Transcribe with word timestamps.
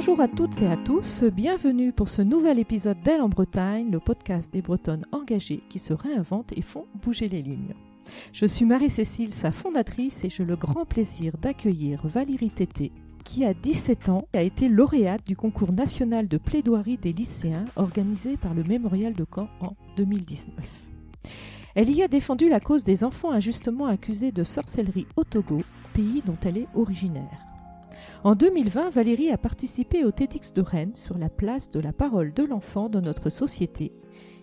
Bonjour 0.00 0.22
à 0.22 0.28
toutes 0.28 0.62
et 0.62 0.66
à 0.66 0.78
tous, 0.78 1.24
bienvenue 1.24 1.92
pour 1.92 2.08
ce 2.08 2.22
nouvel 2.22 2.58
épisode 2.58 3.02
d'Elle 3.02 3.20
en 3.20 3.28
Bretagne, 3.28 3.90
le 3.90 4.00
podcast 4.00 4.50
des 4.50 4.62
Bretonnes 4.62 5.04
engagées 5.12 5.62
qui 5.68 5.78
se 5.78 5.92
réinventent 5.92 6.56
et 6.56 6.62
font 6.62 6.86
bouger 7.02 7.28
les 7.28 7.42
lignes. 7.42 7.74
Je 8.32 8.46
suis 8.46 8.64
Marie-Cécile, 8.64 9.34
sa 9.34 9.50
fondatrice, 9.50 10.24
et 10.24 10.30
j'ai 10.30 10.46
le 10.46 10.56
grand 10.56 10.86
plaisir 10.86 11.36
d'accueillir 11.36 12.00
Valérie 12.06 12.48
Tété, 12.48 12.92
qui 13.24 13.44
a 13.44 13.52
17 13.52 14.08
ans 14.08 14.26
a 14.32 14.40
été 14.40 14.70
lauréate 14.70 15.26
du 15.26 15.36
concours 15.36 15.70
national 15.74 16.28
de 16.28 16.38
plaidoirie 16.38 16.96
des 16.96 17.12
lycéens 17.12 17.66
organisé 17.76 18.38
par 18.38 18.54
le 18.54 18.62
Mémorial 18.62 19.12
de 19.12 19.26
Caen 19.30 19.50
en 19.60 19.76
2019. 19.98 20.54
Elle 21.74 21.90
y 21.90 22.02
a 22.02 22.08
défendu 22.08 22.48
la 22.48 22.60
cause 22.60 22.84
des 22.84 23.04
enfants 23.04 23.32
injustement 23.32 23.84
accusés 23.84 24.32
de 24.32 24.44
sorcellerie 24.44 25.08
au 25.16 25.24
Togo, 25.24 25.58
pays 25.92 26.22
dont 26.24 26.38
elle 26.46 26.56
est 26.56 26.68
originaire. 26.74 27.49
En 28.22 28.34
2020, 28.34 28.90
Valérie 28.90 29.30
a 29.30 29.38
participé 29.38 30.04
au 30.04 30.10
TEDx 30.10 30.52
de 30.52 30.60
Rennes 30.60 30.94
sur 30.94 31.16
la 31.16 31.30
place 31.30 31.70
de 31.70 31.80
la 31.80 31.94
parole 31.94 32.34
de 32.34 32.42
l'enfant 32.42 32.90
dans 32.90 33.00
notre 33.00 33.30
société. 33.30 33.92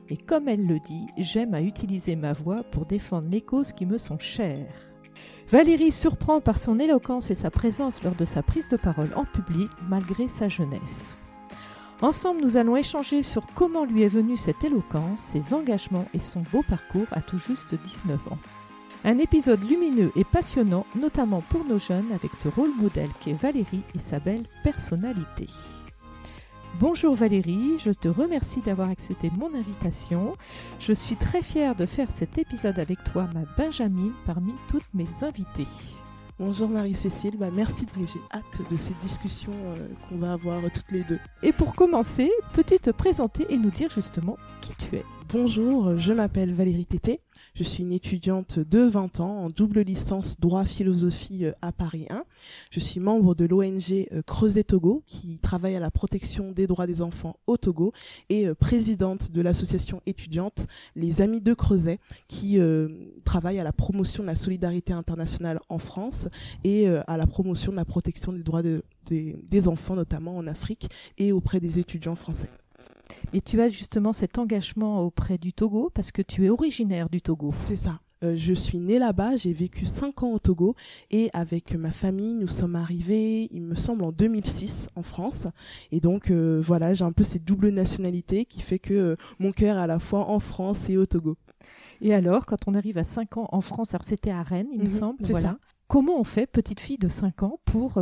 Et 0.09 0.18
comme 0.18 0.48
elle 0.48 0.66
le 0.66 0.80
dit, 0.80 1.05
j'aime 1.16 1.54
à 1.54 1.62
utiliser 1.62 2.16
ma 2.16 2.34
voix 2.34 2.63
pour 2.63 2.88
défendre 2.88 3.30
les 3.30 3.41
causes 3.41 3.73
qui 3.73 3.85
me 3.85 3.99
sont 3.99 4.18
chères. 4.18 4.73
Valérie 5.48 5.91
surprend 5.91 6.41
par 6.41 6.58
son 6.58 6.80
éloquence 6.80 7.30
et 7.30 7.35
sa 7.35 7.52
présence 7.52 8.02
lors 8.02 8.16
de 8.16 8.26
sa 8.26 8.41
prise 8.41 8.68
de 8.68 8.77
parole 8.77 9.12
en 9.16 9.26
public 9.26 9.70
malgré 9.88 10.27
sa 10.27 10.48
jeunesse. 10.48 11.16
Ensemble, 12.02 12.41
nous 12.41 12.57
allons 12.57 12.77
échanger 12.77 13.21
sur 13.21 13.46
comment 13.54 13.85
lui 13.85 14.02
est 14.02 14.07
venue 14.07 14.38
cette 14.38 14.63
éloquence, 14.63 15.20
ses 15.20 15.54
engagements 15.54 16.05
et 16.16 16.20
son 16.20 16.41
beau 16.52 16.63
parcours 16.68 17.07
à 17.12 17.21
tout 17.21 17.38
juste 17.38 17.76
19 17.76 18.27
ans. 18.32 18.40
Un 19.05 19.19
épisode 19.19 19.61
lumineux 19.63 20.11
et 20.15 20.23
passionnant, 20.23 20.85
notamment 20.99 21.41
pour 21.41 21.63
nos 21.63 21.77
jeunes, 21.77 22.11
avec 22.13 22.33
ce 22.33 22.47
rôle 22.47 22.75
modèle 22.75 23.09
qu'est 23.21 23.34
Valérie 23.34 23.84
et 23.95 23.99
sa 23.99 24.20
belle 24.20 24.43
personnalité. 24.63 25.48
Bonjour 26.79 27.15
Valérie, 27.15 27.79
je 27.79 27.91
te 27.91 28.07
remercie 28.07 28.62
d'avoir 28.62 28.89
accepté 28.89 29.31
mon 29.37 29.54
invitation. 29.54 30.35
Je 30.79 30.93
suis 30.93 31.15
très 31.15 31.41
fière 31.41 31.76
de 31.76 31.85
faire 31.85 32.09
cet 32.09 32.37
épisode 32.37 32.79
avec 32.79 32.98
toi, 33.12 33.29
ma 33.34 33.45
Benjamin, 33.57 34.12
parmi 34.26 34.54
toutes 34.67 34.93
mes 34.93 35.07
invitées. 35.21 35.67
Bonjour 36.39 36.70
Marie-Cécile, 36.70 37.37
bah 37.37 37.49
merci, 37.51 37.87
j'ai 37.98 38.20
hâte 38.32 38.70
de 38.70 38.77
ces 38.77 38.93
discussions 39.01 39.54
euh, 39.54 39.87
qu'on 40.07 40.17
va 40.17 40.34
avoir 40.34 40.61
toutes 40.71 40.91
les 40.91 41.04
deux. 41.04 41.20
Et 41.41 41.51
pour 41.51 41.73
commencer, 41.73 42.29
peux-tu 42.54 42.77
te 42.77 42.91
présenter 42.91 43.48
et 43.49 43.57
nous 43.57 43.71
dire 43.71 43.89
justement 43.89 44.37
qui 44.61 44.73
tu 44.76 44.98
es? 44.98 45.05
Bonjour, 45.29 45.98
je 45.98 46.13
m'appelle 46.13 46.54
Valérie 46.54 46.85
Tété, 46.85 47.21
je 47.58 47.63
suis 47.63 47.82
une 47.82 47.91
étudiante 47.91 48.60
de 48.60 48.82
20 48.82 49.20
ans 49.20 49.46
en 49.46 49.50
double 49.50 49.82
licence 49.82 50.40
droit 50.40 50.63
philosophie 50.63 51.46
euh, 51.46 51.54
à 51.63 51.72
Paris 51.72 52.05
1. 52.08 52.24
Je 52.70 52.80
suis 52.80 53.00
membre 53.00 53.34
de 53.34 53.46
l'ONG 53.46 54.08
euh, 54.12 54.22
Creuset 54.22 54.63
Togo 54.63 55.02
qui 55.08 55.40
travaille 55.40 55.76
à 55.76 55.80
la 55.80 55.90
protection 55.90 56.52
des 56.52 56.68
droits 56.68 56.85
des 56.85 57.02
enfants 57.02 57.38
au 57.48 57.58
Togo 57.58 57.94
et 58.30 58.48
euh, 58.48 58.54
présidente 58.54 59.32
de 59.32 59.41
l'association 59.41 60.04
étudiante 60.05 60.68
Les 60.96 61.24
Amis 61.24 61.41
de 61.41 61.55
Creuset 61.55 62.00
qui 62.28 62.60
travaille 63.26 63.60
à 63.60 63.63
la 63.63 63.74
promotion 63.74 64.22
de 64.24 64.28
la 64.28 64.35
solidarité 64.35 64.94
internationale 64.94 65.59
en 65.69 65.80
France 65.80 66.28
et 66.63 66.88
à 66.88 67.18
la 67.18 67.25
promotion 67.25 67.72
de 67.72 67.78
la 67.78 67.85
protection 67.85 68.34
des 68.34 68.44
droits 68.44 68.62
des 68.62 69.68
enfants 69.68 69.96
notamment 69.96 70.38
en 70.38 70.47
Afrique 70.47 70.90
et 71.18 71.31
auprès 71.31 71.59
des 71.59 71.80
étudiants 71.80 72.16
français. 72.16 72.50
Et 73.33 73.41
tu 73.41 73.61
as 73.61 73.69
justement 73.69 74.13
cet 74.13 74.38
engagement 74.38 75.01
auprès 75.01 75.38
du 75.38 75.53
Togo 75.53 75.91
parce 75.94 76.11
que 76.11 76.22
tu 76.22 76.45
es 76.45 76.50
originaire 76.50 77.09
du 77.09 77.22
Togo. 77.22 77.53
C'est 77.59 77.75
ça. 77.75 78.00
Euh, 78.23 78.35
je 78.35 78.53
suis 78.53 78.79
née 78.79 78.97
là-bas, 78.97 79.35
j'ai 79.35 79.53
vécu 79.53 79.85
5 79.85 80.23
ans 80.23 80.31
au 80.31 80.39
Togo 80.39 80.75
et 81.11 81.29
avec 81.33 81.75
ma 81.75 81.91
famille, 81.91 82.33
nous 82.33 82.47
sommes 82.47 82.75
arrivés, 82.75 83.47
il 83.51 83.61
me 83.61 83.75
semble, 83.75 84.03
en 84.03 84.11
2006 84.11 84.89
en 84.95 85.03
France. 85.03 85.47
Et 85.91 86.00
donc 86.00 86.31
euh, 86.31 86.59
voilà, 86.63 86.94
j'ai 86.94 87.05
un 87.05 87.11
peu 87.11 87.23
cette 87.23 87.43
double 87.43 87.69
nationalité 87.69 88.45
qui 88.45 88.61
fait 88.61 88.79
que 88.79 88.93
euh, 88.93 89.16
mon 89.39 89.51
cœur 89.51 89.77
est 89.77 89.81
à 89.81 89.87
la 89.87 89.99
fois 89.99 90.29
en 90.29 90.39
France 90.39 90.89
et 90.89 90.97
au 90.97 91.05
Togo. 91.05 91.37
Et 92.01 92.13
alors, 92.13 92.45
quand 92.45 92.67
on 92.67 92.73
arrive 92.73 92.97
à 92.97 93.03
5 93.03 93.37
ans 93.37 93.49
en 93.51 93.61
France, 93.61 93.93
alors 93.93 94.03
c'était 94.03 94.31
à 94.31 94.43
Rennes, 94.43 94.67
il 94.71 94.79
me 94.79 94.83
mhm, 94.83 94.89
semble, 94.89 95.17
voilà. 95.23 95.49
Ça. 95.49 95.57
Comment 95.87 96.19
on 96.19 96.23
fait, 96.23 96.47
petite 96.47 96.79
fille 96.79 96.97
de 96.97 97.07
5 97.07 97.43
ans, 97.43 97.59
pour 97.66 97.97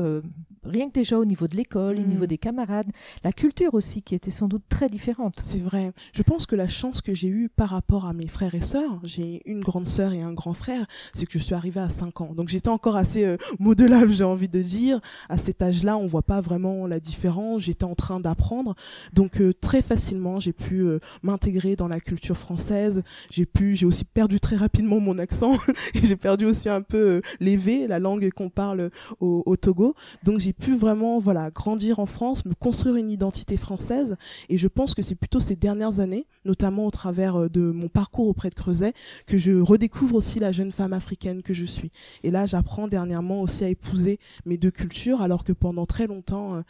rien 0.65 0.89
que 0.89 0.93
déjà 0.93 1.17
au 1.17 1.25
niveau 1.25 1.47
de 1.47 1.55
l'école, 1.55 1.97
au 1.97 2.03
niveau 2.03 2.23
mm. 2.23 2.27
des 2.27 2.37
camarades, 2.37 2.91
la 3.23 3.31
culture 3.31 3.73
aussi 3.73 4.01
qui 4.01 4.15
était 4.15 4.31
sans 4.31 4.47
doute 4.47 4.63
très 4.69 4.89
différente. 4.89 5.39
C'est 5.43 5.61
vrai. 5.61 5.91
Je 6.13 6.23
pense 6.23 6.45
que 6.45 6.55
la 6.55 6.67
chance 6.67 7.01
que 7.01 7.13
j'ai 7.13 7.27
eue 7.27 7.49
par 7.49 7.69
rapport 7.69 8.05
à 8.05 8.13
mes 8.13 8.27
frères 8.27 8.55
et 8.55 8.61
sœurs, 8.61 8.99
j'ai 9.03 9.41
une 9.45 9.61
grande 9.61 9.87
sœur 9.87 10.13
et 10.13 10.21
un 10.21 10.33
grand 10.33 10.53
frère, 10.53 10.85
c'est 11.13 11.25
que 11.25 11.33
je 11.33 11.39
suis 11.39 11.53
arrivée 11.53 11.81
à 11.81 11.89
5 11.89 12.21
ans. 12.21 12.33
Donc 12.33 12.49
j'étais 12.49 12.69
encore 12.69 12.95
assez 12.95 13.25
euh, 13.25 13.37
modelable, 13.59 14.11
j'ai 14.11 14.23
envie 14.23 14.47
de 14.47 14.61
dire. 14.61 14.99
À 15.29 15.37
cet 15.37 15.61
âge-là, 15.61 15.97
on 15.97 16.05
voit 16.05 16.21
pas 16.21 16.41
vraiment 16.41 16.87
la 16.87 16.99
différence. 16.99 17.61
J'étais 17.61 17.83
en 17.83 17.95
train 17.95 18.19
d'apprendre. 18.19 18.75
Donc 19.13 19.41
euh, 19.41 19.53
très 19.53 19.81
facilement, 19.81 20.39
j'ai 20.39 20.53
pu 20.53 20.81
euh, 20.81 20.99
m'intégrer 21.23 21.75
dans 21.75 21.87
la 21.87 21.99
culture 21.99 22.37
française. 22.37 23.03
J'ai 23.29 23.45
pu, 23.45 23.75
j'ai 23.75 23.85
aussi 23.85 24.05
perdu 24.05 24.39
très 24.39 24.55
rapidement 24.55 24.99
mon 24.99 25.17
accent 25.19 25.53
et 25.93 26.05
j'ai 26.05 26.15
perdu 26.15 26.45
aussi 26.45 26.69
un 26.69 26.81
peu 26.81 27.21
les 27.39 27.57
V, 27.57 27.87
la 27.87 27.99
langue 27.99 28.29
qu'on 28.31 28.49
parle 28.49 28.89
au, 29.19 29.43
au 29.45 29.55
Togo. 29.55 29.95
Donc 30.23 30.39
j'ai 30.39 30.53
pu 30.55 30.75
vraiment 30.75 31.19
voilà 31.19 31.51
grandir 31.51 31.99
en 31.99 32.05
France, 32.05 32.45
me 32.45 32.53
construire 32.53 32.95
une 32.95 33.09
identité 33.09 33.57
française. 33.57 34.15
Et 34.49 34.57
je 34.57 34.67
pense 34.67 34.95
que 34.95 35.01
c'est 35.01 35.15
plutôt 35.15 35.39
ces 35.39 35.55
dernières 35.55 35.99
années, 35.99 36.25
notamment 36.45 36.85
au 36.85 36.91
travers 36.91 37.35
euh, 37.35 37.49
de 37.49 37.71
mon 37.71 37.87
parcours 37.87 38.27
auprès 38.27 38.49
de 38.49 38.55
Creuset, 38.55 38.93
que 39.27 39.37
je 39.37 39.53
redécouvre 39.53 40.15
aussi 40.15 40.39
la 40.39 40.51
jeune 40.51 40.71
femme 40.71 40.93
africaine 40.93 41.43
que 41.43 41.53
je 41.53 41.65
suis. 41.65 41.91
Et 42.23 42.31
là, 42.31 42.45
j'apprends 42.45 42.87
dernièrement 42.87 43.41
aussi 43.41 43.63
à 43.63 43.69
épouser 43.69 44.19
mes 44.45 44.57
deux 44.57 44.71
cultures, 44.71 45.21
alors 45.21 45.43
que 45.43 45.53
pendant 45.53 45.85
très 45.85 46.07
longtemps, 46.07 46.55
euh, 46.55 46.61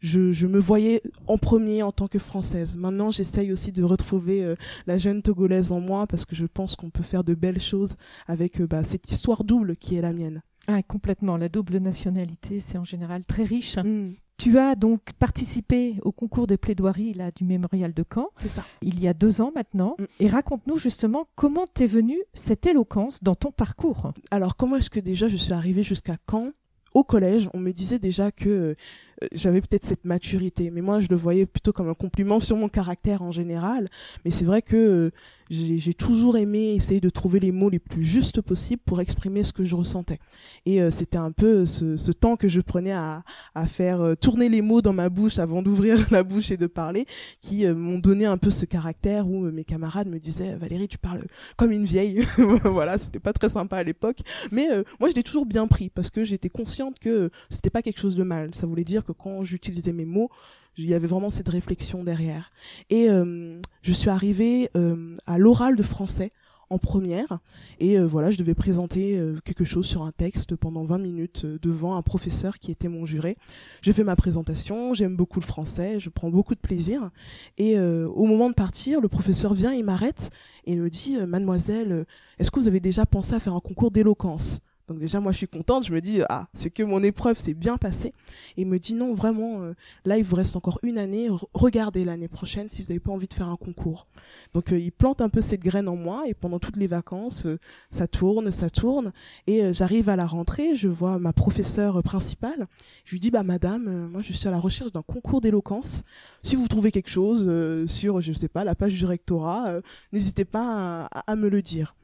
je, 0.00 0.32
je, 0.32 0.48
me 0.48 0.58
voyais 0.58 1.00
en 1.28 1.38
premier 1.38 1.82
en 1.82 1.92
tant 1.92 2.08
que 2.08 2.18
française. 2.18 2.76
Maintenant, 2.76 3.12
j'essaye 3.12 3.52
aussi 3.52 3.70
de 3.70 3.84
retrouver 3.84 4.42
euh, 4.42 4.56
la 4.86 4.98
jeune 4.98 5.22
togolaise 5.22 5.70
en 5.70 5.80
moi 5.80 6.06
parce 6.08 6.24
que 6.24 6.34
je 6.34 6.46
pense 6.46 6.74
qu'on 6.74 6.90
peut 6.90 7.04
faire 7.04 7.22
de 7.22 7.34
belles 7.34 7.60
choses 7.60 7.94
avec 8.26 8.60
bah, 8.62 8.82
cette 8.82 9.10
histoire 9.10 9.44
double 9.44 9.76
qui 9.76 9.94
est 9.96 10.00
la 10.00 10.12
mienne. 10.12 10.42
Ah, 10.68 10.82
complètement. 10.82 11.36
La 11.36 11.48
double 11.48 11.78
nationalité, 11.78 12.60
c'est 12.60 12.78
en 12.78 12.84
général 12.84 13.24
très 13.24 13.44
riche. 13.44 13.78
Mm. 13.78 14.12
Tu 14.38 14.58
as 14.58 14.74
donc 14.74 15.00
participé 15.18 15.96
au 16.02 16.10
concours 16.10 16.46
de 16.46 16.56
plaidoirie 16.56 17.14
là, 17.14 17.30
du 17.30 17.44
mémorial 17.44 17.92
de 17.92 18.04
Caen. 18.12 18.28
Ça. 18.38 18.64
Il 18.80 19.00
y 19.00 19.06
a 19.06 19.14
deux 19.14 19.40
ans 19.40 19.52
maintenant. 19.54 19.96
Mm. 19.98 20.04
Et 20.20 20.28
raconte-nous 20.28 20.78
justement 20.78 21.26
comment 21.34 21.64
t'es 21.72 21.86
venue 21.86 22.20
cette 22.32 22.66
éloquence 22.66 23.22
dans 23.22 23.34
ton 23.34 23.52
parcours. 23.52 24.12
Alors, 24.30 24.56
comment 24.56 24.76
est-ce 24.76 24.90
que 24.90 25.00
déjà 25.00 25.28
je 25.28 25.36
suis 25.36 25.52
arrivée 25.52 25.82
jusqu'à 25.82 26.16
Caen 26.30 26.52
au 26.94 27.04
collège, 27.04 27.48
on 27.54 27.58
me 27.58 27.72
disait 27.72 27.98
déjà 27.98 28.30
que 28.30 28.48
euh, 28.48 28.74
j'avais 29.32 29.60
peut-être 29.60 29.86
cette 29.86 30.04
maturité, 30.04 30.70
mais 30.70 30.82
moi 30.82 31.00
je 31.00 31.08
le 31.08 31.16
voyais 31.16 31.46
plutôt 31.46 31.72
comme 31.72 31.88
un 31.88 31.94
compliment 31.94 32.38
sur 32.38 32.56
mon 32.56 32.68
caractère 32.68 33.22
en 33.22 33.30
général. 33.30 33.88
Mais 34.24 34.30
c'est 34.30 34.44
vrai 34.44 34.60
que 34.60 34.76
euh, 34.76 35.10
j'ai 35.52 35.94
toujours 35.94 36.36
aimé 36.36 36.74
essayer 36.74 37.00
de 37.00 37.10
trouver 37.10 37.38
les 37.38 37.52
mots 37.52 37.68
les 37.68 37.78
plus 37.78 38.02
justes 38.02 38.40
possibles 38.40 38.82
pour 38.84 39.00
exprimer 39.00 39.44
ce 39.44 39.52
que 39.52 39.64
je 39.64 39.76
ressentais. 39.76 40.18
Et 40.64 40.80
euh, 40.80 40.90
c'était 40.90 41.18
un 41.18 41.30
peu 41.30 41.66
ce, 41.66 42.12
temps 42.12 42.36
que 42.36 42.48
je 42.48 42.60
prenais 42.60 42.92
à, 42.92 43.22
faire 43.66 44.00
euh, 44.00 44.14
tourner 44.14 44.48
les 44.48 44.62
mots 44.62 44.82
dans 44.82 44.92
ma 44.92 45.08
bouche 45.08 45.38
avant 45.38 45.62
d'ouvrir 45.62 46.06
la 46.10 46.22
bouche 46.22 46.50
et 46.50 46.56
de 46.56 46.66
parler, 46.66 47.06
qui 47.40 47.66
euh, 47.66 47.74
m'ont 47.74 47.98
donné 47.98 48.24
un 48.24 48.38
peu 48.38 48.50
ce 48.50 48.64
caractère 48.64 49.28
où 49.28 49.50
mes 49.50 49.64
camarades 49.64 50.08
me 50.08 50.18
disaient 50.18 50.54
Valérie, 50.56 50.88
tu 50.88 50.98
parles 50.98 51.24
comme 51.56 51.72
une 51.72 51.84
vieille. 51.84 52.26
voilà, 52.64 52.96
c'était 52.98 53.20
pas 53.20 53.32
très 53.32 53.50
sympa 53.50 53.76
à 53.76 53.82
l'époque. 53.82 54.18
Mais 54.50 54.68
moi, 55.00 55.08
je 55.08 55.14
l'ai 55.14 55.22
toujours 55.22 55.46
bien 55.46 55.66
pris 55.66 55.90
parce 55.90 56.10
que 56.10 56.24
j'étais 56.24 56.48
consciente 56.48 56.98
que 56.98 57.30
c'était 57.50 57.70
pas 57.70 57.82
quelque 57.82 58.00
chose 58.00 58.16
de 58.16 58.22
mal. 58.22 58.54
Ça 58.54 58.66
voulait 58.66 58.84
dire 58.84 59.04
que 59.04 59.12
quand 59.12 59.44
j'utilisais 59.44 59.92
mes 59.92 60.06
mots, 60.06 60.30
il 60.76 60.86
y 60.86 60.94
avait 60.94 61.06
vraiment 61.06 61.30
cette 61.30 61.48
réflexion 61.48 62.04
derrière. 62.04 62.50
Et 62.90 63.10
euh, 63.10 63.60
je 63.82 63.92
suis 63.92 64.10
arrivée 64.10 64.70
euh, 64.76 65.16
à 65.26 65.38
l'oral 65.38 65.76
de 65.76 65.82
français 65.82 66.32
en 66.70 66.78
première. 66.78 67.40
Et 67.80 67.98
euh, 67.98 68.06
voilà 68.06 68.30
je 68.30 68.38
devais 68.38 68.54
présenter 68.54 69.20
quelque 69.44 69.64
chose 69.64 69.84
sur 69.84 70.02
un 70.02 70.12
texte 70.12 70.56
pendant 70.56 70.84
20 70.84 70.98
minutes 70.98 71.44
devant 71.44 71.96
un 71.96 72.02
professeur 72.02 72.58
qui 72.58 72.70
était 72.70 72.88
mon 72.88 73.04
juré. 73.04 73.36
J'ai 73.82 73.92
fait 73.92 74.04
ma 74.04 74.16
présentation 74.16 74.94
j'aime 74.94 75.16
beaucoup 75.16 75.40
le 75.40 75.44
français 75.44 76.00
je 76.00 76.08
prends 76.08 76.30
beaucoup 76.30 76.54
de 76.54 76.60
plaisir. 76.60 77.10
Et 77.58 77.78
au 77.78 78.24
moment 78.24 78.48
de 78.48 78.54
partir 78.54 79.02
le 79.02 79.08
professeur 79.08 79.52
vient 79.52 79.72
il 79.72 79.84
m'arrête 79.84 80.30
et 80.64 80.76
me 80.76 80.88
dit 80.88 81.18
mademoiselle 81.18 82.06
est-ce 82.38 82.50
que 82.50 82.58
vous 82.58 82.68
avez 82.68 82.80
déjà 82.80 83.04
pensé 83.04 83.34
à 83.34 83.40
faire 83.40 83.54
un 83.54 83.60
concours 83.60 83.90
d'éloquence? 83.90 84.60
Donc 84.88 84.98
déjà, 84.98 85.20
moi, 85.20 85.32
je 85.32 85.38
suis 85.38 85.48
contente. 85.48 85.86
Je 85.86 85.92
me 85.92 86.00
dis, 86.00 86.20
ah, 86.28 86.48
c'est 86.54 86.70
que 86.70 86.82
mon 86.82 87.02
épreuve 87.02 87.38
s'est 87.38 87.54
bien 87.54 87.78
passée. 87.78 88.12
Et 88.56 88.62
il 88.62 88.66
me 88.66 88.78
dit, 88.78 88.94
non, 88.94 89.14
vraiment, 89.14 89.62
euh, 89.62 89.74
là, 90.04 90.18
il 90.18 90.24
vous 90.24 90.36
reste 90.36 90.56
encore 90.56 90.78
une 90.82 90.98
année. 90.98 91.28
regardez 91.54 92.04
l'année 92.04 92.28
prochaine 92.28 92.68
si 92.68 92.82
vous 92.82 92.88
n'avez 92.88 93.00
pas 93.00 93.12
envie 93.12 93.28
de 93.28 93.34
faire 93.34 93.48
un 93.48 93.56
concours. 93.56 94.06
Donc, 94.54 94.72
euh, 94.72 94.78
il 94.78 94.92
plante 94.92 95.20
un 95.20 95.28
peu 95.28 95.40
cette 95.40 95.62
graine 95.62 95.88
en 95.88 95.96
moi. 95.96 96.24
Et 96.26 96.34
pendant 96.34 96.58
toutes 96.58 96.76
les 96.76 96.88
vacances, 96.88 97.46
euh, 97.46 97.58
ça 97.90 98.08
tourne, 98.08 98.50
ça 98.50 98.70
tourne. 98.70 99.12
Et 99.46 99.72
j'arrive 99.72 100.08
à 100.08 100.16
la 100.16 100.26
rentrée, 100.26 100.74
je 100.74 100.88
vois 100.88 101.18
ma 101.18 101.32
professeure 101.32 102.02
principale. 102.02 102.66
Je 103.04 103.12
lui 103.12 103.20
dis, 103.20 103.30
bah, 103.30 103.44
madame, 103.44 104.08
moi, 104.08 104.20
je 104.22 104.32
suis 104.32 104.48
à 104.48 104.50
la 104.50 104.58
recherche 104.58 104.92
d'un 104.92 105.02
concours 105.02 105.40
d'éloquence. 105.40 106.02
Si 106.42 106.56
vous 106.56 106.66
trouvez 106.68 106.90
quelque 106.90 107.10
chose 107.10 107.86
sur, 107.86 108.20
je 108.20 108.32
sais 108.32 108.48
pas, 108.48 108.64
la 108.64 108.74
page 108.74 108.94
du 108.94 109.04
rectorat, 109.04 109.76
n'hésitez 110.12 110.44
pas 110.44 111.06
à 111.06 111.36
me 111.36 111.48
le 111.48 111.62
dire. 111.62 111.94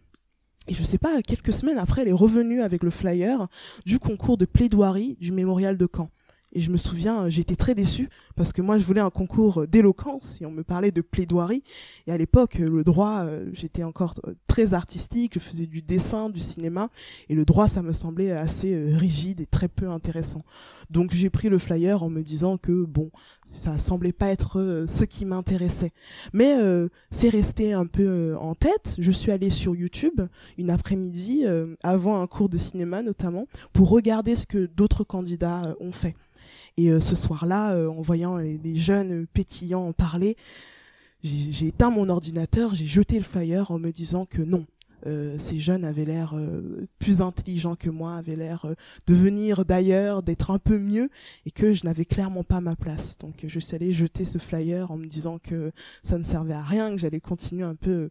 Et 0.69 0.75
je 0.75 0.83
sais 0.83 0.99
pas, 0.99 1.23
quelques 1.23 1.55
semaines 1.55 1.79
après, 1.79 2.03
elle 2.03 2.09
est 2.09 2.13
revenue 2.13 2.61
avec 2.61 2.83
le 2.83 2.91
flyer 2.91 3.49
du 3.87 3.99
concours 3.99 4.37
de 4.37 4.45
plaidoirie 4.45 5.17
du 5.19 5.33
mémorial 5.33 5.79
de 5.79 5.89
Caen. 5.91 6.11
Et 6.53 6.61
je 6.61 6.71
me 6.71 6.77
souviens, 6.77 7.29
j'étais 7.29 7.57
très 7.57 7.75
déçue 7.75 8.09
parce 8.35 8.53
que 8.53 8.63
moi, 8.63 8.79
je 8.79 8.85
voulais 8.85 9.01
un 9.01 9.11
concours 9.11 9.67
d'éloquence 9.67 10.41
et 10.41 10.47
on 10.47 10.51
me 10.51 10.63
parlait 10.63 10.93
de 10.93 11.01
plaidoirie. 11.03 11.63
Et 12.07 12.13
à 12.13 12.17
l'époque, 12.17 12.55
le 12.55 12.85
droit, 12.85 13.21
euh, 13.25 13.51
j'étais 13.53 13.83
encore 13.83 14.15
euh, 14.27 14.35
très 14.47 14.75
artistique, 14.75 15.35
je 15.35 15.41
faisais 15.41 15.67
du 15.67 15.83
dessin, 15.83 16.31
du 16.31 16.41
cinéma. 16.41 16.89
Et 17.29 17.35
le 17.35 17.45
droit, 17.45 17.69
ça 17.69 17.83
me 17.83 17.93
semblait 17.93 18.31
assez 18.31 18.75
euh, 18.75 18.97
rigide 18.97 19.41
et 19.41 19.47
très 19.47 19.69
peu 19.69 19.91
intéressant. 19.91 20.43
Donc 20.89 21.13
j'ai 21.13 21.29
pris 21.29 21.49
le 21.51 21.59
flyer 21.59 22.03
en 22.03 22.09
me 22.09 22.23
disant 22.23 22.57
que, 22.57 22.85
bon, 22.85 23.11
ça 23.45 23.77
semblait 23.77 24.13
pas 24.13 24.29
être 24.29 24.87
ce 24.89 25.05
qui 25.05 25.27
m'intéressait. 25.27 25.93
Mais 26.33 26.57
c'est 27.11 27.29
resté 27.29 27.75
un 27.75 27.85
peu 27.85 28.35
en 28.39 28.55
tête. 28.55 28.97
Je 28.99 29.11
suis 29.11 29.31
allée 29.31 29.51
sur 29.51 29.77
YouTube 29.77 30.23
une 30.57 30.71
après-midi, 30.71 31.45
avant 31.83 32.23
un 32.23 32.27
cours 32.27 32.49
de 32.49 32.57
cinéma 32.57 33.03
notamment, 33.03 33.49
pour 33.75 33.91
regarder 33.91 34.35
ce 34.35 34.47
que 34.47 34.65
d'autres 34.65 35.05
candidats 35.05 35.77
ont 35.79 35.93
fait. 35.93 36.15
Et 36.79 36.91
euh, 36.91 37.01
ce 37.01 37.17
soir-là, 37.17 37.73
euh, 37.73 37.89
en 37.89 38.01
voyant 38.01 38.37
les, 38.37 38.77
jeunes 38.77 39.27
pétillants 39.27 39.89
en 39.89 39.93
parler, 39.93 40.37
j'ai 41.25 41.67
éteint 41.67 41.91
mon 41.91 42.09
ordinateur, 42.09 42.77
j'ai 42.77 42.87
jeté 42.87 43.19
le 43.19 43.25
flyer 43.25 43.73
en 43.73 43.81
me 43.81 43.91
disant 43.91 44.25
que 44.25 44.41
non, 44.41 44.65
euh, 45.05 45.37
ces 45.41 45.59
jeunes 45.59 45.85
avaient 45.85 46.05
l'air 46.05 46.37
plus 47.01 47.21
intelligents 47.21 47.75
que 47.75 47.91
moi, 47.91 48.15
avaient 48.15 48.37
l'air 48.37 48.65
de 49.09 49.15
venir 49.15 49.65
d'ailleurs, 49.65 50.23
d'être 50.23 50.53
un 50.53 50.61
peu 50.61 50.79
mieux, 50.79 51.11
et 51.45 51.51
que 51.51 51.73
je 51.73 51.85
n'avais 51.85 52.05
clairement 52.05 52.45
pas 52.45 52.61
ma 52.61 52.77
place. 52.77 53.19
Donc 53.19 53.45
je 53.45 53.59
suis 53.59 53.75
allée 53.75 53.91
jeter 53.91 54.25
ce 54.25 54.39
flyer 54.39 54.93
en 54.93 54.97
me 54.97 55.07
disant 55.07 55.41
que 55.41 55.73
ça 56.05 56.17
ne 56.17 56.23
servait 56.23 56.55
à 56.55 56.63
rien, 56.63 56.93
que 56.93 56.99
j'allais 56.99 57.21
continuer 57.21 57.65
un 57.65 57.75
peu 57.75 58.11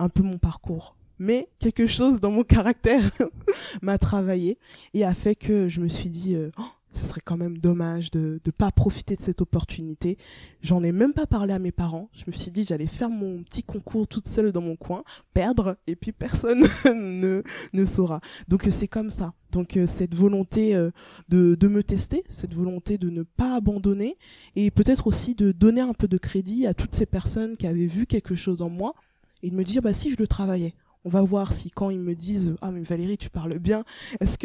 mon 0.00 0.38
parcours. 0.38 0.96
Mais 1.18 1.48
quelque 1.58 1.86
chose 1.86 2.20
dans 2.20 2.30
mon 2.30 2.44
caractère 2.44 3.10
m'a 3.82 3.98
travaillé 3.98 4.58
et 4.94 5.04
a 5.04 5.14
fait 5.14 5.34
que 5.34 5.68
je 5.68 5.80
me 5.80 5.88
suis 5.88 6.08
dit, 6.10 6.36
oh, 6.58 6.62
ce 6.90 7.04
serait 7.04 7.20
quand 7.22 7.36
même 7.36 7.58
dommage 7.58 8.10
de 8.10 8.40
ne 8.44 8.50
pas 8.50 8.70
profiter 8.70 9.14
de 9.16 9.22
cette 9.22 9.42
opportunité. 9.42 10.16
J'en 10.62 10.82
ai 10.82 10.92
même 10.92 11.12
pas 11.12 11.26
parlé 11.26 11.52
à 11.52 11.58
mes 11.58 11.72
parents. 11.72 12.08
Je 12.12 12.24
me 12.26 12.32
suis 12.32 12.50
dit 12.50 12.64
j'allais 12.64 12.86
faire 12.86 13.10
mon 13.10 13.42
petit 13.42 13.62
concours 13.62 14.08
toute 14.08 14.26
seule 14.26 14.52
dans 14.52 14.62
mon 14.62 14.76
coin, 14.76 15.04
perdre, 15.34 15.76
et 15.86 15.96
puis 15.96 16.12
personne 16.12 16.66
ne, 16.86 17.42
ne 17.72 17.84
saura. 17.84 18.20
Donc 18.48 18.66
euh, 18.66 18.70
c'est 18.70 18.88
comme 18.88 19.10
ça. 19.10 19.34
Donc 19.52 19.76
euh, 19.76 19.86
cette 19.86 20.14
volonté 20.14 20.74
euh, 20.74 20.90
de, 21.28 21.54
de 21.54 21.68
me 21.68 21.82
tester, 21.82 22.24
cette 22.28 22.54
volonté 22.54 22.96
de 22.96 23.10
ne 23.10 23.22
pas 23.22 23.56
abandonner, 23.56 24.16
et 24.56 24.70
peut-être 24.70 25.06
aussi 25.06 25.34
de 25.34 25.52
donner 25.52 25.80
un 25.80 25.94
peu 25.94 26.08
de 26.08 26.18
crédit 26.18 26.66
à 26.66 26.74
toutes 26.74 26.94
ces 26.94 27.06
personnes 27.06 27.56
qui 27.56 27.66
avaient 27.66 27.86
vu 27.86 28.06
quelque 28.06 28.34
chose 28.34 28.62
en 28.62 28.70
moi, 28.70 28.94
et 29.42 29.50
de 29.50 29.54
me 29.54 29.64
dire 29.64 29.82
bah 29.82 29.92
si 29.92 30.10
je 30.10 30.16
le 30.18 30.26
travaillais 30.26 30.74
on 31.04 31.08
va 31.08 31.22
voir 31.22 31.52
si 31.52 31.70
quand 31.70 31.90
ils 31.90 32.00
me 32.00 32.14
disent 32.14 32.54
ah 32.60 32.70
mais 32.70 32.82
Valérie 32.82 33.18
tu 33.18 33.30
parles 33.30 33.58
bien 33.58 33.84
est-ce 34.20 34.38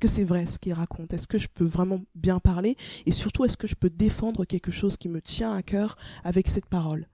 que 0.00 0.08
c'est 0.08 0.24
vrai 0.24 0.46
ce 0.46 0.58
qu'ils 0.58 0.72
racontent? 0.72 1.14
Est-ce 1.14 1.28
que 1.28 1.38
je 1.38 1.48
peux 1.52 1.64
vraiment 1.64 2.00
bien 2.14 2.38
parler? 2.38 2.76
Et 3.06 3.12
surtout 3.12 3.44
est-ce 3.44 3.56
que 3.56 3.66
je 3.66 3.74
peux 3.74 3.90
défendre 3.90 4.44
quelque 4.44 4.70
chose 4.70 4.96
qui 4.96 5.08
me 5.08 5.20
tient 5.20 5.52
à 5.52 5.62
cœur 5.62 5.96
avec 6.24 6.48
cette 6.48 6.66
parole? 6.66 7.06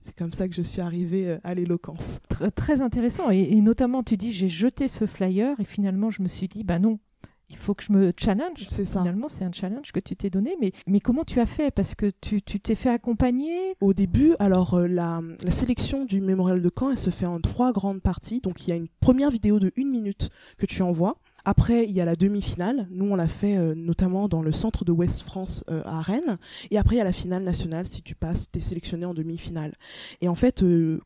C'est 0.00 0.14
comme 0.16 0.32
ça 0.32 0.48
que 0.48 0.54
je 0.54 0.62
suis 0.62 0.80
arrivée 0.80 1.28
euh, 1.28 1.38
à 1.42 1.54
l'éloquence. 1.54 2.20
Très, 2.54 2.80
intéressant. 2.80 3.30
Et, 3.30 3.40
et, 3.40 3.60
notamment, 3.60 4.04
tu 4.04 4.16
dis, 4.16 4.32
j'ai 4.32 4.48
jeté 4.48 4.86
ce 4.86 5.06
flyer 5.06 5.58
et 5.58 5.64
finalement, 5.64 6.10
je 6.10 6.22
me 6.22 6.28
suis 6.28 6.46
dit, 6.46 6.62
bah 6.62 6.78
non, 6.78 7.00
il 7.50 7.56
faut 7.56 7.74
que 7.74 7.82
je 7.82 7.92
me 7.92 8.12
challenge. 8.16 8.66
C'est 8.68 8.84
ça. 8.84 9.00
Finalement, 9.00 9.28
c'est 9.28 9.44
un 9.44 9.52
challenge 9.52 9.92
que 9.92 10.00
tu 10.00 10.16
t'es 10.16 10.30
donné. 10.30 10.56
Mais, 10.60 10.72
mais 10.86 11.00
comment 11.00 11.24
tu 11.24 11.40
as 11.40 11.46
fait? 11.46 11.70
Parce 11.70 11.94
que 11.94 12.12
tu 12.20 12.42
t'es 12.42 12.74
fait 12.74 12.90
accompagner? 12.90 13.74
Au 13.80 13.94
début, 13.94 14.34
alors 14.38 14.74
euh, 14.74 14.86
la, 14.86 15.20
la, 15.42 15.50
sélection 15.50 16.04
du 16.04 16.20
mémorial 16.20 16.60
de 16.60 16.70
Caen, 16.76 16.90
elle 16.90 16.98
se 16.98 17.10
fait 17.10 17.26
en 17.26 17.40
trois 17.40 17.72
grandes 17.72 18.00
parties. 18.00 18.40
Donc 18.40 18.66
il 18.66 18.70
y 18.70 18.72
a 18.72 18.76
une 18.76 18.88
première 19.00 19.30
vidéo 19.30 19.58
de 19.58 19.72
une 19.76 19.90
minute 19.90 20.30
que 20.58 20.66
tu 20.66 20.82
envoies. 20.82 21.16
Après, 21.44 21.84
il 21.84 21.92
y 21.92 22.00
a 22.02 22.04
la 22.04 22.16
demi-finale. 22.16 22.86
Nous, 22.90 23.06
on 23.06 23.14
l'a 23.14 23.28
fait 23.28 23.56
euh, 23.56 23.74
notamment 23.74 24.28
dans 24.28 24.42
le 24.42 24.52
centre 24.52 24.84
de 24.84 24.92
West 24.92 25.22
France 25.22 25.64
euh, 25.70 25.82
à 25.86 26.02
Rennes. 26.02 26.36
Et 26.70 26.76
après, 26.76 26.96
il 26.96 26.98
y 26.98 27.00
a 27.00 27.04
la 27.04 27.12
finale 27.12 27.42
nationale. 27.42 27.86
Si 27.86 28.02
tu 28.02 28.14
passes, 28.14 28.50
tu 28.50 28.58
es 28.58 28.60
sélectionné 28.60 29.06
en 29.06 29.14
demi-finale. 29.14 29.74
Et 30.20 30.28
en 30.28 30.34
fait, 30.34 30.62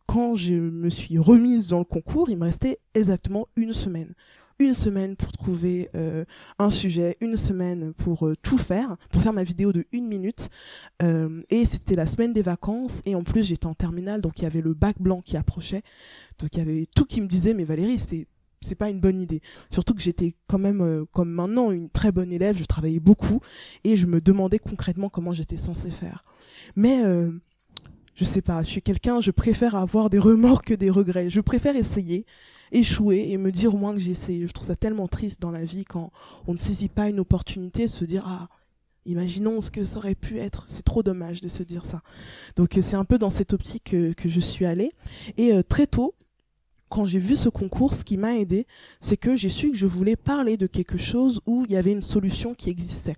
quand 0.07 0.35
je 0.35 0.55
me 0.55 0.91
suis 0.91 1.19
remise 1.19 1.69
dans 1.69 1.79
le 1.79 1.85
concours, 1.85 2.31
il 2.31 2.39
me 2.39 2.45
restait 2.45 2.81
exactement 2.95 3.47
une 3.55 3.73
semaine 3.73 4.15
une 4.63 4.75
semaine 4.75 5.17
pour 5.17 5.33
trouver 5.33 5.91
euh, 5.95 6.25
un 6.59 6.71
sujet, 6.71 7.17
une 7.21 7.37
semaine 7.37 7.93
pour 7.95 8.27
euh, 8.27 8.35
tout 8.43 8.59
faire, 8.59 8.97
pour 9.11 9.23
faire 9.23 9.33
ma 9.33 9.43
vidéo 9.43 9.73
de 9.73 9.87
une 9.93 10.07
minute. 10.07 10.49
Euh, 11.03 11.43
et 11.51 11.67
c'était 11.67 11.97
la 11.97 12.07
semaine 12.07 12.33
des 12.33 12.43
vacances. 12.43 13.03
Et 13.05 13.15
en 13.15 13.25
plus, 13.25 13.43
j'étais 13.43 13.67
en 13.67 13.75
terminale, 13.75 14.21
donc 14.21 14.39
il 14.39 14.43
y 14.43 14.47
avait 14.47 14.61
le 14.61 14.75
bac 14.75 15.01
blanc 15.01 15.21
qui 15.21 15.37
approchait. 15.37 15.83
Donc 16.39 16.51
il 16.55 16.59
y 16.59 16.63
avait 16.63 16.87
tout 16.95 17.05
qui 17.05 17.21
me 17.21 17.27
disait, 17.27 17.55
mais 17.55 17.65
Valérie, 17.65 17.99
c'est 17.99 18.27
c'est 18.65 18.77
pas 18.77 18.91
une 18.91 19.01
bonne 19.01 19.21
idée. 19.21 19.43
Surtout 19.71 19.93
que 19.93 20.01
j'étais 20.01 20.37
quand 20.47 20.59
même, 20.59 21.05
comme 21.11 21.31
maintenant, 21.31 21.73
une 21.73 21.91
très 21.91 22.13
bonne 22.13 22.33
élève, 22.33 22.57
je 22.57 22.65
travaillais 22.65 23.01
beaucoup 23.01 23.41
et 23.83 23.97
je 23.97 24.07
me 24.07 24.21
demandais 24.21 24.61
concrètement 24.61 25.09
comment 25.09 25.33
j'étais 25.33 25.57
censée 25.57 25.91
faire. 25.91 26.25
Mais 26.77 27.03
je 28.15 28.25
sais 28.25 28.43
pas, 28.43 28.63
je 28.63 28.69
suis 28.69 28.83
quelqu'un, 28.83 29.21
je 29.21 29.31
préfère 29.31 29.75
avoir 29.75 30.11
des 30.11 30.19
remords 30.19 30.63
que 30.63 30.75
des 30.75 30.91
regrets. 30.91 31.31
Je 31.31 31.41
préfère 31.41 31.77
essayer 31.77 32.27
échouer 32.73 33.31
et 33.31 33.37
me 33.37 33.53
dire 33.53 33.75
au 33.75 33.79
moins 33.79 33.93
que 33.93 34.01
j'ai 34.01 34.11
essayé. 34.11 34.47
Je 34.47 34.53
trouve 34.53 34.67
ça 34.67 34.77
tellement 34.77 35.09
triste 35.09 35.41
dans 35.41 35.51
la 35.51 35.65
vie 35.65 35.85
quand 35.85 36.11
on 36.47 36.53
ne 36.53 36.59
saisit 36.59 36.89
pas 36.89 37.09
une 37.09 37.21
opportunité, 37.21 37.87
se 37.87 38.05
dire 38.05 38.25
ah 38.27 38.49
imaginons 39.05 39.61
ce 39.61 39.71
que 39.71 39.85
ça 39.85 39.99
aurait 39.99 40.15
pu 40.15 40.39
être. 40.39 40.65
C'est 40.69 40.85
trop 40.85 41.03
dommage 41.03 41.41
de 41.41 41.49
se 41.49 41.63
dire 41.63 41.85
ça. 41.85 42.03
Donc 42.57 42.77
euh, 42.77 42.83
c'est 42.83 42.97
un 42.97 43.05
peu 43.05 43.19
dans 43.19 43.31
cette 43.31 43.53
optique 43.53 43.85
que, 43.85 44.29
je 44.29 44.41
suis 44.41 44.65
allée 44.65 44.93
et 45.37 45.53
euh, 45.53 45.63
très 45.63 45.87
tôt. 45.87 46.15
Quand 46.89 47.07
j'ai 47.07 47.19
vu 47.19 47.37
ce 47.37 47.49
concours, 47.49 47.95
ce 47.95 48.05
qui 48.05 48.19
m'a 48.19 48.37
aidé, 48.37 48.67
c'est 49.01 49.17
que 49.17 49.35
j'ai 49.35 49.49
su 49.49 49.71
que 49.71 49.77
je 49.77 49.87
voulais 49.87 50.15
parler 50.15 50.59
de 50.59 50.67
quelque 50.67 50.99
chose 50.99 51.41
où 51.47 51.65
il 51.65 51.73
y 51.73 51.77
avait 51.77 51.93
une 51.93 52.03
solution 52.03 52.53
qui 52.53 52.69
existait. 52.69 53.17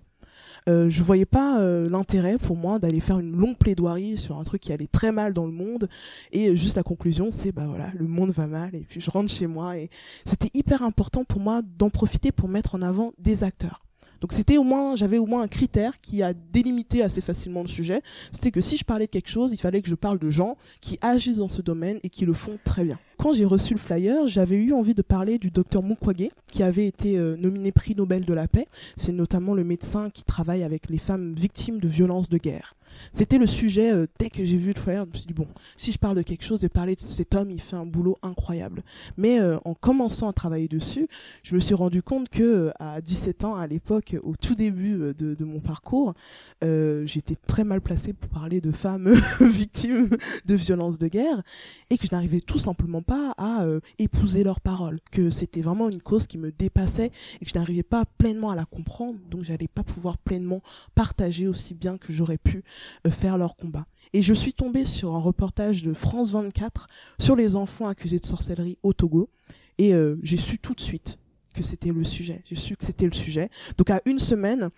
Euh, 0.67 0.89
je 0.89 1.03
voyais 1.03 1.25
pas 1.25 1.59
euh, 1.59 1.89
l'intérêt 1.89 2.37
pour 2.37 2.57
moi 2.57 2.79
d'aller 2.79 2.99
faire 2.99 3.19
une 3.19 3.35
longue 3.35 3.57
plaidoirie 3.57 4.17
sur 4.17 4.39
un 4.39 4.43
truc 4.43 4.61
qui 4.61 4.73
allait 4.73 4.87
très 4.87 5.11
mal 5.11 5.33
dans 5.33 5.45
le 5.45 5.51
monde. 5.51 5.89
Et 6.31 6.55
juste 6.55 6.75
la 6.75 6.83
conclusion 6.83 7.29
c'est 7.31 7.51
bah 7.51 7.65
voilà 7.67 7.91
le 7.93 8.07
monde 8.07 8.31
va 8.31 8.47
mal 8.47 8.73
et 8.75 8.85
puis 8.87 9.01
je 9.01 9.11
rentre 9.11 9.29
chez 9.29 9.47
moi. 9.47 9.77
Et 9.77 9.89
c'était 10.25 10.49
hyper 10.53 10.81
important 10.81 11.23
pour 11.23 11.39
moi 11.39 11.61
d'en 11.77 11.89
profiter 11.89 12.31
pour 12.31 12.49
mettre 12.49 12.75
en 12.75 12.81
avant 12.81 13.13
des 13.19 13.43
acteurs 13.43 13.85
donc 14.21 14.33
c'était 14.33 14.57
au 14.57 14.63
moins, 14.63 14.95
j'avais 14.95 15.17
au 15.17 15.25
moins 15.25 15.41
un 15.43 15.47
critère 15.47 15.99
qui 16.01 16.23
a 16.23 16.33
délimité 16.33 17.03
assez 17.03 17.21
facilement 17.21 17.61
le 17.61 17.67
sujet. 17.67 18.01
C'était 18.31 18.51
que 18.51 18.61
si 18.61 18.77
je 18.77 18.83
parlais 18.83 19.05
de 19.05 19.11
quelque 19.11 19.29
chose, 19.29 19.51
il 19.51 19.59
fallait 19.59 19.81
que 19.81 19.89
je 19.89 19.95
parle 19.95 20.19
de 20.19 20.29
gens 20.29 20.57
qui 20.81 20.97
agissent 21.01 21.37
dans 21.37 21.49
ce 21.49 21.61
domaine 21.61 21.99
et 22.03 22.09
qui 22.09 22.25
le 22.25 22.33
font 22.33 22.57
très 22.63 22.83
bien. 22.83 22.99
Quand 23.17 23.33
j'ai 23.33 23.45
reçu 23.45 23.73
le 23.73 23.79
flyer, 23.79 24.27
j'avais 24.27 24.57
eu 24.57 24.73
envie 24.73 24.93
de 24.93 25.01
parler 25.01 25.37
du 25.37 25.49
docteur 25.49 25.81
Mukwege, 25.83 26.29
qui 26.51 26.63
avait 26.63 26.85
été 26.85 27.17
euh, 27.17 27.37
nominé 27.37 27.71
prix 27.71 27.95
Nobel 27.95 28.25
de 28.25 28.33
la 28.33 28.47
paix. 28.47 28.67
C'est 28.97 29.13
notamment 29.13 29.53
le 29.53 29.63
médecin 29.63 30.09
qui 30.09 30.23
travaille 30.23 30.63
avec 30.63 30.89
les 30.89 30.97
femmes 30.97 31.33
victimes 31.33 31.79
de 31.79 31.87
violences 31.87 32.29
de 32.29 32.37
guerre. 32.37 32.75
C'était 33.11 33.37
le 33.37 33.47
sujet, 33.47 33.91
euh, 33.91 34.07
dès 34.19 34.29
que 34.29 34.43
j'ai 34.43 34.57
vu 34.57 34.73
le 34.73 34.79
flyer, 34.79 35.05
je 35.05 35.09
me 35.09 35.15
suis 35.15 35.25
dit, 35.25 35.33
bon, 35.33 35.47
si 35.77 35.91
je 35.91 35.97
parle 35.97 36.15
de 36.15 36.21
quelque 36.21 36.43
chose, 36.43 36.61
de 36.61 36.67
parler 36.67 36.95
de 36.95 37.01
cet 37.01 37.35
homme, 37.35 37.51
il 37.51 37.61
fait 37.61 37.75
un 37.75 37.85
boulot 37.85 38.17
incroyable. 38.21 38.83
Mais 39.17 39.39
euh, 39.39 39.57
en 39.65 39.73
commençant 39.73 40.29
à 40.29 40.33
travailler 40.33 40.67
dessus, 40.67 41.07
je 41.43 41.55
me 41.55 41.59
suis 41.59 41.75
rendu 41.75 42.01
compte 42.01 42.29
que 42.29 42.71
à 42.79 43.01
17 43.01 43.43
ans, 43.43 43.55
à 43.55 43.67
l'époque, 43.67 44.15
au 44.23 44.35
tout 44.35 44.55
début 44.55 45.13
de, 45.17 45.45
mon 45.45 45.59
parcours, 45.59 46.13
j'étais 46.61 47.35
très 47.35 47.63
mal 47.63 47.81
placée 47.81 48.13
pour 48.13 48.29
parler 48.29 48.61
de 48.61 48.71
femmes 48.71 49.13
victimes 49.41 50.09
de 50.45 50.55
violences 50.55 50.97
de 50.97 51.07
guerre 51.07 51.43
et 51.89 51.97
que 51.97 52.07
je 52.07 52.11
n'arrivais 52.13 52.41
tout 52.41 52.59
simplement 52.59 53.01
pas 53.01 53.33
à 53.37 53.63
euh, 53.63 53.79
épouser 53.99 54.43
leurs 54.43 54.59
paroles, 54.59 54.99
que 55.11 55.29
c'était 55.29 55.61
vraiment 55.61 55.89
une 55.89 56.01
cause 56.01 56.27
qui 56.27 56.37
me 56.37 56.51
dépassait 56.51 57.11
et 57.41 57.45
que 57.45 57.51
je 57.51 57.57
n'arrivais 57.57 57.83
pas 57.83 58.05
pleinement 58.17 58.51
à 58.51 58.55
la 58.55 58.65
comprendre, 58.65 59.19
donc 59.29 59.43
j'allais 59.43 59.67
pas 59.67 59.83
pouvoir 59.83 60.17
pleinement 60.17 60.61
partager 60.95 61.47
aussi 61.47 61.73
bien 61.73 61.97
que 61.97 62.11
j'aurais 62.11 62.37
pu 62.37 62.57
euh, 62.57 62.61
faire 63.09 63.37
leur 63.37 63.55
combat. 63.55 63.85
Et 64.13 64.21
je 64.21 64.33
suis 64.33 64.53
tombée 64.53 64.85
sur 64.85 65.15
un 65.15 65.19
reportage 65.19 65.83
de 65.83 65.93
France 65.93 66.31
24 66.31 66.87
sur 67.19 67.35
les 67.35 67.55
enfants 67.55 67.87
accusés 67.87 68.19
de 68.19 68.25
sorcellerie 68.25 68.77
au 68.83 68.93
Togo, 68.93 69.29
et 69.77 69.93
euh, 69.93 70.17
j'ai 70.23 70.37
su 70.37 70.57
tout 70.57 70.73
de 70.73 70.81
suite 70.81 71.17
que 71.53 71.61
c'était 71.61 71.91
le 71.91 72.03
sujet. 72.03 72.41
J'ai 72.45 72.55
su 72.55 72.75
que 72.75 72.85
c'était 72.85 73.05
le 73.05 73.13
sujet. 73.13 73.49
Donc 73.77 73.89
à 73.89 74.01
une 74.05 74.19
semaine, 74.19 74.69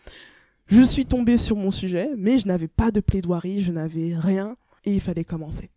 je 0.67 0.81
suis 0.81 1.05
tombée 1.05 1.37
sur 1.37 1.55
mon 1.55 1.71
sujet, 1.71 2.09
mais 2.17 2.39
je 2.39 2.47
n'avais 2.47 2.67
pas 2.67 2.91
de 2.91 2.99
plaidoirie, 2.99 3.59
je 3.59 3.71
n'avais 3.71 4.15
rien, 4.15 4.57
et 4.85 4.93
il 4.93 5.01
fallait 5.01 5.23
commencer. 5.23 5.69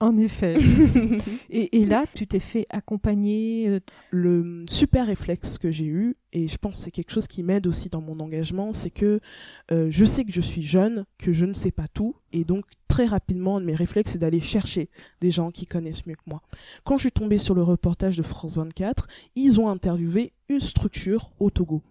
En 0.00 0.16
effet. 0.16 0.58
et, 1.50 1.84
là, 1.84 2.06
tu 2.14 2.26
t'es 2.26 2.40
fait 2.40 2.66
accompagner. 2.70 3.68
Euh, 3.68 3.80
Le 4.10 4.64
super 4.66 5.06
réflexe 5.06 5.58
que 5.58 5.70
j'ai 5.70 5.84
eu, 5.84 6.16
et 6.32 6.48
je 6.48 6.56
pense 6.56 6.78
que 6.78 6.84
c'est 6.84 6.90
quelque 6.90 7.12
chose 7.12 7.26
qui 7.26 7.42
m'aide 7.42 7.66
aussi 7.66 7.90
dans 7.90 8.00
mon 8.00 8.18
engagement, 8.18 8.72
c'est 8.72 8.90
que 8.90 9.20
euh, 9.72 9.88
je 9.90 10.04
sais 10.06 10.24
que 10.24 10.32
je 10.32 10.40
suis 10.40 10.62
jeune, 10.62 11.04
que 11.18 11.34
je 11.34 11.44
ne 11.44 11.52
sais 11.52 11.70
pas 11.70 11.86
tout, 11.92 12.16
et 12.32 12.44
donc 12.44 12.64
très 12.88 13.04
rapidement, 13.04 13.60
mes 13.60 13.74
réflexes, 13.74 14.12
c'est 14.12 14.18
d'aller 14.18 14.40
chercher 14.40 14.88
des 15.20 15.30
gens 15.30 15.50
qui 15.50 15.66
connaissent 15.66 16.06
mieux 16.06 16.16
que 16.16 16.28
moi. 16.28 16.40
Quand 16.84 16.96
je 16.96 17.02
suis 17.02 17.12
tombée 17.12 17.38
sur 17.38 17.54
le 17.54 17.62
reportage 17.62 18.16
de 18.16 18.22
France 18.22 18.56
24, 18.56 19.06
ils 19.36 19.60
ont 19.60 19.68
interviewé 19.68 20.32
une 20.48 20.60
structure 20.60 21.30
au 21.38 21.50
Togo 21.50 21.82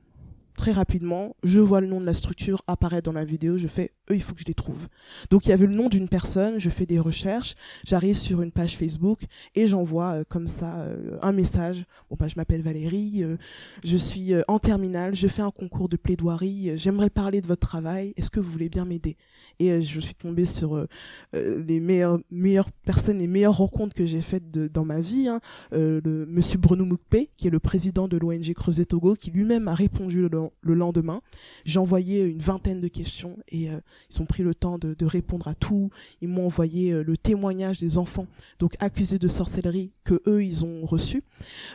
très 0.60 0.74
rapidement, 0.74 1.38
je 1.42 1.62
vois 1.62 1.80
le 1.80 1.88
nom 1.88 2.02
de 2.02 2.06
la 2.06 2.14
structure 2.14 2.64
apparaître 2.68 3.06
dans 3.06 3.18
la 3.18 3.24
vidéo, 3.24 3.58
je 3.58 3.68
fais 3.68 3.92
eux, 4.12 4.16
il 4.16 4.22
faut 4.22 4.36
que 4.36 4.42
je 4.42 4.46
les 4.46 4.54
trouve. 4.54 4.90
Donc 5.30 5.46
il 5.46 5.50
y 5.50 5.52
avait 5.54 5.66
le 5.66 5.74
nom 5.74 5.88
d'une 5.88 6.10
personne, 6.10 6.60
je 6.60 6.70
fais 6.70 6.86
des 6.86 7.00
recherches, 7.00 7.56
j'arrive 7.86 8.18
sur 8.18 8.42
une 8.42 8.52
page 8.52 8.76
Facebook 8.76 9.22
et 9.56 9.68
j'envoie 9.68 10.16
euh, 10.16 10.24
comme 10.28 10.50
ça 10.50 10.82
euh, 10.82 11.18
un 11.22 11.32
message. 11.32 11.86
Bon 12.10 12.18
bah 12.20 12.28
je 12.28 12.36
m'appelle 12.36 12.62
Valérie, 12.62 13.24
euh, 13.24 13.38
je 13.86 13.96
suis 13.96 14.34
en 14.50 14.60
terminale, 14.60 15.16
je 15.16 15.30
fais 15.30 15.42
un 15.42 15.52
concours 15.52 15.88
de 15.88 15.96
plaidoirie, 15.96 16.74
j'aimerais 16.76 17.10
parler 17.10 17.40
de 17.40 17.48
votre 17.48 17.66
travail, 17.66 18.14
est-ce 18.18 18.30
que 18.30 18.42
vous 18.42 18.52
voulez 18.52 18.68
bien 18.68 18.84
m'aider? 18.84 19.16
Et 19.60 19.80
je 19.80 20.00
suis 20.02 20.16
tombée 20.16 20.46
sur 20.46 20.86
les 21.34 21.80
meilleures 21.80 22.20
meilleures 22.32 22.72
personnes, 22.72 23.20
les 23.20 23.28
meilleures 23.28 23.58
rencontres 23.58 23.96
que 23.96 24.06
j'ai 24.06 24.22
faites 24.22 24.52
dans 24.52 24.84
ma 24.84 25.00
vie. 25.00 25.30
Hein. 25.30 25.40
monsieur 25.72 26.58
Bruno 26.58 26.84
Moukpe, 26.84 27.30
qui 27.38 27.48
est 27.48 27.52
le 27.52 27.60
président 27.60 28.10
de 28.10 28.18
l'ONG 28.18 28.54
Creuset 28.54 28.86
Togo, 28.86 29.16
qui 29.16 29.32
lui-même 29.32 29.70
a 29.70 29.74
répondu 29.74 30.28
le, 30.28 30.49
le 30.62 30.74
lendemain. 30.74 31.22
J'ai 31.66 31.80
envoyé 31.80 32.24
une 32.24 32.40
vingtaine 32.40 32.80
de 32.80 32.88
questions 32.88 33.38
et 33.50 33.70
euh, 33.70 33.80
ils 34.12 34.22
ont 34.22 34.26
pris 34.26 34.44
le 34.44 34.54
temps 34.54 34.78
de, 34.78 34.96
répondre 35.06 35.48
à 35.48 35.56
tout. 35.56 35.90
Ils 36.22 36.30
m'ont 36.30 36.46
envoyé 36.46 36.92
euh, 36.92 37.04
le 37.04 37.18
témoignage 37.18 37.80
des 37.80 37.98
enfants 37.98 38.28
donc 38.60 38.76
accusés 38.80 39.20
de 39.20 39.28
sorcellerie 39.28 39.92
que 40.04 40.22
eux 40.28 40.44
ils 40.44 40.66
ont 40.66 40.86
reçu 40.86 41.24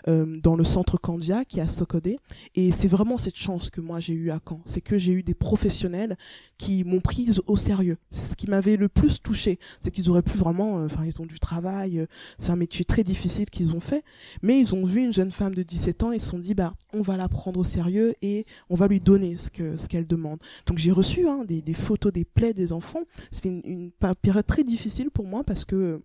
euh, 0.08 0.38
dans 0.40 0.56
le 0.56 0.64
centre 0.64 0.98
Candia 0.98 1.44
qui 1.44 1.58
est 1.58 1.62
à 1.62 1.68
Sokodé. 1.68 2.18
Et 2.54 2.72
c'est 2.72 2.88
vraiment 2.88 3.18
cette 3.18 3.36
chance 3.36 3.70
que 3.70 3.80
moi 3.80 4.00
j'ai 4.00 4.14
eu 4.14 4.30
à 4.30 4.40
Caen, 4.46 4.60
c'est 4.64 4.80
que 4.80 4.98
j'ai 4.98 5.12
eu 5.12 5.22
des 5.22 5.34
professionnels 5.34 6.16
qui 6.58 6.84
m'ont 6.84 7.00
prise 7.00 7.42
au 7.46 7.56
sérieux. 7.56 7.98
C'est 8.10 8.32
ce 8.32 8.36
qui 8.36 8.48
m'avait 8.48 8.76
le 8.76 8.88
plus 8.88 9.20
touché, 9.20 9.58
c'est 9.78 9.90
qu'ils 9.90 10.08
auraient 10.08 10.22
pu 10.22 10.38
vraiment, 10.38 10.76
enfin 10.84 11.04
ils 11.04 11.20
ont 11.20 11.26
du 11.26 11.40
travail, 11.40 12.06
c'est 12.38 12.50
un 12.50 12.56
métier 12.56 12.84
très 12.84 13.02
difficile 13.02 13.50
qu'ils 13.50 13.74
ont 13.74 13.80
fait, 13.80 14.04
mais 14.42 14.60
ils 14.60 14.74
ont 14.74 14.84
vu 14.84 15.02
une 15.04 15.12
jeune 15.12 15.32
femme 15.32 15.54
de 15.54 15.62
17 15.62 16.04
ans, 16.04 16.12
ils 16.12 16.20
se 16.20 16.28
sont 16.28 16.38
dit 16.38 16.54
bah 16.54 16.74
on 16.92 17.02
va 17.02 17.16
la 17.16 17.28
prendre 17.28 17.58
au 17.58 17.64
sérieux 17.64 18.14
et 18.22 18.46
on 18.70 18.74
va 18.74 18.88
lui 18.88 19.00
donner 19.00 19.36
ce 19.36 19.50
ce 19.76 19.88
qu'elle 19.88 20.06
demande. 20.06 20.40
Donc 20.66 20.78
j'ai 20.78 20.92
reçu 20.92 21.28
hein, 21.28 21.44
des, 21.46 21.62
des, 21.62 21.74
photos 21.74 22.12
des 22.12 22.24
plaies 22.24 22.54
des 22.54 22.72
enfants. 22.72 23.02
C'était 23.30 23.48
une, 23.48 23.90
période 24.22 24.46
très 24.46 24.64
difficile 24.64 25.10
pour 25.10 25.26
moi 25.26 25.44
parce 25.44 25.64
que 25.64 26.00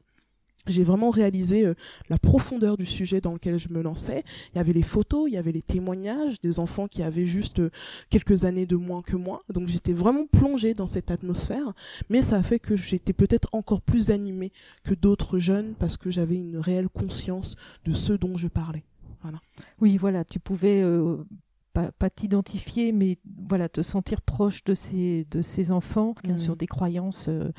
j'ai 0.68 0.84
vraiment 0.84 1.10
réalisé 1.10 1.66
euh, 1.66 1.74
la 2.10 2.18
profondeur 2.18 2.78
du 2.78 2.86
sujet 2.86 3.22
dans 3.22 3.34
lequel 3.34 3.58
je 3.58 3.70
me 3.70 3.82
lançais. 3.82 4.24
Il 4.54 4.58
y 4.58 4.60
avait 4.60 4.74
les 4.74 4.84
photos, 4.84 5.28
il 5.28 5.34
y 5.34 5.38
avait 5.38 5.52
les 5.52 5.62
témoignages 5.62 6.40
des 6.42 6.60
enfants 6.60 6.88
qui 6.88 7.02
avaient 7.02 7.26
juste 7.26 7.60
euh, 7.60 7.72
quelques 8.10 8.46
années 8.46 8.66
de 8.66 8.76
moins 8.76 9.02
que 9.02 9.16
moi. 9.16 9.42
Donc 9.50 9.68
j'étais 9.68 9.94
vraiment 9.94 10.28
plongée 10.28 10.74
dans 10.74 10.88
cette 10.88 11.12
atmosphère, 11.12 11.74
mais 12.10 12.22
ça 12.22 12.38
a 12.38 12.44
fait 12.44 12.60
que 12.60 12.76
j'étais 12.76 13.14
peut-être 13.14 13.50
encore 13.52 13.82
plus 13.82 14.12
animée 14.12 14.52
que 14.84 14.94
d'autres 14.94 15.40
jeunes 15.40 15.74
parce 15.80 15.98
que 15.98 16.12
j'avais 16.12 16.36
une 16.36 16.58
réelle 16.58 16.90
conscience 16.90 17.56
de 17.86 17.94
ce 17.94 18.14
dont 18.14 18.38
je 18.38 18.48
parlais. 18.48 18.84
Voilà. 19.22 19.42
Oui, 19.82 19.98
voilà, 19.98 20.24
tu 20.24 20.40
pouvais 20.40 20.82
euh, 20.82 21.18
pas, 21.98 22.10
t'identifier, 22.10 22.92
mais 22.92 23.18
voilà, 23.48 23.70
te 23.70 23.82
sentir 23.82 24.22
proche 24.22 24.64
de 24.64 24.74
ces, 24.74 25.26
de 25.32 25.42
ces 25.42 25.72
enfants 25.72 26.14
qui 26.14 26.32
ont 26.32 26.38
sur 26.38 26.56
des 26.56 26.68
croyances 26.68 27.28
euh, 27.30 27.52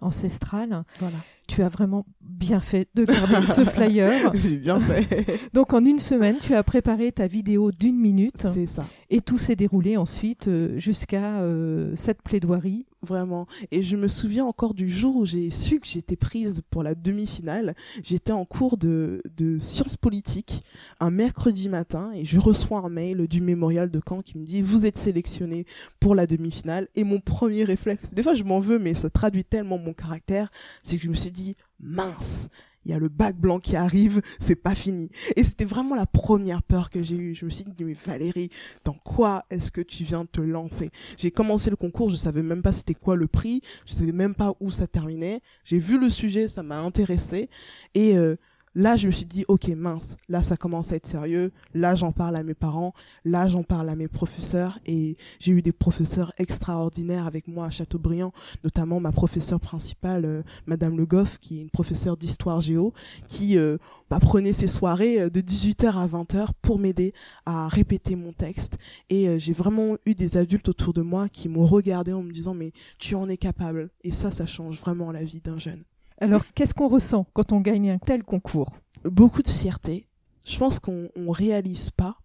ancestrales. 0.00 0.84
Voilà. 0.98 1.18
Tu 1.48 1.62
as 1.62 1.68
vraiment 1.68 2.06
bien 2.20 2.60
fait 2.60 2.88
de 2.94 3.04
garder 3.04 3.46
ce 3.46 3.64
flyer. 3.64 4.30
J'ai 4.34 4.56
bien 4.56 4.78
fait. 4.78 5.26
Donc 5.54 5.72
en 5.72 5.84
une 5.84 5.98
semaine, 5.98 6.36
tu 6.40 6.54
as 6.54 6.62
préparé 6.62 7.10
ta 7.10 7.26
vidéo 7.26 7.72
d'une 7.72 7.98
minute. 7.98 8.46
C'est 8.52 8.66
ça. 8.66 8.86
Et 9.10 9.22
tout 9.22 9.38
s'est 9.38 9.56
déroulé 9.56 9.96
ensuite 9.96 10.48
euh, 10.48 10.78
jusqu'à 10.78 11.40
euh, 11.40 11.92
cette 11.96 12.22
plaidoirie 12.22 12.86
vraiment. 13.02 13.46
Et 13.70 13.80
je 13.80 13.96
me 13.96 14.08
souviens 14.08 14.44
encore 14.44 14.74
du 14.74 14.90
jour 14.90 15.16
où 15.16 15.24
j'ai 15.24 15.50
su 15.50 15.80
que 15.80 15.86
j'étais 15.86 16.16
prise 16.16 16.62
pour 16.68 16.82
la 16.82 16.94
demi-finale. 16.94 17.74
J'étais 18.02 18.32
en 18.32 18.44
cours 18.44 18.76
de, 18.76 19.22
de 19.36 19.58
sciences 19.58 19.96
politiques 19.96 20.62
un 21.00 21.10
mercredi 21.10 21.68
matin 21.68 22.10
et 22.14 22.24
je 22.24 22.38
reçois 22.38 22.80
un 22.80 22.88
mail 22.88 23.26
du 23.28 23.40
mémorial 23.40 23.90
de 23.90 24.00
Caen 24.06 24.22
qui 24.22 24.36
me 24.36 24.44
dit 24.44 24.62
vous 24.62 24.84
êtes 24.84 24.98
sélectionné 24.98 25.64
pour 26.00 26.14
la 26.14 26.26
demi-finale. 26.26 26.88
Et 26.94 27.04
mon 27.04 27.20
premier 27.20 27.64
réflexe, 27.64 28.12
des 28.12 28.22
fois 28.22 28.34
je 28.34 28.44
m'en 28.44 28.58
veux, 28.58 28.78
mais 28.78 28.94
ça 28.94 29.10
traduit 29.10 29.44
tellement 29.44 29.78
mon 29.78 29.94
caractère, 29.94 30.50
c'est 30.82 30.96
que 30.96 31.02
je 31.04 31.08
me 31.08 31.14
suis 31.14 31.30
dit 31.30 31.37
mince, 31.80 32.48
il 32.84 32.92
y 32.92 32.94
a 32.94 32.98
le 32.98 33.08
bac 33.08 33.36
blanc 33.36 33.58
qui 33.58 33.76
arrive, 33.76 34.22
c'est 34.38 34.56
pas 34.56 34.74
fini. 34.74 35.10
Et 35.36 35.44
c'était 35.44 35.66
vraiment 35.66 35.94
la 35.94 36.06
première 36.06 36.62
peur 36.62 36.88
que 36.88 37.02
j'ai 37.02 37.16
eue. 37.16 37.34
Je 37.34 37.44
me 37.44 37.50
suis 37.50 37.64
dit, 37.64 37.84
mais 37.84 37.92
Valérie, 37.92 38.48
dans 38.84 38.94
quoi 38.94 39.44
est-ce 39.50 39.70
que 39.70 39.82
tu 39.82 40.04
viens 40.04 40.22
de 40.24 40.28
te 40.28 40.40
lancer? 40.40 40.90
J'ai 41.18 41.30
commencé 41.30 41.68
le 41.68 41.76
concours, 41.76 42.08
je 42.08 42.16
savais 42.16 42.42
même 42.42 42.62
pas 42.62 42.72
c'était 42.72 42.94
quoi 42.94 43.14
le 43.14 43.26
prix, 43.26 43.60
je 43.84 43.92
savais 43.92 44.12
même 44.12 44.34
pas 44.34 44.54
où 44.60 44.70
ça 44.70 44.86
terminait. 44.86 45.42
J'ai 45.64 45.78
vu 45.78 45.98
le 45.98 46.08
sujet, 46.08 46.48
ça 46.48 46.62
m'a 46.62 46.78
intéressé. 46.78 47.50
Et 47.94 48.16
euh, 48.16 48.36
Là, 48.74 48.96
je 48.96 49.06
me 49.06 49.12
suis 49.12 49.24
dit, 49.24 49.44
ok, 49.48 49.68
mince, 49.68 50.16
là, 50.28 50.42
ça 50.42 50.56
commence 50.56 50.92
à 50.92 50.96
être 50.96 51.06
sérieux. 51.06 51.52
Là, 51.74 51.94
j'en 51.94 52.12
parle 52.12 52.36
à 52.36 52.42
mes 52.42 52.54
parents. 52.54 52.94
Là, 53.24 53.48
j'en 53.48 53.62
parle 53.62 53.88
à 53.88 53.96
mes 53.96 54.08
professeurs. 54.08 54.78
Et 54.86 55.16
j'ai 55.38 55.52
eu 55.52 55.62
des 55.62 55.72
professeurs 55.72 56.32
extraordinaires 56.38 57.26
avec 57.26 57.48
moi 57.48 57.66
à 57.66 57.70
Châteaubriand, 57.70 58.32
notamment 58.64 59.00
ma 59.00 59.12
professeure 59.12 59.60
principale, 59.60 60.24
euh, 60.24 60.42
Madame 60.66 60.96
Le 60.96 61.06
Goff, 61.06 61.38
qui 61.38 61.58
est 61.58 61.62
une 61.62 61.70
professeure 61.70 62.16
d'histoire 62.16 62.60
géo, 62.60 62.92
qui 63.26 63.56
euh, 63.58 63.78
bah, 64.10 64.20
prenait 64.20 64.52
ses 64.52 64.68
soirées 64.68 65.22
euh, 65.22 65.30
de 65.30 65.40
18h 65.40 65.96
à 65.96 66.06
20h 66.06 66.48
pour 66.62 66.78
m'aider 66.78 67.14
à 67.46 67.68
répéter 67.68 68.16
mon 68.16 68.32
texte. 68.32 68.78
Et 69.10 69.38
j'ai 69.38 69.52
vraiment 69.52 69.96
eu 70.06 70.14
des 70.14 70.36
adultes 70.36 70.68
autour 70.68 70.92
de 70.92 71.02
moi 71.02 71.28
qui 71.28 71.48
m'ont 71.48 71.66
regardé 71.66 72.12
en 72.12 72.22
me 72.22 72.32
disant, 72.32 72.54
mais 72.54 72.72
tu 72.98 73.14
en 73.14 73.28
es 73.28 73.36
capable. 73.36 73.90
Et 74.04 74.10
ça, 74.10 74.30
ça 74.30 74.46
change 74.46 74.80
vraiment 74.80 75.12
la 75.12 75.24
vie 75.24 75.40
d'un 75.40 75.58
jeune. 75.58 75.84
Alors, 76.20 76.44
qu'est-ce 76.54 76.74
qu'on 76.74 76.88
ressent 76.88 77.26
quand 77.32 77.52
on 77.52 77.60
gagne 77.60 77.90
un 77.90 77.98
tel 77.98 78.24
concours? 78.24 78.72
Beaucoup 79.04 79.42
de 79.42 79.48
fierté. 79.48 80.08
Je 80.44 80.58
pense 80.58 80.78
qu'on 80.78 81.10
ne 81.14 81.30
réalise 81.30 81.90
pas. 81.90 82.18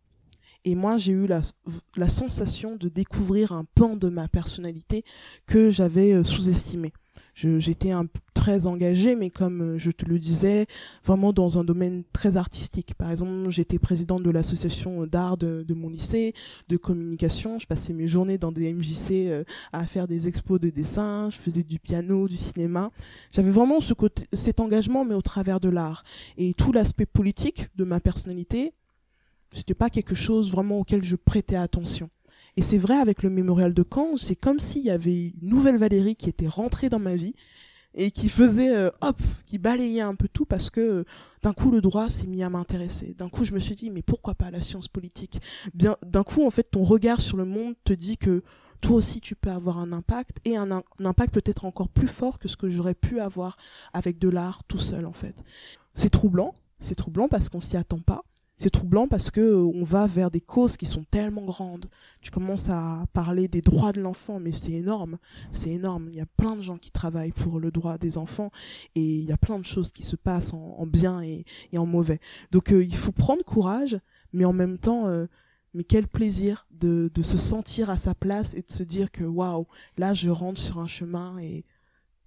Et 0.66 0.76
moi, 0.76 0.98
j'ai 0.98 1.12
eu 1.12 1.28
la, 1.28 1.42
la, 1.98 2.08
sensation 2.08 2.76
de 2.78 2.88
découvrir 2.88 3.52
un 3.52 3.66
pan 3.76 3.96
de 3.98 4.08
ma 4.08 4.30
personnalité 4.30 5.04
que 5.46 5.70
j'avais 5.70 6.14
euh, 6.14 6.24
sous-estimé 6.24 6.94
j'étais 7.36 7.92
très 8.34 8.66
engagée, 8.66 9.16
mais 9.16 9.30
comme 9.30 9.62
euh, 9.62 9.78
je 9.78 9.90
te 9.92 10.06
le 10.06 10.20
disais, 10.20 10.68
vraiment 11.06 11.32
dans 11.32 11.58
un 11.58 11.64
domaine 11.64 12.04
très 12.12 12.36
artistique. 12.36 12.94
Par 12.96 13.10
exemple, 13.10 13.50
j'étais 13.50 13.80
présidente 13.80 14.24
de 14.24 14.30
l'association 14.30 15.06
d'art 15.06 15.38
de, 15.38 15.74
mon 15.74 15.90
lycée, 15.90 16.34
de 16.68 16.78
communication. 16.78 17.58
Je 17.60 17.68
passais 17.68 17.94
mes 17.94 18.08
journées 18.08 18.38
dans 18.38 18.52
des 18.52 18.74
MJC 18.74 19.12
euh, 19.12 19.44
à 19.72 19.86
faire 19.86 20.08
des 20.08 20.28
expos 20.28 20.60
de 20.60 20.70
dessin. 20.70 21.30
Je 21.30 21.38
faisais 21.38 21.64
du 21.64 21.80
piano, 21.80 22.28
du 22.28 22.38
cinéma. 22.38 22.92
J'avais 23.32 23.52
vraiment 23.52 23.80
ce 23.80 23.94
côté, 23.94 24.26
cet 24.34 24.60
engagement, 24.60 25.06
mais 25.06 25.16
au 25.16 25.22
travers 25.22 25.60
de 25.60 25.70
l'art. 25.70 26.04
Et 26.38 26.54
tout 26.54 26.74
l'aspect 26.74 27.06
politique 27.06 27.68
de 27.76 27.86
ma 27.86 28.00
personnalité, 28.00 28.74
c'était 29.52 29.74
pas 29.74 29.90
quelque 29.90 30.16
chose 30.16 30.52
vraiment 30.52 30.80
auquel 30.80 31.04
je 31.04 31.16
prêtais 31.16 31.56
attention. 31.56 32.10
Et 32.56 32.62
c'est 32.62 32.78
vrai 32.78 32.96
avec 32.96 33.24
le 33.24 33.30
mémorial 33.30 33.74
de 33.74 33.84
Caen, 33.84 34.18
c'est 34.18 34.36
comme 34.36 34.60
s'il 34.60 34.84
y 34.84 34.92
avait 34.92 35.28
une 35.28 35.50
nouvelle 35.50 35.78
Valérie 35.78 36.16
qui 36.16 36.30
était 36.30 36.48
rentrée 36.48 36.90
dans 36.90 37.00
ma 37.00 37.16
vie 37.16 37.34
et 37.96 38.12
qui 38.12 38.30
faisait 38.30 38.76
euh, 38.76 38.90
hop, 39.02 39.20
qui 39.46 39.58
balayait 39.58 40.02
un 40.02 40.16
peu 40.16 40.28
tout 40.28 40.46
parce 40.46 40.70
que 40.70 40.82
euh, 40.82 41.04
d'un 41.42 41.54
coup 41.54 41.72
le 41.72 41.82
droit 41.82 42.10
s'est 42.10 42.28
mis 42.28 42.44
à 42.44 42.50
m'intéresser. 42.50 43.16
D'un 43.18 43.30
coup 43.30 43.44
je 43.44 43.54
me 43.54 43.60
suis 43.60 43.76
dit 43.76 43.90
mais 43.90 44.02
pourquoi 44.02 44.36
pas 44.36 44.52
la 44.52 44.62
science 44.62 44.88
politique? 44.88 45.42
Bien 45.74 45.98
d'un 46.06 46.24
coup 46.24 46.46
en 46.46 46.50
fait 46.50 46.70
ton 46.70 46.84
regard 46.84 47.22
sur 47.22 47.38
le 47.38 47.46
monde 47.46 47.76
te 47.84 47.94
dit 47.94 48.18
que 48.18 48.44
toi 48.82 48.98
aussi 48.98 49.22
tu 49.22 49.36
peux 49.36 49.52
avoir 49.52 49.80
un 49.80 49.92
impact 49.92 50.38
et 50.46 50.58
un, 50.58 50.72
un 50.72 50.84
impact 51.00 51.34
peut-être 51.34 51.66
encore 51.66 51.90
plus 51.90 52.08
fort 52.08 52.40
que 52.40 52.48
ce 52.48 52.58
que 52.58 52.70
j'aurais 52.70 52.96
pu 52.96 53.20
avoir 53.20 53.58
avec 53.94 54.20
de 54.20 54.30
l'art 54.30 54.64
tout 54.68 54.80
seul 54.80 55.06
en 55.06 55.14
fait. 55.14 55.44
C'est 55.94 56.10
troublant, 56.10 56.54
c'est 56.80 56.96
troublant 56.96 57.28
parce 57.28 57.50
qu'on 57.50 57.60
s'y 57.60 57.78
attend 57.78 58.00
pas 58.00 58.24
c'est 58.64 58.70
troublant 58.70 59.10
parce 59.10 59.30
que 59.30 59.42
euh, 59.42 59.72
on 59.76 59.84
va 59.84 60.08
vers 60.08 60.32
des 60.32 60.40
causes 60.40 60.78
qui 60.78 60.86
sont 60.86 61.04
tellement 61.04 61.44
grandes. 61.44 61.88
Tu 62.22 62.32
commences 62.32 62.70
à 62.70 63.06
parler 63.12 63.50
des 63.50 63.60
droits 63.60 63.92
de 63.92 64.00
l'enfant, 64.00 64.40
mais 64.40 64.54
c'est 64.54 64.72
énorme, 64.72 65.18
c'est 65.52 65.72
énorme. 65.72 66.08
Il 66.12 66.16
y 66.16 66.22
a 66.22 66.26
plein 66.26 66.56
de 66.56 66.62
gens 66.62 66.78
qui 66.78 66.90
travaillent 66.90 67.34
pour 67.34 67.60
le 67.60 67.72
droit 67.72 67.98
des 67.98 68.18
enfants 68.18 68.52
et 68.96 69.02
il 69.02 69.26
y 69.26 69.34
a 69.34 69.38
plein 69.38 69.60
de 69.60 69.66
choses 69.66 69.92
qui 69.92 70.04
se 70.04 70.16
passent 70.16 70.54
en, 70.54 70.86
bien 70.86 71.22
et, 71.22 71.44
en 71.76 71.86
mauvais. 71.86 72.22
Donc 72.52 72.72
euh, 72.72 72.82
il 72.82 72.96
faut 72.96 73.12
prendre 73.12 73.44
courage, 73.44 74.00
mais 74.32 74.46
en 74.46 74.54
même 74.54 74.78
temps, 74.78 75.08
euh, 75.08 75.26
mais 75.74 75.84
quel 75.84 76.08
plaisir 76.08 76.66
de, 76.72 77.12
de 77.14 77.22
se 77.22 77.38
sentir 77.38 77.90
à 77.90 77.98
sa 77.98 78.16
place 78.16 78.54
et 78.54 78.62
de 78.62 78.72
se 78.72 78.84
dire 78.84 79.12
que 79.12 79.26
waouh, 79.26 79.68
là 79.98 80.14
je 80.14 80.30
rentre 80.30 80.62
sur 80.62 80.80
un 80.80 80.88
chemin 80.88 81.38
et 81.38 81.66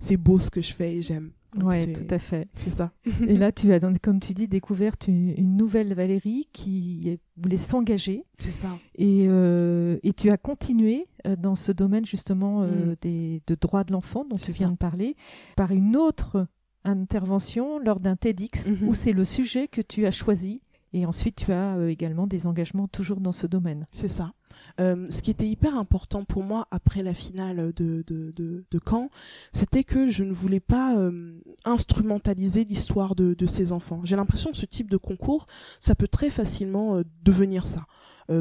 c'est 0.00 0.19
beau 0.19 0.38
ce 0.38 0.50
que 0.50 0.61
je 0.61 0.75
fais 0.75 0.97
et 0.97 1.00
j'aime. 1.00 1.33
Oui, 1.62 1.93
tout 1.93 2.07
à 2.11 2.19
fait. 2.19 2.49
C'est 2.55 2.71
ça. 2.71 2.93
et 3.26 3.37
là, 3.37 3.53
tu 3.53 3.73
as, 3.73 3.81
comme 4.03 4.21
tu 4.21 4.35
dis, 4.35 4.49
découvert 4.49 4.95
une, 5.09 5.57
nouvelle 5.57 5.95
Valérie 5.95 6.49
qui 6.53 7.19
voulait 7.37 7.59
s'engager. 7.59 8.25
C'est 8.38 8.53
ça. 8.53 8.79
Et, 8.97 9.26
euh, 9.29 9.99
et, 10.03 10.12
tu 10.12 10.31
as 10.31 10.37
continué 10.37 11.07
euh, 11.26 11.37
dans 11.37 11.55
ce 11.55 11.73
domaine 11.73 12.05
justement 12.05 12.62
euh, 12.62 12.93
mm. 12.93 12.97
des, 13.00 13.43
de 13.47 13.55
droits 13.55 13.85
de 13.85 13.93
l'enfant 13.93 14.25
dont 14.29 14.37
tu 14.37 14.53
viens 14.53 14.71
de 14.71 14.76
parler 14.76 15.17
par 15.57 15.73
une 15.73 15.97
autre 15.97 16.47
intervention 16.85 17.79
lors 17.79 18.00
d'un 18.00 18.17
TEDx 18.17 18.69
mm-hmm. 18.69 18.85
où 18.87 18.95
c'est 18.95 19.12
le 19.12 19.25
sujet 19.25 19.69
que 19.69 19.81
tu 19.81 20.07
as 20.07 20.11
choisi 20.11 20.61
Et 20.93 21.05
ensuite, 21.07 21.37
tu 21.37 21.52
as 21.52 21.76
euh, 21.76 21.88
également 21.88 22.26
des 22.26 22.47
engagements 22.47 22.88
toujours 22.88 23.21
dans 23.21 23.33
ce 23.33 23.47
domaine. 23.47 23.87
C'est 23.93 24.09
ça. 24.09 24.33
Euh, 24.81 25.07
ce 25.11 25.21
qui 25.21 25.31
était 25.31 25.47
hyper 25.47 25.76
important 25.76 26.25
pour 26.25 26.43
moi 26.43 26.66
après 26.71 27.02
la 27.02 27.12
finale 27.12 27.73
de, 27.75 28.02
de, 28.07 28.33
de, 28.35 28.64
de 28.71 28.81
Caen, 28.88 29.11
c'était 29.52 29.85
que 29.85 30.09
je 30.09 30.25
ne 30.25 30.33
voulais 30.33 30.61
pas 30.61 30.97
euh, 30.97 31.38
instrumentaliser 31.64 32.64
l'histoire 32.64 33.14
de, 33.14 33.35
de 33.35 33.47
ces 33.47 33.73
enfants. 33.73 34.00
J'ai 34.05 34.16
l'impression 34.16 34.50
que 34.50 34.57
ce 34.57 34.66
type 34.66 34.90
de 34.90 34.97
concours, 34.97 35.47
ça 35.81 35.95
peut 35.95 36.09
très 36.09 36.31
facilement 36.31 37.02
devenir 37.23 37.66
ça. 37.66 37.87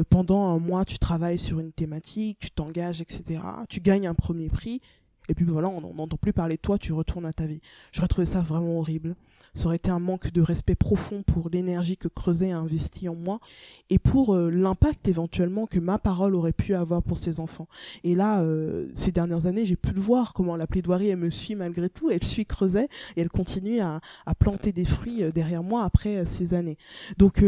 pendant 0.08 0.46
un 0.46 0.58
mois, 0.58 0.84
tu 0.84 0.98
travailles 0.98 1.38
sur 1.38 1.60
une 1.60 1.72
thématique, 1.72 2.38
tu 2.40 2.50
t'engages, 2.50 3.02
etc. 3.02 3.40
Tu 3.68 3.80
gagnes 3.80 4.06
un 4.06 4.14
premier 4.14 4.48
prix, 4.48 4.80
et 5.28 5.34
puis 5.34 5.44
voilà, 5.44 5.68
on 5.68 5.94
n'entend 5.94 6.16
plus 6.16 6.32
parler 6.32 6.56
de 6.56 6.60
toi, 6.60 6.78
tu 6.78 6.92
retournes 6.92 7.26
à 7.26 7.32
ta 7.32 7.46
vie. 7.46 7.60
J'aurais 7.92 8.08
trouvé 8.08 8.26
ça 8.26 8.40
vraiment 8.40 8.78
horrible 8.78 9.16
ça 9.56 9.66
aurait 9.66 9.76
été 9.76 9.90
un 9.90 9.98
manque 9.98 10.32
de 10.32 10.42
respect 10.42 10.74
profond 10.74 11.22
pour 11.22 11.48
l'énergie 11.48 11.96
que 11.96 12.08
Creuset 12.08 12.52
a 12.52 12.58
investi 12.58 13.08
en 13.08 13.14
moi 13.14 13.40
et 13.88 13.98
pour 13.98 14.34
euh, 14.34 14.50
l'impact 14.50 15.08
éventuellement 15.08 15.66
que 15.66 15.78
ma 15.78 15.98
parole 15.98 16.34
aurait 16.34 16.52
pu 16.52 16.74
avoir 16.74 17.02
pour 17.02 17.16
ces 17.16 17.40
enfants. 17.40 17.66
Et 18.04 18.14
là, 18.14 18.42
euh, 18.42 18.88
ces 18.94 19.12
dernières 19.12 19.46
années, 19.46 19.64
j'ai 19.64 19.76
pu 19.76 19.92
le 19.92 20.00
voir 20.00 20.34
comment 20.34 20.56
la 20.56 20.66
plaidoirie, 20.66 21.08
elle 21.08 21.16
me 21.16 21.30
suit 21.30 21.54
malgré 21.54 21.88
tout, 21.88 22.10
elle 22.10 22.22
suit 22.22 22.44
Creuset 22.44 22.88
et 23.16 23.22
elle 23.22 23.30
continue 23.30 23.80
à, 23.80 24.00
planter 24.38 24.72
des 24.72 24.84
fruits 24.84 25.22
euh, 25.22 25.32
derrière 25.32 25.62
moi 25.62 25.84
après 25.84 26.26
ces 26.26 26.52
années. 26.52 26.76
Donc, 27.16 27.42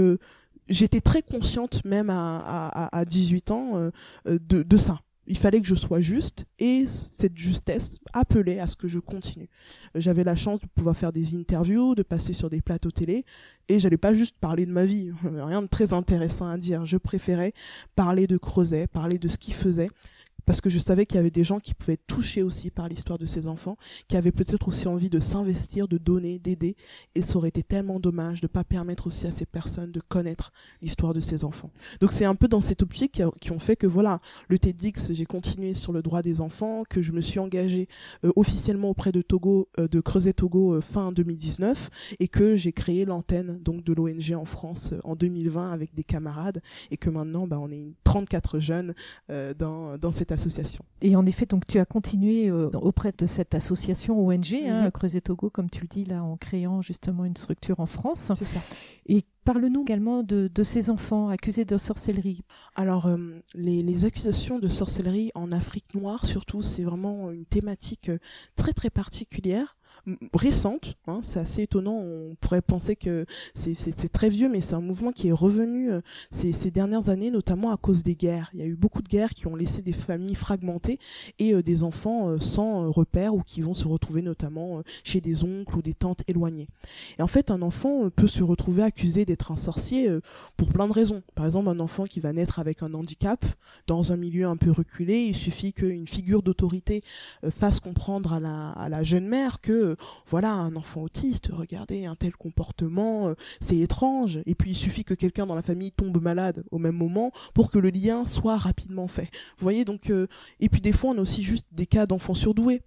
j'étais 0.68 1.00
très 1.00 1.20
consciente, 1.20 1.84
même 1.84 2.08
à, 2.08 2.88
à 2.90 3.04
18 3.04 3.50
ans, 3.50 3.90
de, 4.26 4.62
de 4.62 4.76
ça 4.76 5.00
il 5.28 5.36
fallait 5.36 5.60
que 5.60 5.66
je 5.66 5.74
sois 5.74 6.00
juste 6.00 6.46
et 6.58 6.86
cette 6.86 7.36
justesse 7.36 8.00
appelait 8.14 8.60
à 8.60 8.66
ce 8.66 8.76
que 8.76 8.88
je 8.88 8.98
continue. 8.98 9.48
J'avais 9.94 10.24
la 10.24 10.34
chance 10.34 10.60
de 10.60 10.66
pouvoir 10.74 10.96
faire 10.96 11.12
des 11.12 11.36
interviews, 11.36 11.94
de 11.94 12.02
passer 12.02 12.32
sur 12.32 12.48
des 12.48 12.62
plateaux 12.62 12.90
télé 12.90 13.24
et 13.68 13.78
j'allais 13.78 13.98
pas 13.98 14.14
juste 14.14 14.36
parler 14.40 14.64
de 14.64 14.72
ma 14.72 14.86
vie, 14.86 15.12
rien 15.24 15.60
de 15.62 15.66
très 15.66 15.92
intéressant 15.92 16.48
à 16.48 16.56
dire. 16.56 16.86
Je 16.86 16.96
préférais 16.96 17.52
parler 17.94 18.26
de 18.26 18.38
Creuset, 18.38 18.86
parler 18.86 19.18
de 19.18 19.28
ce 19.28 19.36
qu'il 19.36 19.54
faisait 19.54 19.90
parce 20.46 20.60
que 20.60 20.70
je 20.70 20.78
savais 20.78 21.06
qu'il 21.06 21.16
y 21.16 21.18
avait 21.20 21.30
des 21.30 21.44
gens 21.44 21.60
qui 21.60 21.74
pouvaient 21.74 21.94
être 21.94 22.06
touchés 22.06 22.42
aussi 22.42 22.70
par 22.70 22.88
l'histoire 22.88 23.18
de 23.18 23.26
ces 23.26 23.46
enfants, 23.46 23.76
qui 24.08 24.16
avaient 24.16 24.32
peut-être 24.32 24.68
aussi 24.68 24.88
envie 24.88 25.10
de 25.10 25.20
s'investir, 25.20 25.88
de 25.88 25.98
donner, 25.98 26.38
d'aider, 26.38 26.76
et 27.14 27.22
ça 27.22 27.36
aurait 27.36 27.48
été 27.48 27.62
tellement 27.62 28.00
dommage 28.00 28.40
de 28.40 28.46
ne 28.46 28.48
pas 28.48 28.64
permettre 28.64 29.06
aussi 29.06 29.26
à 29.26 29.32
ces 29.32 29.46
personnes 29.46 29.92
de 29.92 30.00
connaître 30.00 30.52
l'histoire 30.80 31.12
de 31.12 31.20
ces 31.20 31.44
enfants. 31.44 31.70
Donc 32.00 32.12
c'est 32.12 32.24
un 32.24 32.34
peu 32.34 32.48
dans 32.48 32.60
cette 32.60 32.82
optique 32.82 33.22
qui 33.40 33.52
ont 33.52 33.58
fait 33.58 33.76
que 33.76 33.86
voilà, 33.86 34.18
le 34.48 34.58
TEDx, 34.58 35.12
j'ai 35.12 35.26
continué 35.26 35.74
sur 35.74 35.92
le 35.92 36.02
droit 36.02 36.22
des 36.22 36.40
enfants, 36.40 36.84
que 36.88 37.02
je 37.02 37.12
me 37.12 37.20
suis 37.20 37.38
engagée 37.40 37.88
euh, 38.24 38.32
officiellement 38.36 38.90
auprès 38.90 39.12
de 39.12 39.22
Togo, 39.22 39.68
euh, 39.78 39.88
de 39.88 40.00
Creuset 40.00 40.32
Togo 40.32 40.74
euh, 40.74 40.80
fin 40.80 41.12
2019, 41.12 41.90
et 42.20 42.28
que 42.28 42.56
j'ai 42.56 42.72
créé 42.72 43.04
l'antenne 43.04 43.58
donc 43.62 43.84
de 43.84 43.92
l'ONG 43.92 44.32
en 44.34 44.44
France 44.44 44.94
en 45.04 45.16
2020 45.16 45.72
avec 45.72 45.94
des 45.94 46.04
camarades, 46.04 46.62
et 46.90 46.96
que 46.96 47.10
maintenant 47.10 47.46
bah, 47.46 47.58
on 47.60 47.70
est 47.70 47.92
34 48.04 48.58
jeunes 48.58 48.94
dans, 49.28 49.98
dans 49.98 50.10
cette. 50.10 50.37
Et 51.00 51.16
en 51.16 51.26
effet, 51.26 51.46
donc 51.46 51.66
tu 51.66 51.78
as 51.78 51.84
continué 51.84 52.48
euh, 52.48 52.70
auprès 52.74 53.12
de 53.16 53.26
cette 53.26 53.54
association 53.54 54.26
ONG, 54.26 54.54
hein, 54.54 54.84
mhm. 54.84 54.90
Creuset 54.90 55.20
Togo, 55.20 55.50
comme 55.50 55.70
tu 55.70 55.82
le 55.82 55.88
dis 55.88 56.04
là, 56.04 56.22
en 56.22 56.36
créant 56.36 56.82
justement 56.82 57.24
une 57.24 57.36
structure 57.36 57.80
en 57.80 57.86
France. 57.86 58.32
C'est 58.36 58.44
ça. 58.44 58.60
Et 59.06 59.24
parle-nous 59.44 59.82
également 59.82 60.22
de, 60.22 60.50
ces 60.62 60.90
enfants 60.90 61.28
accusés 61.28 61.64
de 61.64 61.76
sorcellerie. 61.76 62.42
Alors, 62.76 63.06
euh, 63.06 63.42
les, 63.54 64.04
accusations 64.04 64.58
de 64.58 64.68
sorcellerie 64.68 65.30
en 65.34 65.52
Afrique 65.52 65.94
noire, 65.94 66.26
surtout, 66.26 66.62
c'est 66.62 66.82
vraiment 66.82 67.30
une 67.30 67.46
thématique 67.46 68.10
euh, 68.10 68.18
très 68.56 68.72
très 68.72 68.90
particulière 68.90 69.76
récente. 70.34 70.96
Hein, 71.06 71.20
c'est 71.22 71.40
assez 71.40 71.62
étonnant. 71.62 71.96
On 71.96 72.34
pourrait 72.40 72.62
penser 72.62 72.96
que 72.96 73.26
c'est 73.54 74.12
très 74.12 74.28
vieux, 74.28 74.48
mais 74.48 74.60
c'est 74.60 74.74
un 74.74 74.80
mouvement 74.80 75.12
qui 75.12 75.28
est 75.28 75.32
revenu 75.32 75.90
euh, 75.90 76.00
ces, 76.30 76.70
dernières 76.70 77.08
années, 77.08 77.30
notamment 77.30 77.70
à 77.70 77.76
cause 77.76 78.02
des 78.02 78.14
guerres. 78.14 78.50
Il 78.54 78.60
y 78.60 78.62
a 78.62 78.66
eu 78.66 78.74
beaucoup 78.74 79.02
de 79.02 79.08
guerres 79.08 79.34
qui 79.34 79.46
ont 79.46 79.56
laissé 79.56 79.82
des 79.82 79.92
familles 79.92 80.34
fragmentées 80.34 80.98
et 81.38 81.54
euh, 81.54 81.62
des 81.62 81.82
enfants 81.82 82.28
euh, 82.28 82.38
sans 82.38 82.90
repère 82.90 83.34
ou 83.34 83.42
qui 83.42 83.60
vont 83.60 83.74
se 83.74 83.86
retrouver 83.86 84.22
notamment 84.22 84.82
chez 85.04 85.20
des 85.20 85.44
oncles 85.44 85.76
ou 85.76 85.82
des 85.82 85.94
tantes 85.94 86.22
éloignées. 86.28 86.68
Et 87.18 87.22
en 87.22 87.26
fait, 87.26 87.50
un 87.50 87.62
enfant 87.62 88.10
peut 88.10 88.26
se 88.26 88.42
retrouver 88.42 88.82
accusé 88.82 89.24
d'être 89.24 89.52
un 89.52 89.56
sorcier 89.56 90.08
pour 90.56 90.68
plein 90.68 90.86
de 90.86 90.92
raisons. 90.92 91.22
Par 91.34 91.46
exemple, 91.46 91.68
un 91.68 91.80
enfant 91.80 92.04
qui 92.04 92.20
va 92.20 92.32
naître 92.32 92.58
avec 92.58 92.82
un 92.82 92.94
handicap 92.94 93.44
dans 93.86 94.12
un 94.12 94.16
milieu 94.16 94.46
un 94.46 94.56
peu 94.56 94.70
reculé, 94.70 95.20
il 95.20 95.36
suffit 95.36 95.72
qu'une 95.72 96.06
figure 96.08 96.42
d'autorité 96.42 97.02
fasse 97.50 97.80
comprendre 97.80 98.32
à 98.32 98.88
la 98.88 99.02
jeune 99.04 99.26
mère 99.26 99.60
que 99.60 99.96
voilà 100.26 100.52
un 100.52 100.76
enfant 100.76 101.02
autiste, 101.02 101.50
regardez 101.52 102.06
un 102.06 102.14
tel 102.14 102.34
comportement, 102.36 103.28
euh, 103.28 103.34
c'est 103.60 103.78
étrange. 103.78 104.40
Et 104.46 104.54
puis 104.54 104.72
il 104.72 104.76
suffit 104.76 105.04
que 105.04 105.14
quelqu'un 105.14 105.46
dans 105.46 105.54
la 105.54 105.62
famille 105.62 105.92
tombe 105.92 106.20
malade 106.20 106.64
au 106.70 106.78
même 106.78 106.96
moment 106.96 107.32
pour 107.54 107.70
que 107.70 107.78
le 107.78 107.90
lien 107.90 108.24
soit 108.24 108.56
rapidement 108.56 109.08
fait. 109.08 109.28
Vous 109.58 109.62
voyez 109.62 109.84
donc 109.84 110.10
euh, 110.10 110.26
et 110.60 110.68
puis 110.68 110.80
des 110.80 110.92
fois 110.92 111.10
on 111.10 111.18
a 111.18 111.22
aussi 111.22 111.42
juste 111.42 111.66
des 111.72 111.86
cas 111.86 112.06
d'enfants 112.06 112.34
surdoués 112.34 112.82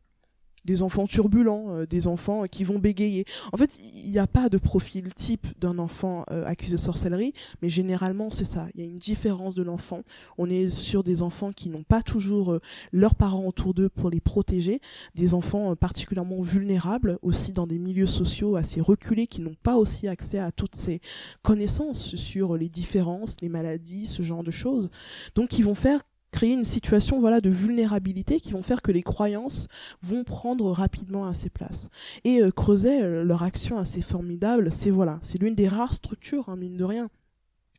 des 0.66 0.82
enfants 0.82 1.08
turbulents, 1.08 1.66
euh, 1.70 1.86
des 1.86 2.08
enfants 2.08 2.44
qui 2.50 2.64
vont 2.64 2.80
bégayer. 2.80 3.26
En 3.52 3.58
fait, 3.58 3.72
il 3.80 4.10
n'y 4.10 4.20
a 4.20 4.28
pas 4.28 4.50
de 4.50 4.58
profil 4.58 5.14
type 5.14 5.48
d'un 5.60 5.80
enfant 5.80 6.26
euh, 6.32 6.46
accusé 6.46 6.74
de 6.74 6.82
sorcellerie, 6.82 7.34
mais 7.62 7.70
généralement 7.70 8.32
c'est 8.32 8.46
ça. 8.46 8.68
Il 8.74 8.82
y 8.82 8.84
a 8.84 8.88
une 8.88 8.98
différence 8.98 9.56
de 9.56 9.64
l'enfant. 9.64 10.02
On 10.38 10.50
est 10.50 10.70
sur 10.70 11.04
des 11.04 11.22
enfants 11.22 11.52
qui 11.52 11.70
n'ont 11.70 11.84
pas 11.84 12.02
toujours 12.02 12.54
euh, 12.54 12.62
leurs 12.92 13.16
parents 13.16 13.46
autour 13.46 13.74
d'eux 13.74 13.90
pour 13.90 14.10
les 14.10 14.20
protéger, 14.20 14.82
des 15.16 15.34
enfants 15.34 15.76
particulièrement 15.76 16.42
vulnérables, 16.42 17.18
aussi 17.22 17.54
dans 17.54 17.68
des 17.68 17.80
milieux 17.80 18.06
sociaux 18.06 18.56
assez 18.56 18.82
reculés, 18.82 19.28
qui 19.28 19.42
n'ont 19.42 19.56
pas 19.64 19.78
aussi 19.78 20.08
accès 20.08 20.40
à 20.40 20.52
toutes 20.52 20.76
ces 20.76 21.02
connaissances 21.42 22.16
sur 22.16 22.58
les 22.58 22.70
différences, 22.70 23.38
les 23.42 23.50
maladies, 23.50 24.08
ce 24.08 24.22
genre 24.22 24.44
de 24.44 24.52
choses. 24.52 24.90
Donc, 25.36 25.58
ils 25.58 25.66
vont 25.66 25.76
faire 25.76 26.02
créer 26.32 26.54
une 26.54 26.66
situation 26.66 27.20
voilà 27.20 27.42
de 27.42 27.50
vulnérabilité 27.50 28.40
qui 28.40 28.52
vont 28.52 28.64
faire 28.64 28.82
que 28.82 28.92
les 28.92 29.04
croyances 29.04 29.68
vont 30.02 30.24
prendre 30.24 30.72
rapidement 30.72 31.26
assez 31.26 31.50
place. 31.50 31.90
Et 32.24 32.42
euh, 32.42 32.52
Creuset, 32.52 33.02
euh, 33.02 33.24
leur 33.24 33.44
action 33.44 33.78
assez 33.78 34.02
formidable, 34.02 34.70
c'est 34.72 34.90
voilà, 34.90 35.20
c'est 35.22 35.40
l'une 35.40 35.56
des 35.56 35.68
rares 35.68 35.94
structures, 35.94 36.50
hein, 36.50 36.56
mine 36.56 36.78
de 36.78 36.84
rien, 36.84 37.10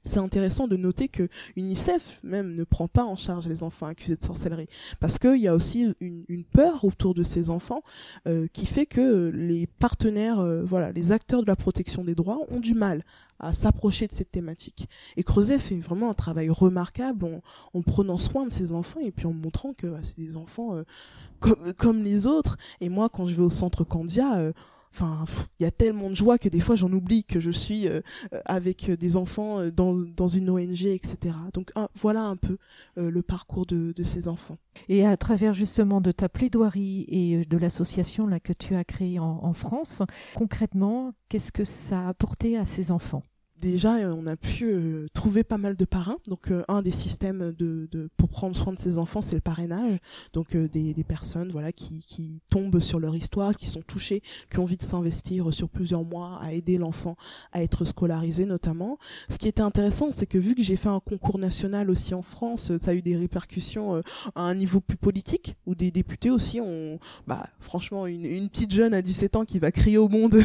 c'est 0.04 0.18
intéressant 0.18 0.66
de 0.66 0.76
noter 0.76 1.08
que 1.08 1.28
UNICEF 1.56 2.20
même 2.22 2.54
ne 2.54 2.64
prend 2.64 2.88
pas 2.88 3.04
en 3.04 3.16
charge 3.16 3.48
les 3.48 3.62
enfants 3.62 3.86
accusés 3.86 4.16
de 4.16 4.22
sorcellerie 4.22 4.68
parce 5.00 5.18
qu'il 5.18 5.40
y 5.40 5.48
a 5.48 5.54
aussi 5.54 5.94
une, 6.00 6.44
peur 6.52 6.84
autour 6.84 7.14
de 7.14 7.22
ces 7.22 7.50
enfants 7.50 7.82
euh, 8.26 8.46
qui 8.52 8.66
fait 8.66 8.86
que 8.86 9.30
les 9.32 9.66
partenaires, 9.66 10.40
euh, 10.40 10.62
voilà, 10.64 10.92
les 10.92 11.12
acteurs 11.12 11.42
de 11.42 11.46
la 11.46 11.56
protection 11.56 12.04
des 12.04 12.14
droits 12.14 12.40
ont 12.50 12.60
du 12.60 12.74
mal 12.74 13.04
à 13.38 13.52
s'approcher 13.52 14.06
de 14.06 14.12
cette 14.12 14.30
thématique. 14.30 14.88
Et 15.16 15.22
Creuset 15.22 15.58
fait 15.58 15.76
vraiment 15.76 16.10
un 16.10 16.14
travail 16.14 16.50
remarquable 16.50 17.42
en, 17.72 17.82
prenant 17.82 18.18
soin 18.18 18.44
de 18.44 18.50
ces 18.50 18.72
enfants 18.72 19.00
et 19.00 19.10
puis 19.10 19.26
en 19.26 19.32
montrant 19.32 19.72
que 19.72 19.86
bah, 19.86 19.98
c'est 20.02 20.18
des 20.18 20.36
enfants 20.36 20.76
euh, 20.76 20.84
comme, 21.40 21.72
comme, 21.74 22.02
les 22.02 22.26
autres. 22.26 22.56
Et 22.80 22.88
moi, 22.88 23.08
quand 23.08 23.26
je 23.26 23.34
vais 23.34 23.42
au 23.42 23.50
centre 23.50 23.84
Candia, 23.84 24.52
Enfin, 24.94 25.24
il 25.58 25.62
y 25.62 25.66
a 25.66 25.70
tellement 25.70 26.10
de 26.10 26.14
joie 26.14 26.38
que 26.38 26.48
des 26.48 26.60
fois 26.60 26.76
j'en 26.76 26.92
oublie 26.92 27.24
que 27.24 27.40
je 27.40 27.50
suis 27.50 27.88
euh, 27.88 28.00
euh, 28.34 28.40
avec 28.44 28.90
des 28.90 29.16
enfants 29.16 29.58
euh, 29.58 29.70
dans, 29.70 29.94
dans, 29.94 30.28
une 30.28 30.50
ONG, 30.50 30.84
etc. 30.84 31.34
Donc 31.54 31.72
voilà 31.94 32.22
un 32.22 32.36
peu 32.36 32.58
le 32.96 33.22
parcours 33.22 33.66
de, 33.66 33.92
de, 33.92 34.02
ces 34.02 34.28
enfants. 34.28 34.58
Et 34.88 35.06
à 35.06 35.16
travers 35.16 35.54
justement 35.54 36.00
de 36.00 36.12
ta 36.12 36.28
plaidoirie 36.28 37.06
et 37.08 37.44
de 37.44 37.56
l'association 37.56 38.26
là 38.26 38.40
que 38.40 38.52
tu 38.52 38.74
as 38.74 38.84
créée 38.84 39.18
en 39.18 39.52
France, 39.54 40.02
concrètement, 40.34 41.12
qu'est-ce 41.28 41.52
que 41.52 41.64
ça 41.64 42.06
a 42.06 42.08
apporté 42.08 42.56
à 42.56 42.64
ces 42.64 42.90
enfants? 42.90 43.22
Déjà 43.62 43.96
euh, 43.96 44.14
on 44.14 44.26
a 44.26 44.36
pu 44.36 44.64
euh, 44.64 45.06
trouver 45.14 45.44
pas 45.44 45.56
mal 45.56 45.76
de 45.76 45.84
parrains. 45.86 46.18
Donc 46.26 46.50
euh, 46.50 46.64
un 46.68 46.82
des 46.82 46.90
systèmes 46.90 47.52
de, 47.52 47.88
de, 47.90 48.10
pour 48.18 48.28
prendre 48.28 48.54
soin 48.54 48.72
de 48.74 48.78
ses 48.78 48.98
enfants, 48.98 49.22
c'est 49.22 49.36
le 49.36 49.40
parrainage. 49.40 49.98
Donc 50.34 50.54
des, 50.56 50.92
des, 50.92 51.04
personnes 51.04 51.50
voilà 51.50 51.72
qui, 51.72 52.00
qui, 52.00 52.40
tombent 52.50 52.80
sur 52.80 52.98
leur 52.98 53.14
histoire, 53.16 53.54
qui 53.56 53.66
sont 53.66 53.82
touchées, 53.82 54.22
qui 54.50 54.58
ont 54.58 54.62
envie 54.62 54.76
de 54.76 54.82
s'investir 54.82 55.54
sur 55.54 55.68
plusieurs 55.68 56.04
mois 56.04 56.38
à 56.42 56.52
aider 56.52 56.76
l'enfant 56.76 57.16
à 57.52 57.62
être 57.62 57.84
scolarisé 57.84 58.44
notamment. 58.44 58.98
Ce 59.28 59.38
qui 59.38 59.48
était 59.48 59.62
intéressant, 59.62 60.10
c'est 60.10 60.26
que 60.26 60.38
vu 60.38 60.54
que 60.54 60.62
j'ai 60.62 60.76
fait 60.76 60.88
un 60.88 61.00
concours 61.00 61.38
national 61.38 61.88
aussi 61.88 62.14
en 62.14 62.22
France, 62.22 62.76
ça 62.78 62.90
a 62.90 62.94
eu 62.94 63.02
des 63.02 63.16
répercussions 63.16 64.02
à 64.34 64.42
un 64.42 64.54
niveau 64.54 64.80
plus 64.80 64.96
politique, 64.96 65.56
où 65.66 65.74
des 65.74 65.90
députés 65.90 66.30
aussi 66.30 66.60
ont, 66.60 66.98
bah 67.26 67.48
franchement, 67.60 68.06
une, 68.06 68.24
une 68.24 68.48
petite 68.48 68.72
jeune 68.72 68.94
à 68.94 69.02
17 69.02 69.36
ans 69.36 69.44
qui 69.44 69.58
va 69.58 69.70
crier 69.70 69.98
au 69.98 70.08
monde 70.08 70.40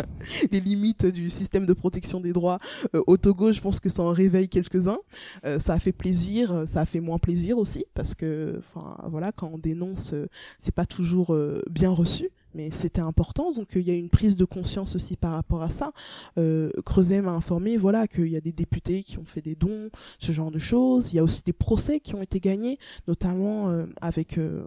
les 0.52 0.60
limites 0.60 1.06
du 1.06 1.30
système 1.30 1.66
de 1.66 1.72
protection 1.72 2.20
des 2.20 2.32
droits 2.32 2.59
euh, 2.94 3.02
au 3.06 3.16
Togo, 3.16 3.52
je 3.52 3.60
pense 3.60 3.80
que 3.80 3.88
ça 3.88 4.02
en 4.02 4.12
réveille 4.12 4.48
quelques-uns. 4.48 4.98
Euh, 5.44 5.58
ça 5.58 5.78
fait 5.78 5.92
plaisir, 5.92 6.52
euh, 6.52 6.66
ça 6.66 6.80
a 6.80 6.84
fait 6.86 7.00
moins 7.00 7.18
plaisir 7.18 7.58
aussi, 7.58 7.84
parce 7.94 8.14
que, 8.14 8.58
enfin, 8.58 8.96
voilà, 9.08 9.32
quand 9.32 9.50
on 9.52 9.58
dénonce, 9.58 10.14
c'est 10.58 10.74
pas 10.74 10.86
toujours 10.86 11.36
bien 11.70 11.90
reçu. 11.90 12.30
Mais 12.54 12.70
c'était 12.70 13.00
important. 13.00 13.52
Donc 13.52 13.68
il 13.74 13.82
y 13.82 13.90
a 13.90 13.94
une 13.94 14.08
prise 14.08 14.36
de 14.36 14.44
conscience 14.44 14.94
aussi 14.94 15.16
par 15.16 15.32
rapport 15.32 15.62
à 15.62 15.70
ça. 15.70 15.92
Euh, 16.38 16.70
Creuset 16.84 17.22
m'a 17.22 17.32
informé, 17.32 17.76
voilà, 17.76 18.08
qu'il 18.08 18.28
y 18.28 18.36
a 18.36 18.40
des 18.40 18.52
députés 18.52 19.02
qui 19.02 19.18
ont 19.18 19.24
fait 19.24 19.40
des 19.40 19.54
dons, 19.54 19.90
ce 20.18 20.32
genre 20.32 20.50
de 20.50 20.58
choses. 20.58 21.12
Il 21.12 21.16
y 21.16 21.18
a 21.18 21.24
aussi 21.24 21.42
des 21.42 21.52
procès 21.52 22.00
qui 22.00 22.14
ont 22.14 22.22
été 22.22 22.40
gagnés, 22.40 22.78
notamment 23.06 23.70
euh, 23.70 23.86
avec 24.00 24.38
euh, 24.38 24.62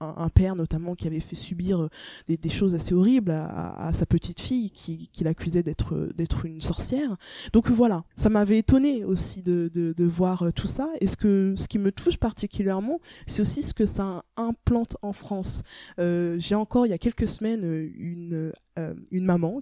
un, 0.00 0.28
père 0.28 0.56
notamment 0.56 0.94
qui 0.94 1.06
avait 1.06 1.20
fait 1.20 1.36
subir 1.36 1.88
des, 2.26 2.50
choses 2.50 2.74
assez 2.74 2.94
horribles 2.94 3.30
à, 3.30 3.86
à, 3.86 3.92
sa 3.92 4.06
petite 4.06 4.40
fille 4.40 4.70
qui, 4.70 5.08
qui 5.08 5.24
l'accusait 5.24 5.62
d'être 5.62 6.10
d'être 6.14 6.46
une 6.46 6.60
sorcière. 6.60 7.16
Donc 7.52 7.70
voilà, 7.70 8.04
ça 8.16 8.28
m'avait 8.28 8.58
étonné 8.58 9.04
aussi 9.04 9.42
de, 9.42 9.70
de, 9.72 9.92
de, 9.92 10.04
voir 10.04 10.52
tout 10.54 10.66
ça. 10.66 10.88
Et 11.00 11.06
ce 11.06 11.16
que 11.16 11.54
ce 11.56 11.68
qui 11.68 11.78
me 11.78 11.92
touche 11.92 12.18
particulièrement, 12.18 12.98
c'est 13.26 13.42
aussi 13.42 13.62
ce 13.62 13.74
que 13.74 13.86
ça 13.86 14.24
implante 14.36 14.96
en 15.02 15.12
France. 15.12 15.62
J'ai 15.98 16.54
encore 16.54 16.86
il 16.86 16.90
y 16.90 16.94
a 16.94 16.98
quelques 17.02 17.26
semaines 17.26 17.64
euh, 17.64 17.90
une, 17.96 18.52
euh, 18.78 18.94
une 19.10 19.24
maman 19.24 19.60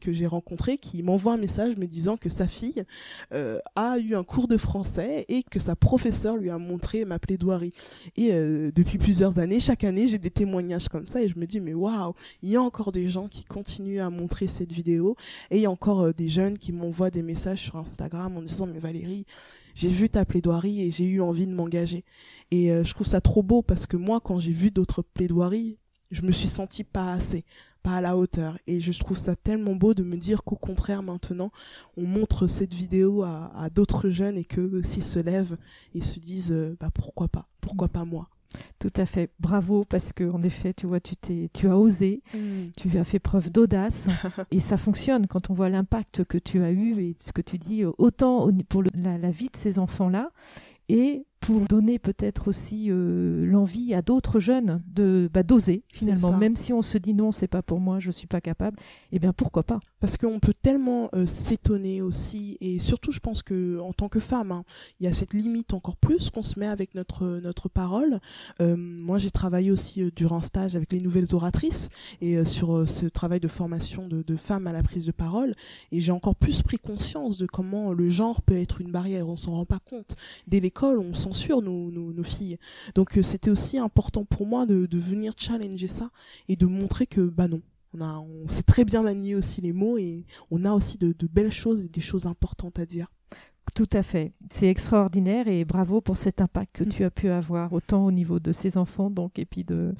que 0.00 0.10
j'ai 0.10 0.26
rencontrée 0.26 0.78
qui 0.78 1.02
m'envoie 1.02 1.34
un 1.34 1.36
message 1.36 1.76
me 1.76 1.86
disant 1.86 2.16
que 2.16 2.30
sa 2.30 2.48
fille 2.48 2.82
euh, 3.34 3.58
a 3.76 3.98
eu 3.98 4.14
un 4.14 4.24
cours 4.24 4.48
de 4.48 4.56
français 4.56 5.26
et 5.28 5.42
que 5.42 5.58
sa 5.58 5.76
professeure 5.76 6.38
lui 6.38 6.48
a 6.48 6.56
montré 6.56 7.04
ma 7.04 7.18
plaidoirie. 7.18 7.74
Et 8.16 8.30
depuis 8.72 8.96
plusieurs 8.96 9.38
années, 9.38 9.60
chaque 9.60 9.84
année, 9.84 10.08
j'ai 10.08 10.18
des 10.18 10.30
témoignages 10.30 10.88
comme 10.88 11.06
ça 11.06 11.20
et 11.20 11.28
je 11.28 11.38
me 11.38 11.46
dis, 11.46 11.60
mais 11.60 11.74
waouh, 11.74 12.14
il 12.42 12.48
y 12.48 12.56
a 12.56 12.62
encore 12.62 12.90
des 12.90 13.10
gens 13.10 13.28
qui 13.28 13.44
continuent 13.44 14.00
à 14.00 14.08
montrer 14.08 14.46
cette 14.46 14.72
vidéo 14.72 15.14
et 15.50 15.56
il 15.56 15.62
y 15.62 15.66
a 15.66 15.70
encore 15.70 16.14
des 16.14 16.28
jeunes 16.30 16.56
qui 16.56 16.72
m'envoient 16.72 17.10
des 17.10 17.22
messages 17.22 17.60
sur 17.60 17.76
Instagram 17.76 18.38
en 18.38 18.42
disant, 18.42 18.66
mais 18.66 18.78
Valérie, 18.78 19.26
j'ai 19.74 19.88
vu 19.88 20.08
ta 20.08 20.24
plaidoirie 20.24 20.82
et 20.82 20.90
j'ai 20.90 21.04
eu 21.04 21.20
envie 21.20 21.46
de 21.46 21.52
m'engager. 21.52 22.04
Et 22.50 22.68
je 22.68 22.94
trouve 22.94 23.06
ça 23.06 23.20
trop 23.20 23.42
beau 23.42 23.60
parce 23.60 23.86
que 23.86 23.98
moi, 23.98 24.20
quand 24.24 24.38
j'ai 24.38 24.52
vu 24.52 24.70
d'autres 24.70 25.02
plaidoiries, 25.02 25.76
je 26.10 26.22
me 26.22 26.32
suis 26.32 26.48
sentie 26.48 26.84
pas 26.84 27.12
assez, 27.12 27.44
pas 27.82 27.96
à 27.96 28.00
la 28.00 28.16
hauteur. 28.16 28.58
Et 28.66 28.80
je 28.80 28.98
trouve 28.98 29.18
ça 29.18 29.36
tellement 29.36 29.74
beau 29.74 29.94
de 29.94 30.02
me 30.02 30.16
dire 30.16 30.44
qu'au 30.44 30.56
contraire, 30.56 31.02
maintenant, 31.02 31.52
on 31.96 32.06
montre 32.06 32.46
cette 32.46 32.74
vidéo 32.74 33.22
à, 33.22 33.52
à 33.56 33.70
d'autres 33.70 34.10
jeunes 34.10 34.38
et 34.38 34.44
qu'eux 34.44 34.78
aussi 34.78 35.02
se 35.02 35.18
lèvent 35.18 35.56
et 35.94 36.02
se 36.02 36.18
disent, 36.18 36.52
euh, 36.52 36.76
bah, 36.80 36.90
pourquoi 36.92 37.28
pas, 37.28 37.48
pourquoi 37.60 37.88
pas 37.88 38.04
moi. 38.04 38.28
Tout 38.78 38.92
à 38.96 39.06
fait, 39.06 39.30
bravo 39.40 39.84
parce 39.84 40.12
que 40.12 40.28
en 40.30 40.42
effet, 40.42 40.72
tu 40.72 40.86
vois, 40.86 41.00
tu 41.00 41.16
t'es, 41.16 41.50
tu 41.52 41.68
as 41.68 41.76
osé, 41.76 42.22
mm. 42.32 42.70
tu 42.76 42.96
as 42.96 43.04
fait 43.04 43.18
preuve 43.18 43.50
d'audace 43.50 44.06
et 44.50 44.60
ça 44.60 44.76
fonctionne 44.76 45.26
quand 45.26 45.50
on 45.50 45.54
voit 45.54 45.68
l'impact 45.68 46.24
que 46.24 46.38
tu 46.38 46.62
as 46.62 46.70
eu 46.70 46.98
et 47.00 47.16
ce 47.18 47.32
que 47.32 47.42
tu 47.42 47.58
dis 47.58 47.84
autant 47.84 48.48
pour 48.68 48.82
la, 48.82 49.18
la, 49.18 49.30
vie 49.30 49.50
de 49.50 49.56
ces 49.56 49.78
enfants 49.78 50.08
là 50.08 50.30
et 50.88 51.26
pour 51.40 51.60
donner 51.62 51.98
peut-être 51.98 52.48
aussi 52.48 52.86
euh, 52.90 53.46
l'envie 53.46 53.94
à 53.94 54.02
d'autres 54.02 54.40
jeunes 54.40 54.82
de 54.86 55.30
bah, 55.32 55.42
d'oser 55.42 55.82
finalement. 55.92 56.36
même 56.36 56.56
si 56.56 56.72
on 56.72 56.82
se 56.82 56.98
dit 56.98 57.14
non 57.14 57.32
c'est 57.32 57.48
pas 57.48 57.62
pour 57.62 57.80
moi 57.80 57.98
je 57.98 58.10
suis 58.10 58.26
pas 58.26 58.40
capable 58.40 58.76
eh 59.12 59.18
bien 59.18 59.32
pourquoi 59.32 59.62
pas? 59.62 59.80
Parce 60.00 60.16
qu'on 60.16 60.40
peut 60.40 60.54
tellement 60.60 61.08
euh, 61.14 61.26
s'étonner 61.26 62.02
aussi 62.02 62.56
et 62.60 62.78
surtout 62.78 63.12
je 63.12 63.20
pense 63.20 63.42
que 63.42 63.78
en 63.80 63.92
tant 63.92 64.08
que 64.08 64.20
femme 64.20 64.52
hein, 64.52 64.64
il 65.00 65.04
y 65.04 65.06
a 65.06 65.12
cette 65.12 65.34
limite 65.34 65.74
encore 65.74 65.96
plus 65.96 66.30
qu'on 66.30 66.42
se 66.42 66.58
met 66.58 66.66
avec 66.66 66.94
notre 66.94 67.40
notre 67.42 67.68
parole. 67.68 68.20
Euh, 68.60 68.76
moi 68.76 69.18
j'ai 69.18 69.30
travaillé 69.30 69.70
aussi 69.70 70.10
durant 70.14 70.38
un 70.38 70.42
stage 70.42 70.76
avec 70.76 70.92
les 70.92 71.00
nouvelles 71.00 71.34
oratrices 71.34 71.88
et 72.20 72.44
sur 72.44 72.88
ce 72.88 73.06
travail 73.06 73.40
de 73.40 73.48
formation 73.48 74.08
de, 74.08 74.22
de 74.22 74.36
femmes 74.36 74.66
à 74.66 74.72
la 74.72 74.82
prise 74.82 75.06
de 75.06 75.12
parole 75.12 75.54
et 75.92 76.00
j'ai 76.00 76.12
encore 76.12 76.36
plus 76.36 76.62
pris 76.62 76.78
conscience 76.78 77.38
de 77.38 77.46
comment 77.46 77.92
le 77.92 78.08
genre 78.08 78.42
peut 78.42 78.56
être 78.56 78.80
une 78.80 78.90
barrière. 78.90 79.28
On 79.28 79.36
s'en 79.36 79.52
rend 79.52 79.66
pas 79.66 79.80
compte. 79.80 80.16
Dès 80.46 80.60
l'école 80.60 80.98
on 80.98 81.14
censure 81.28 81.62
nos, 81.62 81.90
nos, 81.90 82.22
filles. 82.22 82.58
Donc 82.94 83.16
euh, 83.16 83.22
c'était 83.22 83.50
aussi 83.50 83.78
important 83.78 84.24
pour 84.24 84.46
moi 84.46 84.66
de, 84.66 84.86
de, 84.86 84.98
venir 84.98 85.34
challenger 85.36 85.88
ça 85.88 86.10
et 86.48 86.56
de 86.56 86.66
montrer 86.66 87.06
que 87.06 87.20
bah 87.20 87.48
non. 87.48 87.62
On, 87.94 88.02
a, 88.02 88.18
on 88.18 88.48
sait 88.48 88.62
très 88.62 88.84
bien 88.84 89.02
manier 89.02 89.34
aussi 89.34 89.62
les 89.62 89.72
mots 89.72 89.96
et 89.96 90.26
on 90.50 90.66
a 90.66 90.72
aussi 90.72 90.98
de, 90.98 91.14
de 91.18 91.26
belles 91.26 91.50
choses 91.50 91.86
et 91.86 91.88
des 91.88 92.02
choses 92.02 92.26
importantes 92.26 92.78
à 92.78 92.84
dire. 92.84 93.08
Tout 93.74 93.88
à 93.92 94.02
fait. 94.02 94.32
C'est 94.50 94.68
extraordinaire 94.68 95.48
et 95.48 95.64
bravo 95.64 96.00
pour 96.00 96.16
cet 96.16 96.40
impact 96.40 96.76
que 96.76 96.84
mm. 96.84 96.88
tu 96.88 97.04
as 97.04 97.10
pu 97.10 97.28
avoir 97.28 97.72
autant 97.72 98.04
au 98.06 98.10
niveau 98.10 98.38
de 98.38 98.52
ces 98.52 98.76
enfants 98.76 99.10
donc 99.10 99.38
et 99.38 99.44
puis 99.44 99.64
de 99.64 99.94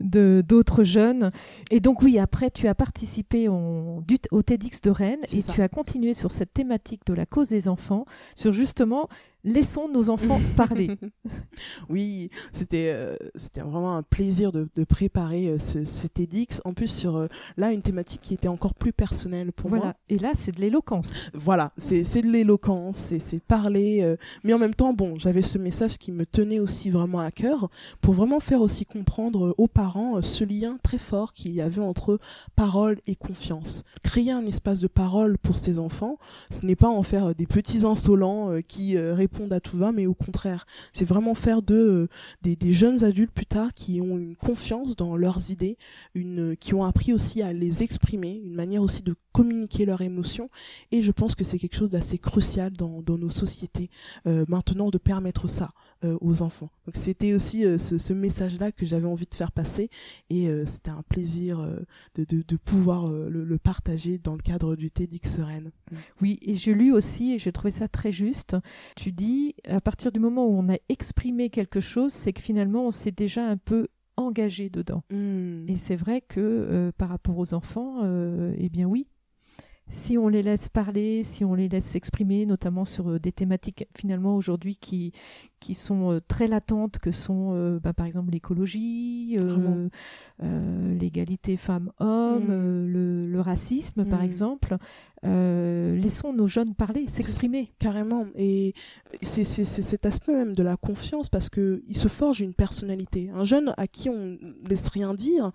d'autres 0.00 0.84
jeunes. 0.84 1.30
Et 1.70 1.80
donc 1.80 2.02
oui, 2.02 2.18
après 2.18 2.50
tu 2.50 2.68
as 2.68 2.74
participé 2.74 3.48
au, 3.48 4.02
au 4.30 4.42
TEDx 4.42 4.80
de 4.82 4.90
Rennes 4.90 5.24
et 5.32 5.42
tu 5.42 5.62
as 5.62 5.68
continué 5.68 6.14
sur 6.14 6.30
cette 6.30 6.52
thématique 6.52 7.02
de 7.06 7.14
la 7.14 7.26
cause 7.26 7.48
des 7.48 7.68
enfants, 7.68 8.04
sur 8.36 8.52
justement 8.52 9.08
laissons 9.48 9.88
nos 9.88 10.10
enfants 10.10 10.40
parler. 10.56 10.90
oui, 11.88 12.30
c'était 12.52 12.92
euh, 12.94 13.16
c'était 13.34 13.60
vraiment 13.60 13.96
un 13.96 14.02
plaisir 14.02 14.52
de, 14.52 14.68
de 14.74 14.84
préparer 14.84 15.48
euh, 15.48 15.58
ce, 15.58 15.84
cet 15.84 16.20
édix. 16.20 16.60
En 16.64 16.74
plus 16.74 16.88
sur 16.88 17.16
euh, 17.16 17.28
là 17.56 17.72
une 17.72 17.82
thématique 17.82 18.20
qui 18.22 18.34
était 18.34 18.48
encore 18.48 18.74
plus 18.74 18.92
personnelle 18.92 19.52
pour 19.52 19.70
voilà. 19.70 19.84
moi. 19.84 19.94
Et 20.08 20.18
là 20.18 20.32
c'est 20.34 20.52
de 20.52 20.60
l'éloquence. 20.60 21.30
Voilà, 21.34 21.72
c'est 21.78 22.22
de 22.22 22.30
l'éloquence, 22.30 22.98
c'est 22.98 23.18
c'est 23.18 23.42
parler. 23.42 24.16
mais 24.44 24.52
en 24.52 24.58
même 24.58 24.74
temps, 24.74 24.92
bon, 24.92 25.18
j'avais 25.18 25.42
ce 25.42 25.58
message 25.58 25.98
qui 25.98 26.12
me 26.12 26.26
tenait 26.26 26.60
aussi 26.60 26.90
vraiment 26.90 27.20
à 27.20 27.30
cœur 27.30 27.70
pour 28.00 28.14
vraiment 28.14 28.40
faire 28.40 28.60
aussi 28.60 28.84
comprendre 28.84 29.54
aux 29.58 29.68
parents 29.68 30.20
ce 30.22 30.44
lien 30.44 30.78
très 30.82 30.98
fort 30.98 31.32
qu'il 31.32 31.52
y 31.52 31.60
avait 31.60 31.80
entre 31.80 32.18
parole 32.56 32.98
et 33.06 33.16
confiance. 33.16 33.84
Créer 34.02 34.32
un 34.32 34.44
espace 34.46 34.80
de 34.80 34.86
parole 34.86 35.38
pour 35.38 35.58
ses 35.58 35.78
enfants, 35.78 36.18
ce 36.50 36.66
n'est 36.66 36.76
pas 36.76 36.88
en 36.88 37.02
faire 37.02 37.34
des 37.34 37.46
petits 37.46 37.84
insolents 37.84 38.50
qui 38.66 38.98
répondent 38.98 39.37
à 39.50 39.60
tout 39.60 39.76
va, 39.76 39.92
mais 39.92 40.06
au 40.06 40.14
contraire, 40.14 40.66
c'est 40.92 41.04
vraiment 41.04 41.34
faire 41.34 41.62
de 41.62 41.74
euh, 41.74 42.08
des, 42.42 42.72
jeunes 42.72 43.04
adultes 43.04 43.32
plus 43.32 43.46
tard 43.46 43.72
qui 43.74 44.00
ont 44.00 44.18
une 44.18 44.36
confiance 44.36 44.96
dans 44.96 45.16
leurs 45.16 45.50
idées, 45.50 45.76
une, 46.14 46.56
qui 46.56 46.74
ont 46.74 46.84
appris 46.84 47.12
aussi 47.12 47.42
à 47.42 47.52
les 47.52 47.82
exprimer, 47.82 48.40
une 48.44 48.54
manière 48.54 48.82
aussi 48.82 49.02
de 49.02 49.14
communiquer 49.32 49.84
leurs 49.84 50.02
émotions. 50.02 50.50
Et 50.92 51.02
je 51.02 51.12
pense 51.12 51.34
que 51.34 51.44
c'est 51.44 51.58
quelque 51.58 51.76
chose 51.76 51.90
d'assez 51.90 52.18
crucial 52.18 52.72
dans, 52.72 53.02
dans 53.02 53.18
nos 53.18 53.30
sociétés 53.30 53.90
euh, 54.26 54.44
maintenant 54.48 54.90
de 54.90 54.98
permettre 54.98 55.48
ça. 55.48 55.70
Euh, 56.04 56.16
aux 56.20 56.42
enfants. 56.42 56.70
Donc 56.86 56.94
c'était 56.94 57.32
aussi 57.32 57.64
euh, 57.64 57.76
ce, 57.76 57.98
ce 57.98 58.12
message-là 58.12 58.70
que 58.70 58.86
j'avais 58.86 59.08
envie 59.08 59.26
de 59.26 59.34
faire 59.34 59.50
passer 59.50 59.90
et 60.30 60.48
euh, 60.48 60.64
c'était 60.64 60.92
un 60.92 61.02
plaisir 61.02 61.58
de, 62.14 62.22
de, 62.22 62.44
de, 62.46 62.56
pouvoir 62.56 63.08
le, 63.08 63.42
le, 63.42 63.58
partager 63.58 64.16
dans 64.16 64.36
le 64.36 64.40
cadre 64.40 64.76
du 64.76 64.92
TEDx 64.92 65.40
Rennes. 65.40 65.72
Oui, 66.22 66.38
et 66.42 66.54
j'ai 66.54 66.72
lu 66.72 66.92
aussi 66.92 67.32
et 67.32 67.40
j'ai 67.40 67.50
trouvé 67.50 67.72
ça 67.72 67.88
très 67.88 68.12
juste. 68.12 68.56
Tu 68.94 69.10
dis, 69.10 69.56
à 69.66 69.80
partir 69.80 70.12
du 70.12 70.20
moment 70.20 70.46
où 70.46 70.56
on 70.56 70.72
a 70.72 70.76
exprimé 70.88 71.50
quelque 71.50 71.80
chose, 71.80 72.12
c'est 72.12 72.32
que 72.32 72.42
finalement 72.42 72.86
on 72.86 72.92
s'est 72.92 73.10
déjà 73.10 73.44
un 73.44 73.56
peu 73.56 73.88
engagé 74.16 74.70
dedans. 74.70 75.02
Mmh. 75.10 75.68
Et 75.68 75.76
c'est 75.78 75.96
vrai 75.96 76.20
que 76.20 76.92
par 76.96 77.08
rapport 77.08 77.38
aux 77.38 77.54
enfants, 77.54 78.04
eh 78.56 78.68
bien 78.68 78.86
oui, 78.86 79.08
si 79.90 80.18
on 80.18 80.28
les 80.28 80.42
laisse 80.42 80.68
parler, 80.68 81.24
si 81.24 81.44
on 81.44 81.54
les 81.54 81.68
laisse 81.68 81.84
s'exprimer, 81.84 82.46
notamment 82.46 82.84
sur 82.84 83.08
euh, 83.08 83.18
des 83.18 83.32
thématiques 83.32 83.86
finalement 83.96 84.36
aujourd'hui 84.36 84.76
qui, 84.76 85.12
qui 85.60 85.74
sont 85.74 86.12
euh, 86.12 86.20
très 86.20 86.46
latentes, 86.46 86.98
que 86.98 87.10
sont 87.10 87.52
euh, 87.54 87.80
bah, 87.80 87.94
par 87.94 88.06
exemple 88.06 88.30
l'écologie, 88.30 89.38
l'égalité 90.38 91.56
femmes-hommes, 91.56 92.48
mm. 92.48 92.86
le, 92.86 93.40
racisme 93.40 94.04
par 94.04 94.20
mm. 94.20 94.24
exemple, 94.24 94.76
laissons 95.22 96.32
nos 96.32 96.48
jeunes 96.48 96.74
parler, 96.74 97.06
s'exprimer. 97.08 97.72
Carrément. 97.78 98.26
Et 98.36 98.74
c'est 99.22 99.44
cet 99.44 100.04
aspect 100.06 100.32
même 100.32 100.54
de 100.54 100.62
la 100.62 100.76
confiance 100.76 101.28
parce 101.28 101.48
qu'il 101.48 101.96
se 101.96 102.08
forge 102.08 102.40
une 102.40 102.54
personnalité. 102.54 103.30
Un 103.34 103.44
jeune 103.44 103.72
à 103.76 103.86
qui 103.86 104.10
on 104.10 104.38
laisse 104.68 104.88
rien 104.88 105.14
dire, 105.14 105.50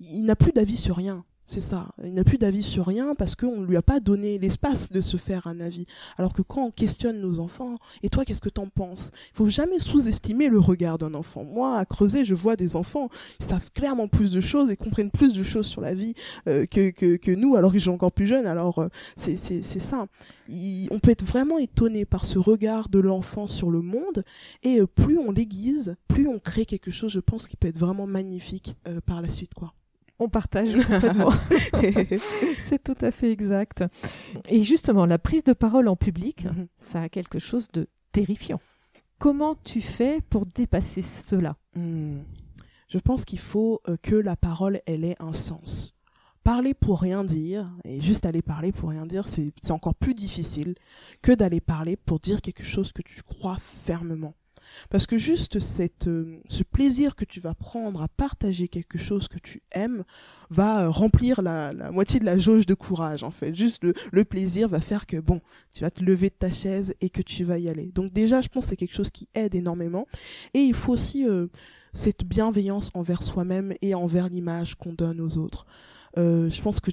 il 0.00 0.24
n'a 0.24 0.34
plus 0.34 0.52
d'avis 0.52 0.76
sur 0.76 0.96
rien. 0.96 1.24
C'est 1.48 1.60
ça. 1.60 1.90
Il 2.02 2.12
n'a 2.14 2.24
plus 2.24 2.38
d'avis 2.38 2.64
sur 2.64 2.86
rien 2.86 3.14
parce 3.14 3.36
qu'on 3.36 3.60
ne 3.60 3.66
lui 3.66 3.76
a 3.76 3.82
pas 3.82 4.00
donné 4.00 4.36
l'espace 4.36 4.90
de 4.90 5.00
se 5.00 5.16
faire 5.16 5.46
un 5.46 5.60
avis. 5.60 5.86
Alors 6.18 6.32
que 6.32 6.42
quand 6.42 6.64
on 6.64 6.70
questionne 6.72 7.20
nos 7.20 7.38
enfants, 7.38 7.76
et 8.02 8.08
toi, 8.08 8.24
qu'est-ce 8.24 8.40
que 8.40 8.48
t'en 8.48 8.68
penses? 8.68 9.12
Il 9.32 9.36
faut 9.36 9.46
jamais 9.46 9.78
sous-estimer 9.78 10.48
le 10.48 10.58
regard 10.58 10.98
d'un 10.98 11.14
enfant. 11.14 11.44
Moi, 11.44 11.78
à 11.78 11.84
creuser, 11.84 12.24
je 12.24 12.34
vois 12.34 12.56
des 12.56 12.74
enfants, 12.74 13.10
ils 13.38 13.46
savent 13.46 13.70
clairement 13.72 14.08
plus 14.08 14.32
de 14.32 14.40
choses 14.40 14.72
et 14.72 14.76
comprennent 14.76 15.12
plus 15.12 15.34
de 15.34 15.44
choses 15.44 15.68
sur 15.68 15.80
la 15.80 15.94
vie 15.94 16.14
euh, 16.48 16.66
que, 16.66 16.90
que, 16.90 17.30
nous, 17.30 17.54
alors 17.54 17.70
qu'ils 17.70 17.82
sont 17.82 17.92
encore 17.92 18.12
plus 18.12 18.26
jeunes. 18.26 18.46
Alors, 18.46 18.80
euh, 18.80 18.88
c'est 19.16 19.36
ça. 19.62 20.08
on 20.48 20.98
peut 20.98 21.12
être 21.12 21.24
vraiment 21.24 21.58
étonné 21.58 22.04
par 22.04 22.26
ce 22.26 22.40
regard 22.40 22.88
de 22.88 22.98
l'enfant 22.98 23.46
sur 23.46 23.70
le 23.70 23.82
monde. 23.82 24.22
Et 24.64 24.80
euh, 24.80 24.86
plus 24.88 25.16
on 25.16 25.30
l'aiguise, 25.30 25.94
plus 26.08 26.26
on 26.26 26.40
crée 26.40 26.66
quelque 26.66 26.90
chose, 26.90 27.12
je 27.12 27.20
pense, 27.20 27.46
qui 27.46 27.56
peut 27.56 27.68
être 27.68 27.78
vraiment 27.78 28.08
magnifique 28.08 28.74
par 29.06 29.22
la 29.22 29.28
suite. 29.28 29.54
quoi 29.54 29.72
on 30.18 30.28
partage 30.28 30.74
complètement. 30.76 31.30
c'est 32.68 32.82
tout 32.82 32.96
à 33.00 33.10
fait 33.10 33.30
exact. 33.30 33.84
Et 34.48 34.62
justement, 34.62 35.06
la 35.06 35.18
prise 35.18 35.44
de 35.44 35.52
parole 35.52 35.88
en 35.88 35.96
public, 35.96 36.44
mhm. 36.44 36.68
ça 36.76 37.02
a 37.02 37.08
quelque 37.08 37.38
chose 37.38 37.68
de 37.72 37.88
terrifiant. 38.12 38.60
Comment 39.18 39.54
tu 39.54 39.80
fais 39.80 40.20
pour 40.28 40.46
dépasser 40.46 41.02
cela? 41.02 41.56
Hmm. 41.74 42.18
Je 42.88 42.98
pense 42.98 43.24
qu'il 43.24 43.38
faut 43.38 43.80
euh, 43.88 43.96
que 44.02 44.14
la 44.14 44.36
parole, 44.36 44.80
elle 44.86 45.04
ait 45.04 45.16
un 45.20 45.32
sens. 45.32 45.94
Parler 46.44 46.74
pour 46.74 47.00
rien 47.00 47.24
dire, 47.24 47.68
et 47.84 48.00
juste 48.00 48.24
aller 48.24 48.42
parler 48.42 48.70
pour 48.70 48.90
rien 48.90 49.04
dire, 49.06 49.26
c'est 49.28 49.52
encore 49.70 49.96
plus 49.96 50.14
difficile 50.14 50.76
que 51.20 51.32
d'aller 51.32 51.60
parler 51.60 51.96
pour 51.96 52.20
dire 52.20 52.40
quelque 52.40 52.62
chose 52.62 52.92
que 52.92 53.02
tu 53.02 53.22
crois 53.22 53.56
fermement. 53.58 54.34
Parce 54.90 55.06
que 55.06 55.18
juste 55.18 55.58
cette, 55.58 56.08
euh, 56.08 56.40
ce 56.48 56.62
plaisir 56.62 57.16
que 57.16 57.24
tu 57.24 57.40
vas 57.40 57.54
prendre 57.54 58.02
à 58.02 58.08
partager 58.08 58.68
quelque 58.68 58.98
chose 58.98 59.28
que 59.28 59.38
tu 59.38 59.62
aimes 59.72 60.04
va 60.50 60.82
euh, 60.84 60.90
remplir 60.90 61.42
la, 61.42 61.72
moitié 61.90 62.20
de 62.20 62.24
la 62.24 62.38
jauge 62.38 62.66
de 62.66 62.74
courage, 62.74 63.22
en 63.22 63.30
fait. 63.30 63.54
Juste 63.54 63.84
le, 63.84 63.94
le, 64.12 64.24
plaisir 64.24 64.68
va 64.68 64.80
faire 64.80 65.06
que, 65.06 65.16
bon, 65.18 65.40
tu 65.72 65.82
vas 65.82 65.90
te 65.90 66.02
lever 66.02 66.28
de 66.28 66.34
ta 66.34 66.52
chaise 66.52 66.94
et 67.00 67.10
que 67.10 67.22
tu 67.22 67.44
vas 67.44 67.58
y 67.58 67.68
aller. 67.68 67.90
Donc 67.94 68.12
déjà, 68.12 68.40
je 68.40 68.48
pense 68.48 68.64
que 68.64 68.70
c'est 68.70 68.76
quelque 68.76 68.94
chose 68.94 69.10
qui 69.10 69.28
aide 69.34 69.54
énormément. 69.54 70.06
Et 70.54 70.60
il 70.60 70.74
faut 70.74 70.92
aussi 70.92 71.26
euh, 71.26 71.46
cette 71.92 72.24
bienveillance 72.24 72.90
envers 72.94 73.22
soi-même 73.22 73.74
et 73.82 73.94
envers 73.94 74.28
l'image 74.28 74.74
qu'on 74.74 74.92
donne 74.92 75.20
aux 75.20 75.38
autres. 75.38 75.66
Euh, 76.18 76.48
je 76.48 76.62
pense 76.62 76.80
que 76.80 76.90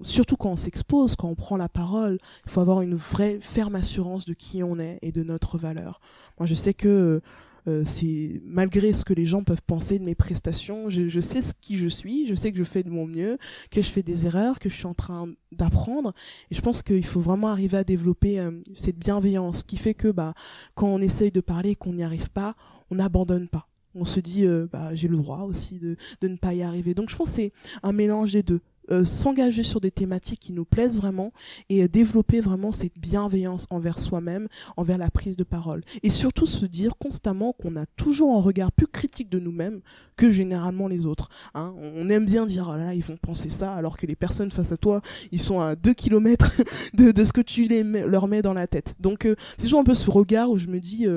surtout 0.00 0.36
quand 0.36 0.50
on 0.50 0.56
s'expose, 0.56 1.16
quand 1.16 1.28
on 1.28 1.34
prend 1.34 1.56
la 1.56 1.68
parole, 1.68 2.18
il 2.46 2.50
faut 2.50 2.60
avoir 2.60 2.80
une 2.80 2.94
vraie 2.94 3.38
ferme 3.40 3.74
assurance 3.74 4.24
de 4.24 4.34
qui 4.34 4.62
on 4.62 4.78
est 4.78 4.98
et 5.02 5.12
de 5.12 5.22
notre 5.22 5.58
valeur. 5.58 6.00
Moi, 6.38 6.46
je 6.46 6.54
sais 6.54 6.74
que 6.74 7.20
euh, 7.68 7.82
c'est 7.84 8.40
malgré 8.44 8.92
ce 8.92 9.04
que 9.04 9.12
les 9.12 9.26
gens 9.26 9.42
peuvent 9.42 9.62
penser 9.66 9.98
de 9.98 10.04
mes 10.04 10.14
prestations, 10.14 10.88
je, 10.88 11.08
je, 11.08 11.20
sais 11.20 11.42
ce 11.42 11.52
qui 11.60 11.76
je 11.76 11.88
suis, 11.88 12.26
je 12.26 12.34
sais 12.34 12.52
que 12.52 12.58
je 12.58 12.64
fais 12.64 12.84
de 12.84 12.90
mon 12.90 13.06
mieux, 13.06 13.38
que 13.70 13.82
je 13.82 13.88
fais 13.88 14.04
des 14.04 14.26
erreurs, 14.26 14.60
que 14.60 14.68
je 14.68 14.74
suis 14.74 14.86
en 14.86 14.94
train 14.94 15.28
d'apprendre. 15.50 16.14
Et 16.50 16.54
je 16.54 16.60
pense 16.60 16.82
qu'il 16.82 17.04
faut 17.04 17.20
vraiment 17.20 17.48
arriver 17.48 17.78
à 17.78 17.84
développer 17.84 18.38
euh, 18.38 18.52
cette 18.74 18.98
bienveillance 18.98 19.64
qui 19.64 19.76
fait 19.76 19.94
que 19.94 20.08
bah, 20.08 20.34
quand 20.74 20.86
on 20.86 21.00
essaye 21.00 21.32
de 21.32 21.40
parler 21.40 21.70
et 21.70 21.74
qu'on 21.74 21.94
n'y 21.94 22.04
arrive 22.04 22.30
pas, 22.30 22.54
on 22.90 22.96
n'abandonne 22.96 23.48
pas 23.48 23.68
on 23.96 24.04
se 24.04 24.20
dit 24.20 24.44
euh, 24.44 24.66
bah, 24.70 24.94
j'ai 24.94 25.08
le 25.08 25.16
droit 25.16 25.40
aussi 25.40 25.78
de, 25.78 25.96
ne 26.22 26.36
pas 26.36 26.54
y 26.54 26.62
arriver. 26.62 26.94
Donc 26.94 27.10
je 27.10 27.16
pense 27.16 27.30
que 27.30 27.36
c'est 27.36 27.52
un 27.82 27.92
mélange 27.92 28.32
des 28.32 28.42
deux. 28.42 28.60
Euh, 28.88 29.04
s'engager 29.04 29.64
sur 29.64 29.80
des 29.80 29.90
thématiques 29.90 30.38
qui 30.38 30.52
nous 30.52 30.64
plaisent 30.64 30.96
vraiment 30.96 31.32
et 31.68 31.82
euh, 31.82 31.88
développer 31.88 32.38
vraiment 32.38 32.70
cette 32.70 32.96
bienveillance 32.96 33.66
envers 33.70 33.98
soi-même, 33.98 34.46
envers 34.76 34.96
la 34.96 35.10
prise 35.10 35.36
de 35.36 35.42
parole. 35.42 35.82
Et 36.04 36.10
surtout 36.10 36.46
se 36.46 36.66
dire 36.66 36.96
constamment 36.96 37.52
qu'on 37.52 37.74
a 37.74 37.86
toujours 37.96 38.36
un 38.36 38.40
regard 38.40 38.70
plus 38.70 38.86
critique 38.86 39.28
de 39.28 39.40
nous-mêmes 39.40 39.80
que 40.16 40.30
généralement 40.30 40.86
les 40.86 41.04
autres. 41.04 41.30
Hein. 41.54 41.74
On 41.76 42.08
aime 42.10 42.26
bien 42.26 42.46
dire, 42.46 42.70
oh 42.72 42.76
là, 42.76 42.94
ils 42.94 43.02
vont 43.02 43.16
penser 43.16 43.48
ça, 43.48 43.74
alors 43.74 43.96
que 43.96 44.06
les 44.06 44.14
personnes 44.14 44.52
face 44.52 44.70
à 44.70 44.76
toi, 44.76 45.02
ils 45.32 45.40
sont 45.40 45.58
à 45.58 45.74
2 45.74 45.92
kilomètres 45.92 46.52
de, 46.94 47.10
de 47.10 47.24
ce 47.24 47.32
que 47.32 47.40
tu 47.40 47.66
leur 47.66 48.28
mets 48.28 48.42
dans 48.42 48.54
la 48.54 48.68
tête. 48.68 48.94
Donc 49.00 49.26
c'est 49.58 49.64
toujours 49.64 49.80
un 49.80 49.84
peu 49.84 49.94
ce 49.94 50.08
regard 50.12 50.48
où 50.48 50.58
je 50.58 50.68
me 50.68 50.78
dis 50.78 51.08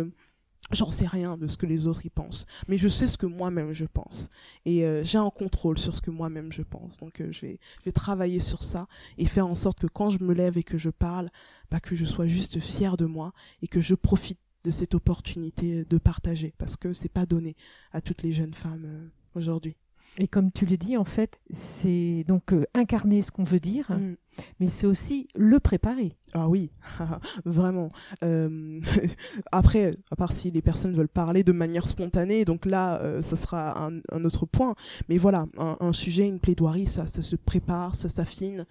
J'en 0.71 0.91
sais 0.91 1.07
rien 1.07 1.35
de 1.35 1.47
ce 1.47 1.57
que 1.57 1.65
les 1.65 1.87
autres 1.87 2.05
y 2.05 2.09
pensent, 2.09 2.45
mais 2.67 2.77
je 2.77 2.87
sais 2.87 3.07
ce 3.07 3.17
que 3.17 3.25
moi-même 3.25 3.73
je 3.73 3.85
pense. 3.85 4.29
Et 4.65 4.85
euh, 4.85 5.03
j'ai 5.03 5.17
un 5.17 5.29
contrôle 5.31 5.79
sur 5.79 5.95
ce 5.95 6.01
que 6.01 6.11
moi-même 6.11 6.51
je 6.51 6.61
pense. 6.61 6.97
Donc 6.97 7.21
euh, 7.21 7.31
je, 7.31 7.47
vais, 7.47 7.91
travailler 7.91 8.39
sur 8.39 8.63
ça 8.63 8.87
et 9.17 9.25
faire 9.25 9.47
en 9.47 9.55
sorte 9.55 9.79
que 9.79 9.87
quand 9.87 10.11
je 10.11 10.23
me 10.23 10.33
lève 10.33 10.57
et 10.57 10.63
que 10.63 10.77
je 10.77 10.91
parle, 10.91 11.29
bah, 11.71 11.79
que 11.79 11.95
je 11.95 12.05
sois 12.05 12.27
juste 12.27 12.59
fière 12.59 12.97
de 12.97 13.05
moi 13.05 13.33
et 13.63 13.67
que 13.67 13.81
je 13.81 13.95
profite 13.95 14.39
de 14.63 14.71
cette 14.71 14.93
opportunité 14.93 15.85
de 15.85 15.97
partager, 15.97 16.53
parce 16.57 16.75
que 16.75 16.93
c'est 16.93 17.09
pas 17.09 17.25
donné 17.25 17.55
à 17.91 18.01
toutes 18.01 18.21
les 18.21 18.33
jeunes 18.33 18.53
femmes 18.53 18.85
euh, 18.85 19.07
aujourd'hui. 19.33 19.75
Et 20.17 20.27
comme 20.27 20.51
tu 20.51 20.65
le 20.65 20.77
dis, 20.77 20.97
en 20.97 21.05
fait, 21.05 21.39
c'est 21.51 22.25
donc 22.27 22.53
euh, 22.53 22.65
incarner 22.73 23.21
ce 23.21 23.31
qu'on 23.31 23.43
veut 23.43 23.59
dire, 23.59 23.89
mm. 23.91 24.15
mais 24.59 24.69
c'est 24.69 24.87
aussi 24.87 25.27
le 25.35 25.59
préparer. 25.59 26.17
Ah 26.33 26.49
oui, 26.49 26.71
vraiment. 27.45 27.89
Euh, 28.23 28.81
après, 29.51 29.91
à 30.11 30.15
part 30.15 30.33
si 30.33 30.51
les 30.51 30.61
personnes 30.61 30.95
veulent 30.95 31.07
parler 31.07 31.43
de 31.43 31.51
manière 31.51 31.87
spontanée, 31.87 32.43
donc 32.43 32.65
là, 32.65 32.99
euh, 33.01 33.21
ça 33.21 33.35
sera 33.35 33.85
un, 33.85 33.99
un, 34.11 34.25
autre 34.25 34.45
point. 34.45 34.73
Mais 35.07 35.17
voilà, 35.17 35.45
un, 35.57 35.77
un, 35.79 35.93
sujet, 35.93 36.27
une 36.27 36.39
plaidoirie, 36.39 36.87
ça, 36.87 37.07
ça 37.07 37.21
se 37.21 37.35
prépare, 37.35 37.95
ça 37.95 38.09
s'affine. 38.09 38.65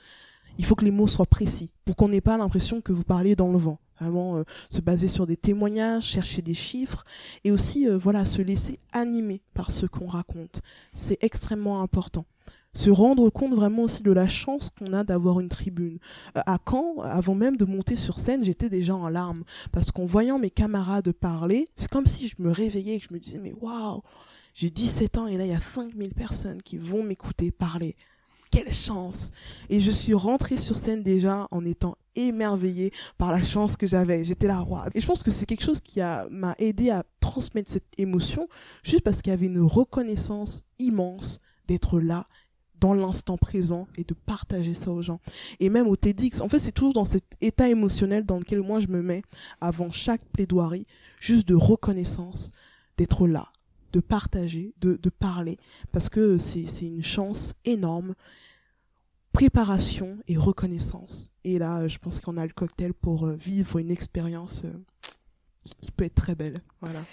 Il 0.58 0.64
faut 0.64 0.74
que 0.74 0.84
les 0.84 0.90
mots 0.90 1.06
soient 1.06 1.26
précis 1.26 1.70
pour 1.84 1.96
qu'on 1.96 2.08
n'ait 2.08 2.20
pas 2.20 2.36
l'impression 2.36 2.80
que 2.80 2.92
vous 2.92 3.04
parlez 3.04 3.34
dans 3.36 3.50
le 3.50 3.58
vent 3.58 3.78
vraiment 4.00 4.36
euh, 4.36 4.44
se 4.70 4.80
baser 4.80 5.08
sur 5.08 5.26
des 5.26 5.36
témoignages, 5.36 6.04
chercher 6.04 6.42
des 6.42 6.54
chiffres 6.54 7.04
et 7.44 7.50
aussi 7.50 7.88
euh, 7.88 7.96
voilà 7.96 8.24
se 8.24 8.42
laisser 8.42 8.78
animer 8.92 9.40
par 9.54 9.70
ce 9.70 9.86
qu'on 9.86 10.06
raconte. 10.06 10.60
C'est 10.92 11.18
extrêmement 11.20 11.82
important. 11.82 12.24
Se 12.74 12.90
rendre 12.90 13.30
compte 13.30 13.54
vraiment 13.54 13.84
aussi 13.84 14.02
de 14.02 14.12
la 14.12 14.28
chance 14.28 14.70
qu'on 14.70 14.92
a 14.92 15.02
d'avoir 15.02 15.40
une 15.40 15.48
tribune. 15.48 15.98
Euh, 16.36 16.42
à 16.46 16.58
Caen, 16.64 17.00
avant 17.02 17.34
même 17.34 17.56
de 17.56 17.64
monter 17.64 17.96
sur 17.96 18.18
scène, 18.18 18.44
j'étais 18.44 18.68
déjà 18.68 18.94
en 18.94 19.08
larmes 19.08 19.44
parce 19.72 19.90
qu'en 19.90 20.04
voyant 20.04 20.38
mes 20.38 20.50
camarades 20.50 21.12
parler, 21.12 21.66
c'est 21.76 21.90
comme 21.90 22.06
si 22.06 22.28
je 22.28 22.36
me 22.38 22.50
réveillais 22.50 22.96
et 22.96 23.00
que 23.00 23.06
je 23.08 23.14
me 23.14 23.18
disais 23.18 23.38
mais 23.38 23.54
waouh, 23.60 24.02
j'ai 24.54 24.70
17 24.70 25.18
ans 25.18 25.26
et 25.26 25.36
là 25.36 25.44
il 25.44 25.50
y 25.50 25.54
a 25.54 25.60
5000 25.60 26.14
personnes 26.14 26.62
qui 26.62 26.78
vont 26.78 27.02
m'écouter 27.02 27.50
parler 27.50 27.96
quelle 28.50 28.72
chance 28.72 29.30
Et 29.68 29.80
je 29.80 29.90
suis 29.90 30.14
rentrée 30.14 30.56
sur 30.56 30.78
scène 30.78 31.02
déjà 31.02 31.46
en 31.50 31.64
étant 31.64 31.96
émerveillée 32.14 32.92
par 33.16 33.32
la 33.32 33.42
chance 33.42 33.76
que 33.76 33.86
j'avais. 33.86 34.24
J'étais 34.24 34.46
là, 34.46 34.58
roi. 34.58 34.86
Et 34.94 35.00
je 35.00 35.06
pense 35.06 35.22
que 35.22 35.30
c'est 35.30 35.46
quelque 35.46 35.64
chose 35.64 35.80
qui 35.80 36.00
m'a 36.30 36.54
aidé 36.58 36.90
à 36.90 37.04
transmettre 37.20 37.70
cette 37.70 37.92
émotion, 37.98 38.48
juste 38.82 39.02
parce 39.02 39.22
qu'il 39.22 39.30
y 39.30 39.34
avait 39.34 39.46
une 39.46 39.60
reconnaissance 39.60 40.64
immense 40.78 41.40
d'être 41.66 42.00
là 42.00 42.24
dans 42.80 42.94
l'instant 42.94 43.36
présent 43.36 43.88
et 43.96 44.04
de 44.04 44.14
partager 44.14 44.74
ça 44.74 44.90
aux 44.90 45.02
gens. 45.02 45.20
Et 45.60 45.68
même 45.68 45.88
au 45.88 45.96
TEDx, 45.96 46.40
en 46.40 46.48
fait, 46.48 46.58
c'est 46.58 46.72
toujours 46.72 46.92
dans 46.92 47.04
cet 47.04 47.24
état 47.40 47.68
émotionnel 47.68 48.24
dans 48.24 48.38
lequel 48.38 48.60
moi 48.60 48.78
je 48.78 48.88
me 48.88 49.02
mets 49.02 49.22
avant 49.60 49.90
chaque 49.90 50.24
plaidoirie, 50.32 50.86
juste 51.20 51.46
de 51.48 51.54
reconnaissance 51.54 52.52
d'être 52.96 53.26
là, 53.26 53.48
de 53.92 54.00
partager, 54.00 54.74
de, 54.80 54.98
de 55.00 55.10
parler, 55.10 55.58
parce 55.92 56.08
que 56.08 56.38
c'est 56.38 56.66
une 56.82 57.02
chance 57.02 57.54
énorme. 57.64 58.14
Préparation 59.32 60.18
et 60.26 60.36
reconnaissance. 60.36 61.30
Et 61.44 61.58
là, 61.58 61.86
je 61.86 61.98
pense 61.98 62.20
qu'on 62.20 62.36
a 62.36 62.46
le 62.46 62.52
cocktail 62.52 62.92
pour 62.92 63.26
euh, 63.26 63.36
vivre 63.36 63.78
une 63.78 63.90
expérience 63.90 64.64
euh, 64.64 64.72
qui, 65.62 65.74
qui, 65.76 65.90
peut 65.92 66.04
être 66.04 66.14
très 66.14 66.34
belle. 66.34 66.58
Voilà. 66.80 67.04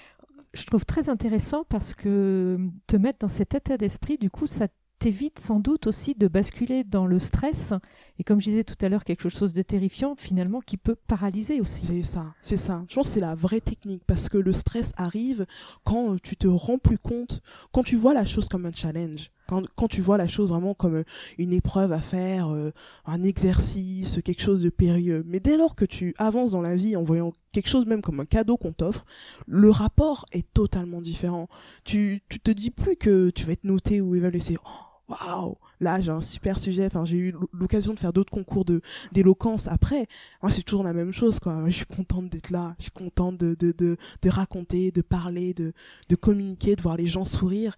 Je 0.54 0.66
trouve 0.66 0.86
très 0.86 1.10
intéressant 1.10 1.66
parce 1.66 1.94
que 1.94 2.58
te 2.88 2.96
mettre 2.96 3.20
dans 3.20 3.28
cet 3.28 3.54
état 3.54 3.78
d'esprit, 3.78 4.18
du 4.18 4.30
coup, 4.30 4.48
ça 4.48 4.68
t'évite 5.00 5.40
sans 5.40 5.60
doute 5.60 5.88
aussi 5.88 6.16
de 6.16 6.28
basculer 6.28 6.84
dans 6.84 7.06
le 7.06 7.20
stress 7.20 7.74
et 8.20 8.24
comme 8.24 8.40
je 8.40 8.50
disais 8.50 8.64
tout 8.64 8.78
à 8.82 8.90
l'heure 8.90 9.04
quelque 9.04 9.30
chose 9.30 9.54
de 9.54 9.62
terrifiant 9.62 10.16
finalement 10.18 10.62
qui 10.62 10.78
peut 10.78 10.96
paralyser 10.96 11.62
aussi. 11.62 11.86
C'est 11.88 12.04
ça, 12.04 12.34
c'est 12.42 12.58
ça. 12.58 12.84
Je 12.90 12.96
pense 12.96 13.08
que 13.08 13.14
c'est 13.14 13.20
la 13.20 13.36
vraie 13.36 13.62
technique 13.62 14.04
parce 14.08 14.30
que 14.30 14.38
le 14.38 14.54
stress 14.54 14.94
arrive 14.98 15.46
quand 15.84 16.22
tu 16.22 16.36
te 16.38 16.48
rends 16.48 16.78
plus 16.78 16.98
compte, 16.98 17.42
quand 17.72 17.84
tu 17.84 17.96
vois 17.96 18.14
la 18.14 18.26
chose 18.26 18.48
comme 18.48 18.66
un 18.66 18.72
challenge. 18.72 19.32
Quand, 19.48 19.62
quand 19.76 19.88
tu 19.88 20.02
vois 20.02 20.18
la 20.18 20.28
chose 20.28 20.50
vraiment 20.50 20.74
comme 20.74 20.96
euh, 20.96 21.04
une 21.38 21.54
épreuve 21.54 21.92
à 21.92 22.00
faire, 22.00 22.50
euh, 22.50 22.72
un 23.06 23.22
exercice, 23.22 24.20
quelque 24.24 24.42
chose 24.42 24.64
de 24.64 24.70
périlleux. 24.70 25.24
Mais 25.28 25.40
dès 25.40 25.56
lors 25.56 25.76
que 25.76 25.86
tu 25.86 26.16
avances 26.18 26.52
dans 26.52 26.62
la 26.62 26.76
vie 26.76 26.96
en 26.96 27.04
voyant 27.04 27.32
quelque 27.56 27.70
chose 27.70 27.86
même 27.86 28.02
comme 28.02 28.20
un 28.20 28.26
cadeau 28.26 28.58
qu'on 28.58 28.74
t'offre, 28.74 29.06
le 29.48 29.70
rapport 29.70 30.26
est 30.34 30.46
totalement 30.54 31.02
différent. 31.02 31.48
Tu, 31.86 32.22
tu 32.28 32.40
te 32.40 32.52
dis 32.52 32.70
plus 32.70 32.98
que 32.98 33.30
tu 33.30 33.46
vas 33.46 33.54
être 33.54 33.64
noté 33.64 34.02
ou 34.02 34.14
évalué. 34.14 34.42
C'est, 34.42 34.58
oh, 34.58 35.14
waouh, 35.14 35.56
là 35.80 36.02
j'ai 36.02 36.12
un 36.12 36.20
super 36.20 36.60
sujet. 36.60 36.86
Enfin, 36.88 37.06
j'ai 37.06 37.18
eu 37.18 37.34
l'occasion 37.54 37.94
de 37.94 38.00
faire 38.00 38.12
d'autres 38.12 38.32
concours 38.32 38.66
de 38.66 38.82
d'éloquence 39.14 39.68
après. 39.68 40.08
Moi, 40.42 40.52
c'est 40.52 40.64
toujours 40.64 40.84
la 40.84 40.92
même 40.92 41.14
chose, 41.14 41.40
quoi. 41.40 41.64
Je 41.68 41.78
suis 41.78 41.86
contente 41.86 42.30
d'être 42.30 42.50
là. 42.50 42.76
Je 42.78 42.84
suis 42.84 42.92
contente 42.92 43.38
de, 43.38 43.56
de, 43.58 43.72
de, 43.72 43.96
de 44.22 44.30
raconter, 44.30 44.92
de 44.92 45.02
parler, 45.02 45.54
de, 45.54 45.72
de 46.10 46.16
communiquer, 46.16 46.76
de 46.76 46.82
voir 46.82 46.98
les 46.98 47.08
gens 47.08 47.24
sourire. 47.24 47.78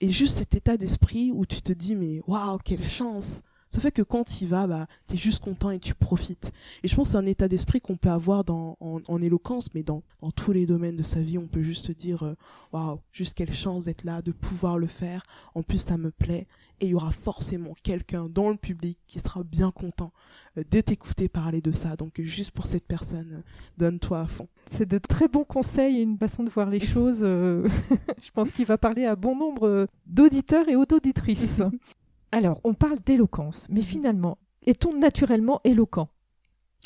Et 0.00 0.10
juste 0.10 0.38
cet 0.38 0.54
état 0.54 0.78
d'esprit 0.78 1.30
où 1.30 1.44
tu 1.44 1.60
te 1.60 1.74
dis, 1.74 1.94
mais 1.94 2.22
waouh, 2.26 2.56
quelle 2.64 2.86
chance! 2.86 3.42
Ça 3.70 3.80
fait 3.80 3.92
que 3.92 4.02
quand 4.02 4.24
tu 4.24 4.46
vas, 4.46 4.66
bah, 4.66 4.88
tu 5.06 5.14
es 5.14 5.16
juste 5.16 5.44
content 5.44 5.70
et 5.70 5.78
tu 5.78 5.94
profites. 5.94 6.50
Et 6.82 6.88
je 6.88 6.96
pense 6.96 7.08
que 7.08 7.12
c'est 7.12 7.18
un 7.18 7.26
état 7.26 7.46
d'esprit 7.46 7.80
qu'on 7.80 7.96
peut 7.96 8.10
avoir 8.10 8.42
dans, 8.42 8.76
en, 8.80 9.00
en, 9.06 9.22
éloquence, 9.22 9.72
mais 9.74 9.84
dans, 9.84 10.02
dans 10.20 10.32
tous 10.32 10.50
les 10.50 10.66
domaines 10.66 10.96
de 10.96 11.04
sa 11.04 11.20
vie, 11.20 11.38
on 11.38 11.46
peut 11.46 11.62
juste 11.62 11.86
se 11.86 11.92
dire, 11.92 12.24
euh, 12.24 12.34
waouh, 12.72 12.98
juste 13.12 13.34
quelle 13.34 13.52
chance 13.52 13.84
d'être 13.84 14.02
là, 14.02 14.22
de 14.22 14.32
pouvoir 14.32 14.76
le 14.76 14.88
faire. 14.88 15.22
En 15.54 15.62
plus, 15.62 15.78
ça 15.78 15.96
me 15.96 16.10
plaît. 16.10 16.48
Et 16.80 16.86
il 16.86 16.90
y 16.90 16.94
aura 16.94 17.12
forcément 17.12 17.74
quelqu'un 17.84 18.28
dans 18.28 18.48
le 18.48 18.56
public 18.56 18.98
qui 19.06 19.20
sera 19.20 19.44
bien 19.44 19.70
content 19.70 20.12
euh, 20.58 20.64
de 20.68 20.80
t'écouter 20.80 21.28
parler 21.28 21.60
de 21.60 21.70
ça. 21.70 21.94
Donc, 21.94 22.20
juste 22.20 22.50
pour 22.50 22.66
cette 22.66 22.88
personne, 22.88 23.34
euh, 23.34 23.42
donne-toi 23.78 24.22
à 24.22 24.26
fond. 24.26 24.48
C'est 24.66 24.88
de 24.88 24.98
très 24.98 25.28
bons 25.28 25.44
conseils 25.44 25.98
et 25.98 26.02
une 26.02 26.18
façon 26.18 26.42
de 26.42 26.50
voir 26.50 26.70
les 26.70 26.80
choses. 26.84 27.20
je 27.22 28.30
pense 28.34 28.50
qu'il 28.50 28.66
va 28.66 28.78
parler 28.78 29.04
à 29.04 29.14
bon 29.14 29.36
nombre 29.36 29.86
d'auditeurs 30.06 30.68
et 30.68 30.74
d'auditrices. 30.74 31.62
Alors, 32.32 32.60
on 32.64 32.74
parle 32.74 33.00
d'éloquence, 33.00 33.66
mais 33.70 33.80
mhm. 33.80 33.86
finalement, 33.86 34.38
est-on 34.66 34.96
naturellement 34.96 35.60
éloquent? 35.64 36.08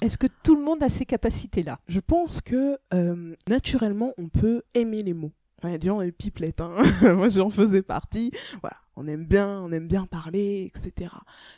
Est-ce 0.03 0.19
que 0.19 0.27
tout 0.43 0.57
le 0.57 0.63
monde 0.63 0.83
a 0.83 0.89
ces 0.89 1.07
capacités-là? 1.07 1.81
Je 1.87 2.01
pense 2.01 2.41
que 2.41 2.79
euh, 2.93 3.35
naturellement, 3.49 4.13
on 4.19 4.29
peut 4.29 4.63
aimer 4.75 5.03
les 5.03 5.15
mots. 5.15 5.33
Il 5.63 5.71
y 5.71 5.75
a 5.75 5.79
des 5.79 5.87
gens 5.87 6.01
les 6.01 6.13
pipelettes, 6.13 6.61
hein. 6.61 6.75
moi 7.15 7.29
j'en 7.29 7.49
faisais 7.49 7.83
partie. 7.83 8.31
Voilà, 8.61 8.77
on 8.97 9.07
aime 9.07 9.25
bien, 9.25 9.61
on 9.61 9.73
aime 9.73 9.87
bien 9.87 10.05
parler, 10.05 10.71
etc. 10.75 11.11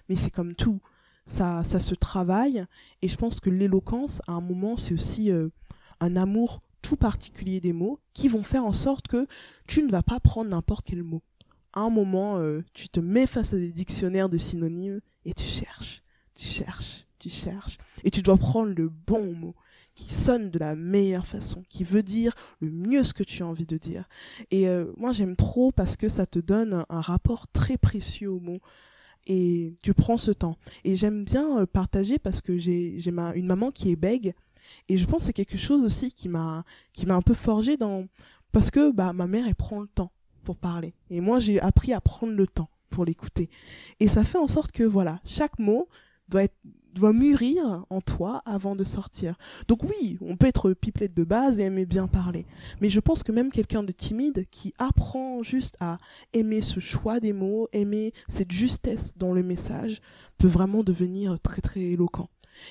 Mais 0.08 0.16
c'est 0.16 0.30
comme 0.30 0.54
tout, 0.54 0.80
ça, 1.24 1.64
ça 1.64 1.80
se 1.80 1.94
travaille. 1.94 2.64
Et 3.02 3.08
je 3.08 3.16
pense 3.16 3.40
que 3.40 3.50
l'éloquence, 3.50 4.22
à 4.28 4.32
un 4.32 4.40
moment, 4.40 4.76
c'est 4.76 4.94
aussi 4.94 5.32
euh, 5.32 5.48
un 6.00 6.14
amour 6.14 6.62
tout 6.82 6.96
particulier 6.96 7.60
des 7.60 7.72
mots 7.72 7.98
qui 8.14 8.28
vont 8.28 8.44
faire 8.44 8.64
en 8.64 8.72
sorte 8.72 9.08
que 9.08 9.26
tu 9.66 9.82
ne 9.82 9.90
vas 9.90 10.02
pas 10.02 10.20
prendre 10.20 10.50
n'importe 10.50 10.86
quel 10.86 11.02
mot 11.02 11.22
un 11.80 11.90
moment, 11.90 12.38
euh, 12.38 12.62
tu 12.72 12.88
te 12.88 13.00
mets 13.00 13.26
face 13.26 13.52
à 13.52 13.58
des 13.58 13.70
dictionnaires 13.70 14.28
de 14.28 14.38
synonymes 14.38 15.00
et 15.24 15.34
tu 15.34 15.44
cherches, 15.44 16.02
tu 16.34 16.46
cherches, 16.46 17.06
tu 17.18 17.28
cherches. 17.28 17.78
Et 18.04 18.10
tu 18.10 18.22
dois 18.22 18.36
prendre 18.36 18.72
le 18.74 18.88
bon 18.88 19.32
mot 19.34 19.54
qui 19.94 20.12
sonne 20.12 20.50
de 20.50 20.58
la 20.58 20.76
meilleure 20.76 21.26
façon, 21.26 21.64
qui 21.68 21.82
veut 21.82 22.02
dire 22.02 22.34
le 22.60 22.70
mieux 22.70 23.02
ce 23.02 23.14
que 23.14 23.22
tu 23.22 23.42
as 23.42 23.46
envie 23.46 23.66
de 23.66 23.78
dire. 23.78 24.08
Et 24.50 24.68
euh, 24.68 24.92
moi, 24.96 25.12
j'aime 25.12 25.36
trop 25.36 25.72
parce 25.72 25.96
que 25.96 26.08
ça 26.08 26.26
te 26.26 26.38
donne 26.38 26.84
un, 26.88 27.00
rapport 27.00 27.48
très 27.48 27.78
précieux 27.78 28.30
aux 28.30 28.40
mots. 28.40 28.60
Et 29.26 29.74
tu 29.82 29.92
prends 29.92 30.18
ce 30.18 30.30
temps. 30.30 30.56
Et 30.84 30.94
j'aime 30.94 31.24
bien 31.24 31.60
euh, 31.60 31.66
partager 31.66 32.18
parce 32.18 32.40
que 32.40 32.58
j'ai 32.58 32.98
une 33.34 33.46
maman 33.46 33.70
qui 33.70 33.90
est 33.90 33.96
bègue. 33.96 34.34
Et 34.88 34.98
je 34.98 35.06
pense 35.06 35.20
que 35.20 35.26
c'est 35.26 35.32
quelque 35.32 35.58
chose 35.58 35.82
aussi 35.82 36.12
qui 36.12 36.28
m'a 36.28 36.64
un 37.08 37.22
peu 37.22 37.34
forgé 37.34 37.76
dans 37.76 38.06
parce 38.52 38.70
que 38.70 38.90
bah 38.90 39.12
ma 39.12 39.26
mère 39.26 39.46
elle 39.46 39.54
prend 39.54 39.80
le 39.80 39.86
temps 39.86 40.10
parler 40.54 40.94
et 41.10 41.20
moi 41.20 41.38
j'ai 41.38 41.60
appris 41.60 41.92
à 41.92 42.00
prendre 42.00 42.34
le 42.34 42.46
temps 42.46 42.68
pour 42.90 43.04
l'écouter 43.04 43.50
et 44.00 44.08
ça 44.08 44.22
fait 44.22 44.38
en 44.38 44.46
sorte 44.46 44.72
que 44.72 44.84
voilà 44.84 45.20
chaque 45.24 45.58
mot 45.58 45.88
doit 46.28 46.48
doit 46.96 47.12
mûrir 47.12 47.84
en 47.90 48.00
toi 48.00 48.42
avant 48.46 48.74
de 48.74 48.82
sortir. 48.82 49.36
Donc 49.68 49.82
oui, 49.84 50.18
on 50.20 50.36
peut 50.36 50.46
être 50.46 50.72
pipelette 50.72 51.14
de 51.14 51.24
base 51.24 51.60
et 51.60 51.64
aimer 51.64 51.86
bien 51.86 52.08
parler. 52.08 52.46
Mais 52.80 52.90
je 52.90 53.00
pense 53.00 53.22
que 53.22 53.32
même 53.32 53.52
quelqu'un 53.52 53.82
de 53.82 53.92
timide 53.92 54.46
qui 54.50 54.74
apprend 54.78 55.42
juste 55.42 55.76
à 55.80 55.98
aimer 56.32 56.62
ce 56.62 56.80
choix 56.80 57.20
des 57.20 57.32
mots, 57.32 57.68
aimer 57.72 58.12
cette 58.28 58.50
justesse 58.50 59.16
dans 59.16 59.32
le 59.32 59.42
message, 59.42 60.00
peut 60.38 60.48
vraiment 60.48 60.82
devenir 60.82 61.38
très 61.40 61.62
très 61.62 61.80
éloquent. 61.80 62.28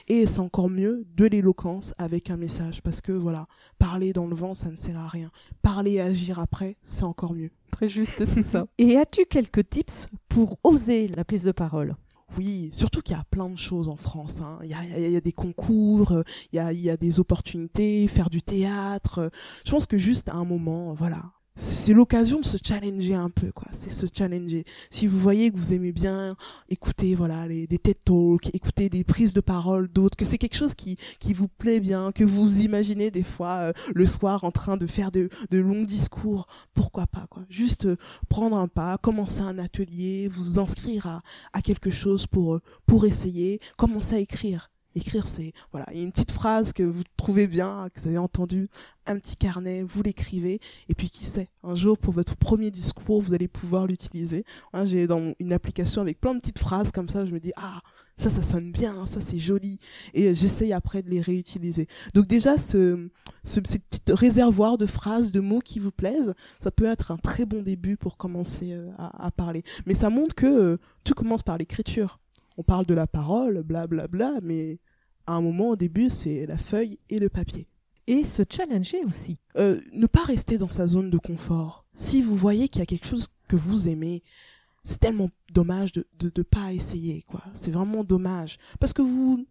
Et 0.07 0.25
c'est 0.25 0.39
encore 0.39 0.69
mieux 0.69 1.05
de 1.15 1.25
l'éloquence 1.25 1.93
avec 1.97 2.29
un 2.29 2.37
message 2.37 2.81
parce 2.81 3.01
que 3.01 3.11
voilà, 3.11 3.47
parler 3.79 4.13
dans 4.13 4.27
le 4.27 4.35
vent, 4.35 4.55
ça 4.55 4.69
ne 4.69 4.75
sert 4.75 4.97
à 4.97 5.07
rien. 5.07 5.31
Parler 5.61 5.93
et 5.93 6.01
agir 6.01 6.39
après, 6.39 6.77
c'est 6.83 7.03
encore 7.03 7.33
mieux. 7.33 7.51
Très 7.71 7.87
juste 7.87 8.25
tout 8.33 8.41
ça. 8.41 8.67
Et 8.77 8.97
as-tu 8.97 9.25
quelques 9.25 9.69
tips 9.69 10.07
pour 10.29 10.57
oser 10.63 11.07
la 11.09 11.25
prise 11.25 11.43
de 11.43 11.51
parole? 11.51 11.95
Oui, 12.37 12.69
surtout 12.73 13.01
qu'il 13.01 13.15
y 13.15 13.19
a 13.19 13.23
plein 13.29 13.49
de 13.49 13.57
choses 13.57 13.87
en 13.87 13.95
France. 13.95 14.41
Hein. 14.41 14.59
Il, 14.63 14.69
y 14.69 15.15
a, 15.15 15.21
des 15.21 15.31
concours, 15.31 16.21
il 16.51 16.55
y 16.55 16.59
a, 16.59 16.73
il 16.73 16.81
y 16.81 16.89
a 16.89 16.97
des 16.97 17.19
opportunités, 17.19 18.07
faire 18.07 18.29
du 18.29 18.41
théâtre. 18.41 19.29
Je 19.65 19.71
pense 19.71 19.85
que 19.85 19.97
juste 19.97 20.29
à 20.29 20.33
un 20.33 20.43
moment, 20.43 20.93
voilà, 20.93 21.23
c'est 21.57 21.93
l'occasion 21.93 22.39
de 22.41 22.45
se 22.45 22.57
challenger 22.61 23.13
un 23.13 23.29
peu 23.29 23.51
quoi. 23.51 23.67
C'est 23.71 23.91
se 23.91 24.05
challenger. 24.13 24.65
Si 24.89 25.07
vous 25.07 25.17
voyez 25.17 25.51
que 25.51 25.57
vous 25.57 25.73
aimez 25.73 25.93
bien 25.93 26.35
écouter 26.69 27.15
voilà 27.15 27.47
les, 27.47 27.65
des 27.67 27.77
TED 27.77 27.97
Talks 28.03 28.53
écouter 28.53 28.89
des 28.89 29.03
prises 29.03 29.33
de 29.33 29.41
parole 29.41 29.87
d'autres 29.87 30.17
que 30.17 30.25
c'est 30.25 30.37
quelque 30.37 30.57
chose 30.57 30.75
qui 30.75 30.97
qui 31.19 31.33
vous 31.33 31.47
plaît 31.47 31.79
bien 31.79 32.11
que 32.11 32.23
vous 32.23 32.59
imaginez 32.59 33.09
des 33.09 33.23
fois 33.23 33.55
euh, 33.55 33.71
le 33.93 34.05
soir 34.05 34.43
en 34.43 34.51
train 34.51 34.75
de 34.77 34.85
faire 34.87 35.11
de, 35.11 35.29
de 35.49 35.59
longs 35.59 35.83
discours 35.83 36.47
pourquoi 36.73 37.07
pas 37.07 37.27
quoi. 37.29 37.43
Juste 37.49 37.85
euh, 37.85 37.97
prendre 38.27 38.57
un 38.57 38.67
pas 38.67 38.97
commencer 38.97 39.41
un 39.41 39.57
atelier 39.57 40.27
vous 40.27 40.59
inscrire 40.59 41.07
à, 41.07 41.21
à 41.53 41.61
quelque 41.61 41.89
chose 41.89 42.27
pour 42.27 42.55
euh, 42.55 42.61
pour 42.85 43.05
essayer 43.05 43.61
commencer 43.77 44.15
à 44.15 44.19
écrire 44.19 44.71
écrire, 44.95 45.27
c'est 45.27 45.53
voilà, 45.71 45.85
une 45.93 46.11
petite 46.11 46.31
phrase 46.31 46.73
que 46.73 46.83
vous 46.83 47.03
trouvez 47.17 47.47
bien, 47.47 47.89
que 47.93 47.99
vous 47.99 48.07
avez 48.07 48.17
entendu, 48.17 48.69
un 49.05 49.17
petit 49.17 49.35
carnet, 49.35 49.83
vous 49.83 50.01
l'écrivez, 50.01 50.59
et 50.89 50.95
puis 50.95 51.09
qui 51.09 51.25
sait, 51.25 51.49
un 51.63 51.75
jour 51.75 51.97
pour 51.97 52.13
votre 52.13 52.35
premier 52.35 52.71
discours, 52.71 53.21
vous 53.21 53.33
allez 53.33 53.47
pouvoir 53.47 53.85
l'utiliser. 53.85 54.45
J'ai 54.83 55.05
dans 55.05 55.33
une 55.39 55.53
application 55.53 56.01
avec 56.01 56.19
plein 56.19 56.33
de 56.33 56.39
petites 56.39 56.59
phrases 56.59 56.91
comme 56.91 57.09
ça, 57.09 57.25
je 57.25 57.31
me 57.31 57.39
dis 57.39 57.51
ah 57.55 57.81
ça 58.17 58.29
ça 58.29 58.41
sonne 58.41 58.71
bien, 58.71 59.05
ça 59.05 59.19
c'est 59.19 59.37
joli, 59.37 59.79
et 60.13 60.33
j'essaye 60.33 60.71
après 60.71 61.01
de 61.01 61.09
les 61.09 61.21
réutiliser. 61.21 61.87
Donc 62.13 62.27
déjà 62.27 62.57
ce, 62.57 63.09
ce, 63.43 63.59
petit 63.59 63.99
réservoir 64.07 64.77
de 64.77 64.85
phrases, 64.85 65.31
de 65.31 65.41
mots 65.41 65.59
qui 65.59 65.79
vous 65.79 65.91
plaisent, 65.91 66.33
ça 66.61 66.71
peut 66.71 66.85
être 66.85 67.11
un 67.11 67.17
très 67.17 67.45
bon 67.45 67.61
début 67.61 67.97
pour 67.97 68.17
commencer 68.17 68.71
euh, 68.71 68.89
à, 68.97 69.29
parler. 69.31 69.63
Mais 69.85 69.95
ça 69.95 70.09
montre 70.09 70.33
que 70.33 70.45
euh, 70.45 70.77
tout 71.03 71.13
commence 71.13 71.43
par 71.43 71.57
l'écriture 71.57 72.19
on 72.57 72.63
parle 72.63 72.85
de 72.85 72.93
la 72.93 73.07
parole, 73.07 73.63
blablabla, 73.63 74.07
bla, 74.07 74.29
bla, 74.29 74.39
mais 74.41 74.79
à 75.27 75.33
un 75.33 75.41
moment 75.41 75.69
au 75.69 75.75
début, 75.75 76.09
c'est 76.09 76.45
la 76.45 76.57
feuille 76.57 76.99
et 77.09 77.19
le 77.19 77.29
papier. 77.29 77.67
Et 78.07 78.23
se 78.23 78.43
challenger 78.49 79.03
aussi. 79.05 79.39
Euh, 79.57 79.81
ne 79.93 80.05
pas 80.05 80.23
rester 80.23 80.57
dans 80.57 80.69
sa 80.69 80.87
zone 80.87 81.09
de 81.09 81.17
confort. 81.17 81.85
Si 81.95 82.21
vous 82.21 82.35
voyez 82.35 82.69
qu'il 82.69 82.79
y 82.79 82.83
a 82.83 82.85
quelque 82.85 83.07
chose 83.07 83.27
que 83.47 83.55
vous 83.55 83.87
aimez, 83.87 84.21
c'est 84.83 84.99
tellement 84.99 85.31
dommage 85.51 85.91
de 85.93 86.05
ne 86.21 86.43
pas 86.43 86.71
essayer, 86.71 87.23
quoi. 87.27 87.43
C'est 87.55 87.71
vraiment 87.71 88.03
dommage. 88.03 88.59
Parce 88.79 88.93
que 88.93 89.01
vous 89.01 89.45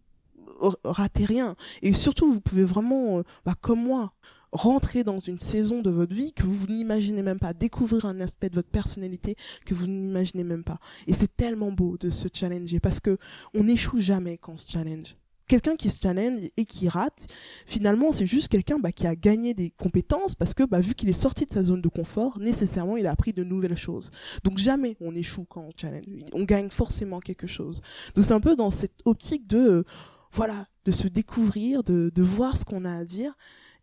ratez 0.83 1.25
rien. 1.25 1.55
Et 1.81 1.93
surtout, 1.93 2.31
vous 2.31 2.41
pouvez 2.41 2.63
vraiment, 2.63 3.19
euh, 3.19 3.23
bah, 3.45 3.55
comme 3.59 3.83
moi, 3.83 4.09
rentrer 4.51 5.03
dans 5.03 5.19
une 5.19 5.39
saison 5.39 5.81
de 5.81 5.89
votre 5.89 6.13
vie 6.13 6.33
que 6.33 6.43
vous 6.43 6.67
n'imaginez 6.67 7.21
même 7.21 7.39
pas, 7.39 7.53
découvrir 7.53 8.05
un 8.05 8.21
aspect 8.21 8.49
de 8.49 8.55
votre 8.55 8.69
personnalité 8.69 9.35
que 9.65 9.73
vous 9.73 9.87
n'imaginez 9.87 10.43
même 10.43 10.63
pas. 10.63 10.77
Et 11.07 11.13
c'est 11.13 11.35
tellement 11.35 11.71
beau 11.71 11.97
de 11.97 12.09
se 12.09 12.27
challenger 12.33 12.79
parce 12.79 12.99
que 12.99 13.17
on 13.53 13.63
n'échoue 13.63 13.99
jamais 13.99 14.37
quand 14.37 14.53
on 14.53 14.57
se 14.57 14.71
challenge. 14.71 15.17
Quelqu'un 15.47 15.75
qui 15.75 15.89
se 15.89 16.01
challenge 16.01 16.39
et 16.57 16.65
qui 16.65 16.89
rate, 16.89 17.27
finalement, 17.65 18.11
c'est 18.11 18.25
juste 18.25 18.49
quelqu'un 18.49 18.79
bah, 18.79 18.91
qui 18.91 19.05
a 19.05 19.15
gagné 19.15 19.53
des 19.53 19.69
compétences 19.69 20.35
parce 20.35 20.53
que 20.53 20.63
bah, 20.63 20.79
vu 20.79 20.95
qu'il 20.95 21.09
est 21.09 21.13
sorti 21.13 21.45
de 21.45 21.51
sa 21.51 21.63
zone 21.63 21.81
de 21.81 21.89
confort, 21.89 22.39
nécessairement, 22.39 22.97
il 22.97 23.05
a 23.07 23.11
appris 23.11 23.33
de 23.33 23.43
nouvelles 23.43 23.77
choses. 23.77 24.11
Donc 24.43 24.57
jamais 24.57 24.97
on 25.01 25.13
échoue 25.13 25.45
quand 25.45 25.61
on 25.61 25.71
challenge. 25.75 26.05
On 26.33 26.43
gagne 26.43 26.69
forcément 26.69 27.19
quelque 27.19 27.47
chose. 27.47 27.81
Donc 28.15 28.25
c'est 28.25 28.33
un 28.33 28.39
peu 28.39 28.55
dans 28.55 28.71
cette 28.71 29.01
optique 29.05 29.47
de, 29.47 29.57
euh, 29.57 29.83
voilà, 30.31 30.67
de 30.85 30.91
se 30.91 31.07
découvrir, 31.07 31.83
de, 31.83 32.11
de 32.13 32.23
voir 32.23 32.57
ce 32.57 32.65
qu'on 32.65 32.85
a 32.85 32.95
à 32.95 33.05
dire 33.05 33.33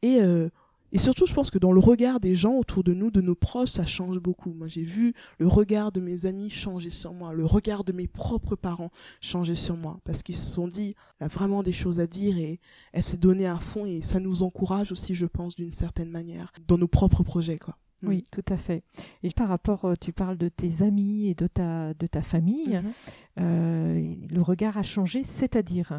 et 0.02 0.20
euh, 0.20 0.48
et 0.92 0.98
surtout, 0.98 1.24
je 1.24 1.32
pense 1.32 1.50
que 1.50 1.58
dans 1.58 1.72
le 1.72 1.80
regard 1.80 2.20
des 2.20 2.34
gens 2.34 2.54
autour 2.54 2.84
de 2.84 2.92
nous, 2.92 3.10
de 3.10 3.22
nos 3.22 3.34
proches, 3.34 3.70
ça 3.70 3.86
change 3.86 4.18
beaucoup. 4.18 4.52
Moi, 4.52 4.68
j'ai 4.68 4.82
vu 4.82 5.14
le 5.38 5.48
regard 5.48 5.90
de 5.90 6.00
mes 6.00 6.26
amis 6.26 6.50
changer 6.50 6.90
sur 6.90 7.14
moi, 7.14 7.32
le 7.32 7.46
regard 7.46 7.82
de 7.82 7.92
mes 7.92 8.06
propres 8.06 8.56
parents 8.56 8.90
changer 9.20 9.54
sur 9.54 9.76
moi, 9.76 9.98
parce 10.04 10.22
qu'ils 10.22 10.36
se 10.36 10.50
sont 10.50 10.68
dit, 10.68 10.94
y 11.20 11.24
a 11.24 11.28
vraiment 11.28 11.62
des 11.62 11.72
choses 11.72 11.98
à 11.98 12.06
dire 12.06 12.36
et 12.36 12.60
elle 12.92 13.02
s'est 13.02 13.16
donnée 13.16 13.46
à 13.46 13.56
fond 13.56 13.86
et 13.86 14.02
ça 14.02 14.20
nous 14.20 14.42
encourage 14.42 14.92
aussi, 14.92 15.14
je 15.14 15.26
pense, 15.26 15.56
d'une 15.56 15.72
certaine 15.72 16.10
manière, 16.10 16.52
dans 16.68 16.76
nos 16.76 16.88
propres 16.88 17.22
projets, 17.22 17.58
quoi. 17.58 17.78
Mm. 18.02 18.08
Oui, 18.08 18.24
tout 18.30 18.44
à 18.48 18.56
fait. 18.56 18.82
Et 19.22 19.30
par 19.30 19.48
rapport, 19.48 19.84
euh, 19.86 19.94
tu 19.98 20.12
parles 20.12 20.36
de 20.36 20.48
tes 20.48 20.82
amis 20.82 21.28
et 21.28 21.34
de 21.34 21.46
ta, 21.46 21.94
de 21.94 22.06
ta 22.06 22.20
famille, 22.20 22.82
mm-hmm. 22.82 23.40
euh, 23.40 24.14
le 24.30 24.42
regard 24.42 24.76
a 24.76 24.82
changé, 24.82 25.22
c'est-à-dire? 25.24 25.96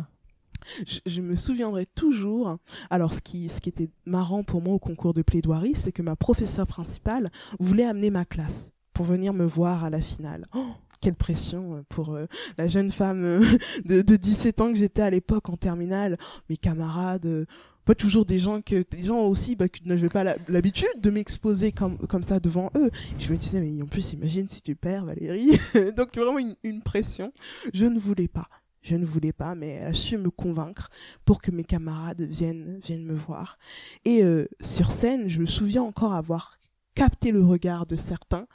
Je, 1.06 1.21
me 1.21 1.36
souviendrai 1.36 1.86
toujours. 1.86 2.58
Alors, 2.89 3.13
ce 3.13 3.21
qui, 3.21 3.45
était 3.45 3.89
marrant 4.06 4.43
pour 4.43 4.62
moi 4.62 4.73
au 4.73 4.80
concours 4.80 5.13
de 5.13 5.21
plaidoirie, 5.21 5.76
c'est 5.76 5.91
que 5.91 6.02
ma 6.02 6.15
professeure 6.15 6.67
principale 6.67 7.32
voulait 7.60 7.86
amener 7.86 8.10
ma 8.10 8.26
classe 8.26 8.71
pour 8.93 9.06
venir 9.06 9.34
me 9.34 9.45
voir 9.45 9.84
à 9.84 9.89
la 9.89 10.02
finale. 10.02 10.45
Oh, 10.54 10.67
quelle 11.02 11.15
pression 11.15 11.76
euh, 11.76 11.82
pour 11.89 12.13
euh, 12.13 12.28
la 12.58 12.67
jeune 12.67 12.91
femme 12.91 13.23
euh, 13.23 13.45
de, 13.86 14.02
de, 14.02 14.15
17 14.15 14.62
ans 14.62 14.71
que 14.71 14.78
j'étais 14.78 15.02
à 15.02 15.10
l'époque 15.10 15.49
en 15.49 15.58
terminale. 15.58 16.17
Mes 16.49 16.56
camarades, 16.56 17.45
pas 17.84 17.95
toujours 17.95 18.26
des 18.26 18.39
gens 18.39 18.62
que 18.62 18.84
des 18.89 19.04
gens 19.04 19.19
aussi 19.21 19.56
bah, 19.58 19.67
que 19.67 20.08
pas 20.08 20.23
l'habitude 20.47 21.02
de 21.02 21.10
m'exposer 21.10 21.73
comme 21.73 22.23
ça 22.23 22.39
devant 22.39 22.71
eux 22.76 22.91
je 23.19 23.30
me 23.32 23.38
disais 23.38 23.60
mais 23.60 23.82
en 23.82 23.88
plus 23.88 24.13
imagine 24.13 24.47
si 24.47 24.62
tu 24.62 24.73
perds 24.73 25.04
Valérie 25.04 25.60
donc 25.97 26.15
vraiment 26.15 26.56
une 26.63 26.82
pression 26.82 27.34
je 27.73 27.86
ne 27.86 27.99
voulais 27.99 28.30
pas 28.30 28.47
je 28.83 28.95
ne 28.95 29.05
voulais 29.05 29.33
pas, 29.33 29.55
mais 29.55 29.69
elle 29.69 29.87
a 29.87 29.93
su 29.93 30.17
me 30.17 30.29
convaincre 30.29 30.89
pour 31.25 31.41
que 31.41 31.51
mes 31.51 31.63
camarades 31.63 32.21
viennent, 32.21 32.79
viennent 32.83 33.05
me 33.05 33.15
voir. 33.15 33.57
Et 34.05 34.23
euh, 34.23 34.47
sur 34.61 34.91
scène, 34.91 35.29
je 35.29 35.39
me 35.39 35.45
souviens 35.45 35.83
encore 35.83 36.13
avoir 36.13 36.59
capté 36.93 37.31
le 37.31 37.43
regard 37.43 37.87
de 37.87 37.95
certains 37.95 38.45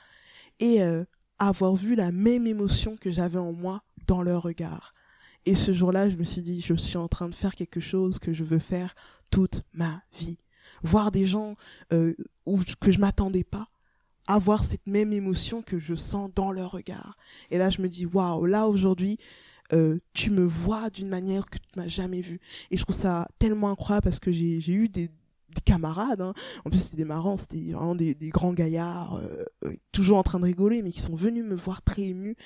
et 0.60 0.82
euh, 0.82 1.04
avoir 1.38 1.74
vu 1.74 1.94
la 1.94 2.12
même 2.12 2.46
émotion 2.46 2.96
que 2.96 3.10
j'avais 3.10 3.38
en 3.38 3.52
moi 3.52 3.82
dans 4.06 4.22
leur 4.22 4.42
regard. 4.42 4.94
Et 5.46 5.54
ce 5.54 5.72
jour-là, 5.72 6.10
je 6.10 6.16
me 6.16 6.24
suis 6.24 6.42
dit, 6.42 6.60
je 6.60 6.74
suis 6.74 6.98
en 6.98 7.08
train 7.08 7.28
de 7.28 7.34
faire 7.34 7.54
quelque 7.54 7.80
chose 7.80 8.18
que 8.18 8.32
je 8.34 8.44
veux 8.44 8.58
faire 8.58 8.94
toute 9.30 9.62
ma 9.72 10.02
vie. 10.12 10.38
Voir 10.82 11.10
des 11.10 11.24
gens 11.24 11.56
euh, 11.92 12.14
où, 12.44 12.60
que 12.80 12.92
je 12.92 12.98
m'attendais 13.00 13.44
pas, 13.44 13.66
avoir 14.26 14.62
cette 14.62 14.86
même 14.86 15.12
émotion 15.12 15.62
que 15.62 15.78
je 15.78 15.94
sens 15.94 16.30
dans 16.34 16.52
leur 16.52 16.72
regard. 16.72 17.16
Et 17.50 17.56
là, 17.56 17.70
je 17.70 17.80
me 17.80 17.88
dis, 17.88 18.04
waouh, 18.04 18.44
là 18.44 18.68
aujourd'hui, 18.68 19.18
euh, 19.72 19.98
tu 20.14 20.30
me 20.30 20.44
vois 20.44 20.90
d'une 20.90 21.08
manière 21.08 21.46
que 21.46 21.58
tu 21.58 21.68
m'as 21.76 21.88
jamais 21.88 22.20
vu. 22.20 22.40
Et 22.70 22.76
je 22.76 22.82
trouve 22.82 22.96
ça 22.96 23.28
tellement 23.38 23.70
incroyable 23.70 24.04
parce 24.04 24.20
que 24.20 24.30
j'ai 24.32 24.72
eu 24.72 24.88
des, 24.88 25.08
des 25.08 25.60
camarades, 25.64 26.20
hein. 26.20 26.34
en 26.64 26.70
plus 26.70 26.78
c'était 26.78 26.96
des 26.96 27.04
marrants, 27.04 27.36
c'était 27.36 27.72
vraiment 27.72 27.94
des, 27.94 28.14
des, 28.14 28.30
grands 28.30 28.52
gaillards, 28.52 29.16
euh, 29.16 29.44
euh, 29.64 29.74
toujours 29.92 30.18
en 30.18 30.22
train 30.22 30.38
de 30.38 30.44
rigoler, 30.44 30.82
mais 30.82 30.90
qui 30.90 31.00
sont 31.00 31.14
venus 31.14 31.44
me 31.44 31.54
voir 31.54 31.82
très 31.82 32.02
émus 32.02 32.36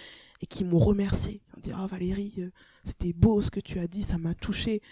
et 0.41 0.47
qui 0.47 0.65
m'ont 0.65 0.79
remercié. 0.79 1.43
On 1.57 1.61
dit 1.61 1.73
ah 1.75 1.87
Valérie, 1.87 2.51
c'était 2.85 3.13
beau 3.13 3.41
ce 3.41 3.51
que 3.51 3.61
tu 3.61 3.79
as 3.79 3.87
dit, 3.87 4.03
ça 4.03 4.19
m'a 4.19 4.35
touché. 4.35 4.83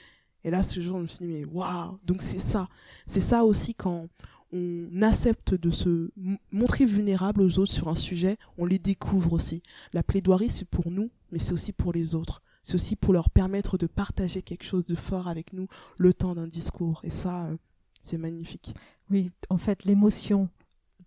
Et 0.43 0.51
là 0.51 0.63
ce 0.63 0.81
jour 0.81 0.97
je 0.99 1.03
me 1.03 1.09
suis 1.09 1.27
dit 1.27 1.33
mais 1.33 1.45
waouh, 1.45 1.97
donc 2.05 2.23
c'est 2.23 2.39
ça, 2.39 2.69
c'est 3.07 3.21
ça 3.21 3.45
aussi 3.45 3.75
quand 3.75 4.09
on 4.53 5.03
accepte 5.03 5.55
de 5.55 5.71
se 5.71 6.11
montrer 6.51 6.85
vulnérable 6.85 7.43
aux 7.43 7.59
autres 7.59 7.73
sur 7.73 7.89
un 7.89 7.95
sujet, 7.95 8.37
on 8.59 8.67
les 8.67 8.79
découvre 8.79 9.33
aussi. 9.33 9.63
La 9.93 10.03
plaidoirie, 10.03 10.51
c'est 10.51 10.69
pour 10.69 10.91
nous, 10.91 11.11
mais 11.31 11.39
c'est 11.39 11.53
aussi 11.53 11.73
pour 11.73 11.93
les 11.93 12.15
autres. 12.15 12.43
C'est 12.63 12.75
aussi 12.75 12.97
pour 12.97 13.13
leur 13.13 13.31
permettre 13.31 13.79
de 13.79 13.87
partager 13.87 14.43
quelque 14.43 14.65
chose 14.65 14.87
de 14.87 14.95
fort 14.95 15.29
avec 15.29 15.53
nous 15.53 15.69
le 15.97 16.13
temps 16.13 16.35
d'un 16.35 16.47
discours. 16.47 17.01
Et 17.05 17.11
ça, 17.11 17.47
euh, 17.47 17.57
c'est 18.01 18.19
magnifique. 18.19 18.75
Oui, 19.11 19.31
en 19.49 19.57
fait, 19.57 19.85
l'émotion, 19.85 20.49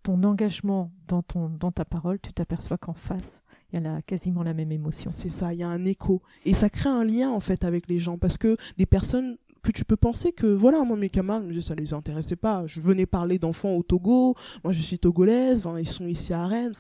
ton 0.02 0.24
engagement 0.24 0.92
dans, 1.08 1.22
ton, 1.22 1.50
dans 1.50 1.72
ta 1.72 1.86
parole, 1.86 2.20
tu 2.20 2.34
t'aperçois 2.34 2.78
qu'en 2.78 2.94
face, 2.94 3.44
il 3.72 3.82
y 3.82 3.86
a 3.86 4.02
quasiment 4.02 4.44
la 4.44 4.54
même 4.54 4.72
émotion. 4.72 5.10
C'est 5.10 5.30
ça, 5.30 5.54
il 5.54 5.60
y 5.60 5.64
a 5.64 5.70
un 5.70 5.86
écho. 5.86 6.22
Et 6.46 6.54
ça 6.54 6.70
crée 6.70 6.90
un 6.90 7.04
lien, 7.04 7.30
en 7.30 7.40
fait, 7.40 7.64
avec 7.64 7.88
les 7.88 8.00
gens. 8.00 8.18
Parce 8.18 8.38
que 8.38 8.58
des 8.78 8.86
personnes 8.86 9.38
que 9.64 9.72
tu 9.72 9.86
peux 9.86 9.96
penser 9.96 10.34
que 10.34 10.46
voilà 10.46 10.84
moi 10.84 10.98
mes 10.98 11.10
camarades 11.10 11.60
ça 11.62 11.74
les 11.74 11.94
intéressait 11.94 12.36
pas. 12.36 12.68
Je 12.68 12.82
venais 12.82 13.06
parler 13.06 13.40
d'enfants 13.40 13.74
au 13.76 13.82
Togo. 13.82 14.36
Moi 14.64 14.74
je 14.74 14.82
suis 14.82 15.00
togolaise. 15.00 15.68
Ils 15.80 15.88
sont 15.88 16.06
ici 16.06 16.34
à 16.34 16.46
Rennes. 16.46 16.74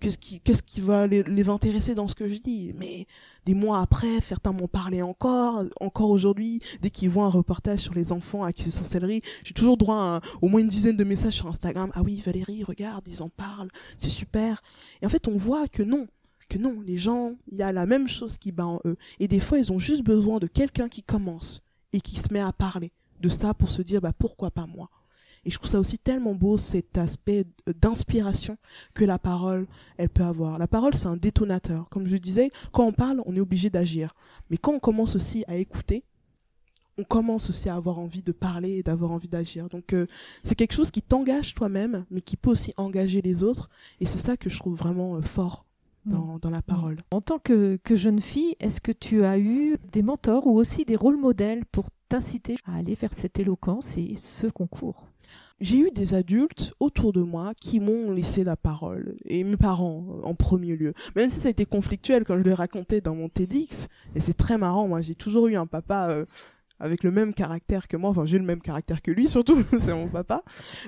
Qu'est-ce 0.00 0.18
qui 0.18 0.40
qui 0.40 0.80
va 0.80 1.06
les, 1.06 1.22
les, 1.22 1.48
intéresser 1.50 1.94
dans 1.94 2.08
ce 2.08 2.14
que 2.14 2.26
je 2.26 2.40
dis? 2.40 2.72
Mais 2.76 3.06
des 3.44 3.54
mois 3.54 3.80
après 3.80 4.20
certains 4.20 4.52
m'ont 4.52 4.66
parlé 4.66 5.02
encore. 5.02 5.64
Encore 5.80 6.10
aujourd'hui 6.10 6.60
dès 6.82 6.90
qu'ils 6.90 7.10
voient 7.10 7.24
un 7.24 7.30
reportage 7.30 7.78
sur 7.78 7.94
les 7.94 8.10
enfants 8.10 8.42
accusés 8.42 8.70
de 8.70 8.74
sorcellerie 8.74 9.22
j'ai 9.44 9.54
toujours 9.54 9.76
droit 9.76 9.96
à 9.96 10.20
au 10.42 10.48
moins 10.48 10.60
une 10.60 10.68
dizaine 10.68 10.96
de 10.96 11.04
messages 11.04 11.34
sur 11.34 11.46
Instagram. 11.46 11.90
Ah 11.94 12.02
oui 12.02 12.20
Valérie 12.26 12.64
regarde 12.64 13.06
ils 13.06 13.22
en 13.22 13.28
parlent. 13.28 13.70
C'est 13.96 14.10
super. 14.10 14.62
Et 15.00 15.06
en 15.06 15.08
fait 15.08 15.28
on 15.28 15.36
voit 15.36 15.68
que 15.68 15.84
non 15.84 16.08
que 16.48 16.58
non 16.58 16.80
les 16.84 16.96
gens 16.96 17.34
il 17.52 17.58
y 17.58 17.62
a 17.62 17.72
la 17.72 17.86
même 17.86 18.08
chose 18.08 18.36
qui 18.36 18.50
bat 18.50 18.66
en 18.66 18.80
eux. 18.84 18.96
Et 19.20 19.28
des 19.28 19.38
fois 19.38 19.58
ils 19.58 19.70
ont 19.70 19.78
juste 19.78 20.02
besoin 20.02 20.40
de 20.40 20.48
quelqu'un 20.48 20.88
qui 20.88 21.04
commence 21.04 21.62
et 21.92 22.00
qui 22.00 22.16
se 22.16 22.32
met 22.32 22.40
à 22.40 22.52
parler 22.52 22.92
de 23.20 23.28
ça 23.28 23.54
pour 23.54 23.70
se 23.70 23.82
dire 23.82 24.00
bah 24.00 24.12
pourquoi 24.12 24.50
pas 24.50 24.66
moi? 24.66 24.90
Et 25.44 25.50
je 25.50 25.56
trouve 25.56 25.70
ça 25.70 25.80
aussi 25.80 25.98
tellement 25.98 26.34
beau 26.34 26.58
cet 26.58 26.98
aspect 26.98 27.46
d'inspiration 27.80 28.58
que 28.92 29.04
la 29.04 29.18
parole, 29.18 29.66
elle 29.96 30.10
peut 30.10 30.22
avoir. 30.22 30.58
La 30.58 30.66
parole, 30.66 30.94
c'est 30.94 31.06
un 31.06 31.16
détonateur. 31.16 31.88
Comme 31.88 32.06
je 32.06 32.18
disais, 32.18 32.50
quand 32.72 32.84
on 32.84 32.92
parle, 32.92 33.22
on 33.24 33.34
est 33.34 33.40
obligé 33.40 33.70
d'agir. 33.70 34.14
Mais 34.50 34.58
quand 34.58 34.72
on 34.72 34.80
commence 34.80 35.16
aussi 35.16 35.44
à 35.48 35.56
écouter, 35.56 36.04
on 36.98 37.04
commence 37.04 37.48
aussi 37.48 37.70
à 37.70 37.74
avoir 37.76 37.98
envie 37.98 38.22
de 38.22 38.32
parler 38.32 38.72
et 38.72 38.82
d'avoir 38.82 39.12
envie 39.12 39.28
d'agir. 39.28 39.70
Donc 39.70 39.94
euh, 39.94 40.06
c'est 40.44 40.54
quelque 40.54 40.74
chose 40.74 40.90
qui 40.90 41.00
t'engage 41.00 41.54
toi-même, 41.54 42.04
mais 42.10 42.20
qui 42.20 42.36
peut 42.36 42.50
aussi 42.50 42.74
engager 42.76 43.22
les 43.22 43.42
autres. 43.42 43.70
Et 44.00 44.06
c'est 44.06 44.18
ça 44.18 44.36
que 44.36 44.50
je 44.50 44.58
trouve 44.58 44.76
vraiment 44.76 45.16
euh, 45.16 45.22
fort. 45.22 45.64
Dans, 46.06 46.38
dans, 46.38 46.50
la 46.50 46.62
parole. 46.62 46.96
En 47.10 47.20
tant 47.20 47.38
que, 47.38 47.78
que 47.84 47.94
jeune 47.94 48.20
fille, 48.20 48.56
est-ce 48.58 48.80
que 48.80 48.90
tu 48.90 49.22
as 49.24 49.38
eu 49.38 49.76
des 49.92 50.02
mentors 50.02 50.46
ou 50.46 50.58
aussi 50.58 50.86
des 50.86 50.96
rôles 50.96 51.18
modèles 51.18 51.66
pour 51.66 51.86
t'inciter 52.08 52.54
à 52.64 52.76
aller 52.76 52.94
vers 52.94 53.12
cette 53.12 53.38
éloquence 53.38 53.98
et 53.98 54.14
ce 54.16 54.46
concours? 54.46 55.06
J'ai 55.60 55.78
eu 55.78 55.90
des 55.90 56.14
adultes 56.14 56.72
autour 56.80 57.12
de 57.12 57.20
moi 57.20 57.52
qui 57.60 57.80
m'ont 57.80 58.10
laissé 58.12 58.44
la 58.44 58.56
parole, 58.56 59.16
et 59.26 59.44
mes 59.44 59.58
parents 59.58 60.20
en 60.22 60.34
premier 60.34 60.74
lieu. 60.74 60.94
Même 61.16 61.28
si 61.28 61.38
ça 61.38 61.48
a 61.48 61.50
été 61.50 61.66
conflictuel 61.66 62.24
quand 62.24 62.38
je 62.38 62.42
l'ai 62.42 62.54
raconté 62.54 63.02
dans 63.02 63.14
mon 63.14 63.28
TEDx, 63.28 63.88
et 64.14 64.20
c'est 64.20 64.36
très 64.36 64.56
marrant, 64.56 64.88
moi 64.88 65.02
j'ai 65.02 65.14
toujours 65.14 65.48
eu 65.48 65.56
un 65.56 65.66
papa 65.66 66.08
euh, 66.10 66.24
avec 66.78 67.04
le 67.04 67.10
même 67.10 67.34
caractère 67.34 67.88
que 67.88 67.98
moi, 67.98 68.08
enfin 68.08 68.24
j'ai 68.24 68.38
le 68.38 68.44
même 68.44 68.62
caractère 68.62 69.02
que 69.02 69.10
lui 69.10 69.28
surtout, 69.28 69.62
c'est 69.78 69.92
mon 69.92 70.08
papa, 70.08 70.42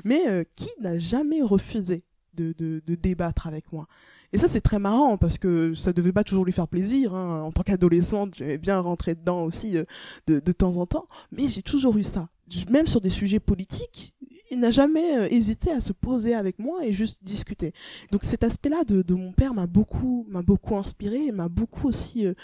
mais 0.05 0.27
euh, 0.27 0.45
qui 0.57 0.71
n'a 0.81 0.97
jamais 0.97 1.43
refusé 1.43 2.05
de, 2.33 2.55
de, 2.57 2.83
de, 2.87 2.95
débattre 2.95 3.47
avec 3.47 3.73
moi. 3.73 3.87
Et 4.33 4.39
ça, 4.39 4.49
c'est 4.49 4.61
très 4.61 4.79
marrant 4.79 5.19
parce 5.19 5.39
que 5.39 5.75
ça 5.75 5.93
devait 5.93 6.13
pas 6.13 6.25
toujours 6.25 6.45
lui 6.45 6.53
faire 6.53 6.69
plaisir. 6.69 7.15
Hein. 7.15 7.43
En 7.43 7.53
tant 7.53 7.63
qu'adolescente, 7.63 8.35
j'aimais 8.35 8.59
bien 8.59 8.81
rentrer 8.81 9.15
dedans 9.15 9.45
aussi 9.45 9.77
euh, 9.77 9.85
de, 10.27 10.53
temps 10.53 10.79
en 10.79 10.87
temps. 10.87 11.07
Mais 11.31 11.49
j'ai 11.49 11.63
toujours 11.63 11.97
eu 11.99 12.03
ça. 12.03 12.29
Même 12.71 12.87
sur 12.87 13.01
des 13.01 13.11
sujets 13.11 13.41
politiques, 13.41 14.13
il 14.51 14.61
n'a 14.61 14.71
jamais 14.71 15.19
euh, 15.19 15.29
hésité 15.31 15.71
à 15.71 15.81
se 15.81 15.93
poser 15.93 16.35
avec 16.35 16.59
moi 16.59 16.85
et 16.85 16.93
juste 16.93 17.23
discuter. 17.23 17.73
Donc 18.11 18.25
cet 18.25 18.43
aspect-là 18.43 18.85
de, 18.85 19.03
de, 19.03 19.15
mon 19.15 19.33
père 19.33 19.53
m'a 19.53 19.67
beaucoup, 19.67 20.27
m'a 20.29 20.43
beaucoup 20.43 20.77
inspiré 20.77 21.23
et 21.23 21.33
m'a 21.33 21.49
beaucoup 21.49 21.89
aussi 21.89 22.27
euh, 22.27 22.35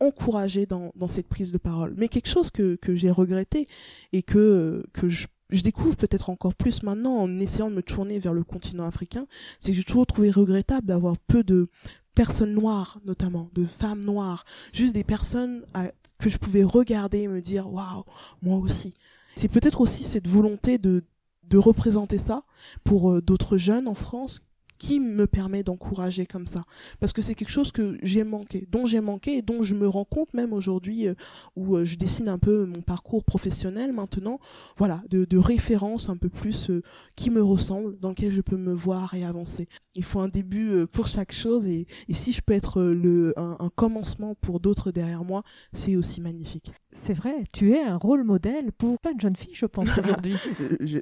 encouragé 0.00 0.64
dans, 0.64 0.92
dans, 0.96 1.08
cette 1.08 1.28
prise 1.28 1.52
de 1.52 1.58
parole. 1.58 1.94
Mais 1.96 2.08
quelque 2.08 2.28
chose 2.28 2.50
que, 2.50 2.76
que 2.76 2.94
j'ai 2.94 3.10
regretté 3.10 3.66
et 4.12 4.22
que, 4.22 4.84
que 4.92 5.08
je, 5.08 5.26
je 5.50 5.62
découvre 5.62 5.96
peut-être 5.96 6.30
encore 6.30 6.54
plus 6.54 6.82
maintenant 6.82 7.16
en 7.16 7.38
essayant 7.38 7.70
de 7.70 7.76
me 7.76 7.82
tourner 7.82 8.18
vers 8.18 8.32
le 8.32 8.44
continent 8.44 8.86
africain, 8.86 9.26
c'est 9.58 9.70
que 9.70 9.76
j'ai 9.76 9.84
toujours 9.84 10.06
trouvé 10.06 10.30
regrettable 10.30 10.86
d'avoir 10.86 11.16
peu 11.18 11.44
de 11.44 11.68
personnes 12.14 12.54
noires 12.54 12.98
notamment, 13.04 13.50
de 13.54 13.64
femmes 13.64 14.04
noires, 14.04 14.44
juste 14.72 14.94
des 14.94 15.04
personnes 15.04 15.64
à, 15.74 15.90
que 16.18 16.30
je 16.30 16.38
pouvais 16.38 16.64
regarder 16.64 17.20
et 17.20 17.28
me 17.28 17.40
dire 17.40 17.72
waouh, 17.72 18.04
moi 18.42 18.58
aussi. 18.58 18.94
C'est 19.34 19.48
peut-être 19.48 19.80
aussi 19.80 20.02
cette 20.02 20.28
volonté 20.28 20.78
de 20.78 21.04
de 21.48 21.58
représenter 21.58 22.18
ça 22.18 22.42
pour 22.84 23.12
euh, 23.12 23.22
d'autres 23.22 23.56
jeunes 23.56 23.88
en 23.88 23.94
France 23.94 24.40
qui 24.78 25.00
me 25.00 25.26
permet 25.26 25.62
d'encourager 25.62 26.26
comme 26.26 26.46
ça. 26.46 26.62
Parce 27.00 27.12
que 27.12 27.22
c'est 27.22 27.34
quelque 27.34 27.50
chose 27.50 27.72
que 27.72 27.98
j'ai 28.02 28.24
manqué 28.24 28.66
dont 28.70 28.86
j'ai 28.86 29.00
manqué 29.00 29.38
et 29.38 29.42
dont 29.42 29.62
je 29.62 29.74
me 29.74 29.88
rends 29.88 30.04
compte 30.04 30.32
même 30.34 30.52
aujourd'hui 30.52 31.08
euh, 31.08 31.14
où 31.54 31.76
euh, 31.76 31.84
je 31.84 31.96
dessine 31.96 32.28
un 32.28 32.38
peu 32.38 32.66
mon 32.66 32.82
parcours 32.82 33.24
professionnel 33.24 33.92
maintenant 33.92 34.40
voilà 34.76 35.02
de, 35.10 35.24
de 35.24 35.38
références 35.38 36.08
un 36.08 36.16
peu 36.16 36.28
plus 36.28 36.70
euh, 36.70 36.82
qui 37.14 37.30
me 37.30 37.42
ressemblent 37.42 37.98
dans 37.98 38.10
lesquelles 38.10 38.32
je 38.32 38.40
peux 38.40 38.56
me 38.56 38.72
voir 38.72 39.14
et 39.14 39.24
avancer. 39.24 39.68
Il 39.94 40.04
faut 40.04 40.20
un 40.20 40.28
début 40.28 40.70
euh, 40.70 40.86
pour 40.86 41.06
chaque 41.06 41.32
chose 41.32 41.66
et, 41.66 41.86
et, 42.08 42.14
si 42.14 42.32
je 42.32 42.42
peux 42.42 42.52
être 42.52 42.82
le 42.82 43.34
un, 43.38 43.56
un 43.58 43.70
commencement 43.70 44.34
pour 44.40 44.60
d'autres 44.60 44.90
derrière 44.90 45.24
moi 45.24 45.42
c'est 45.72 45.96
aussi 45.96 46.20
magnifique. 46.20 46.72
C'est 46.92 47.14
vrai 47.14 47.44
tu 47.52 47.72
es 47.72 47.82
un 47.82 47.96
rôle 47.96 48.24
modèle 48.24 48.72
pour 48.72 48.98
plein 48.98 49.14
de 49.14 49.20
jeunes 49.20 49.36
filles 49.36 49.54
je 49.54 49.66
pense 49.66 49.96
aujourd'hui. 49.98 50.36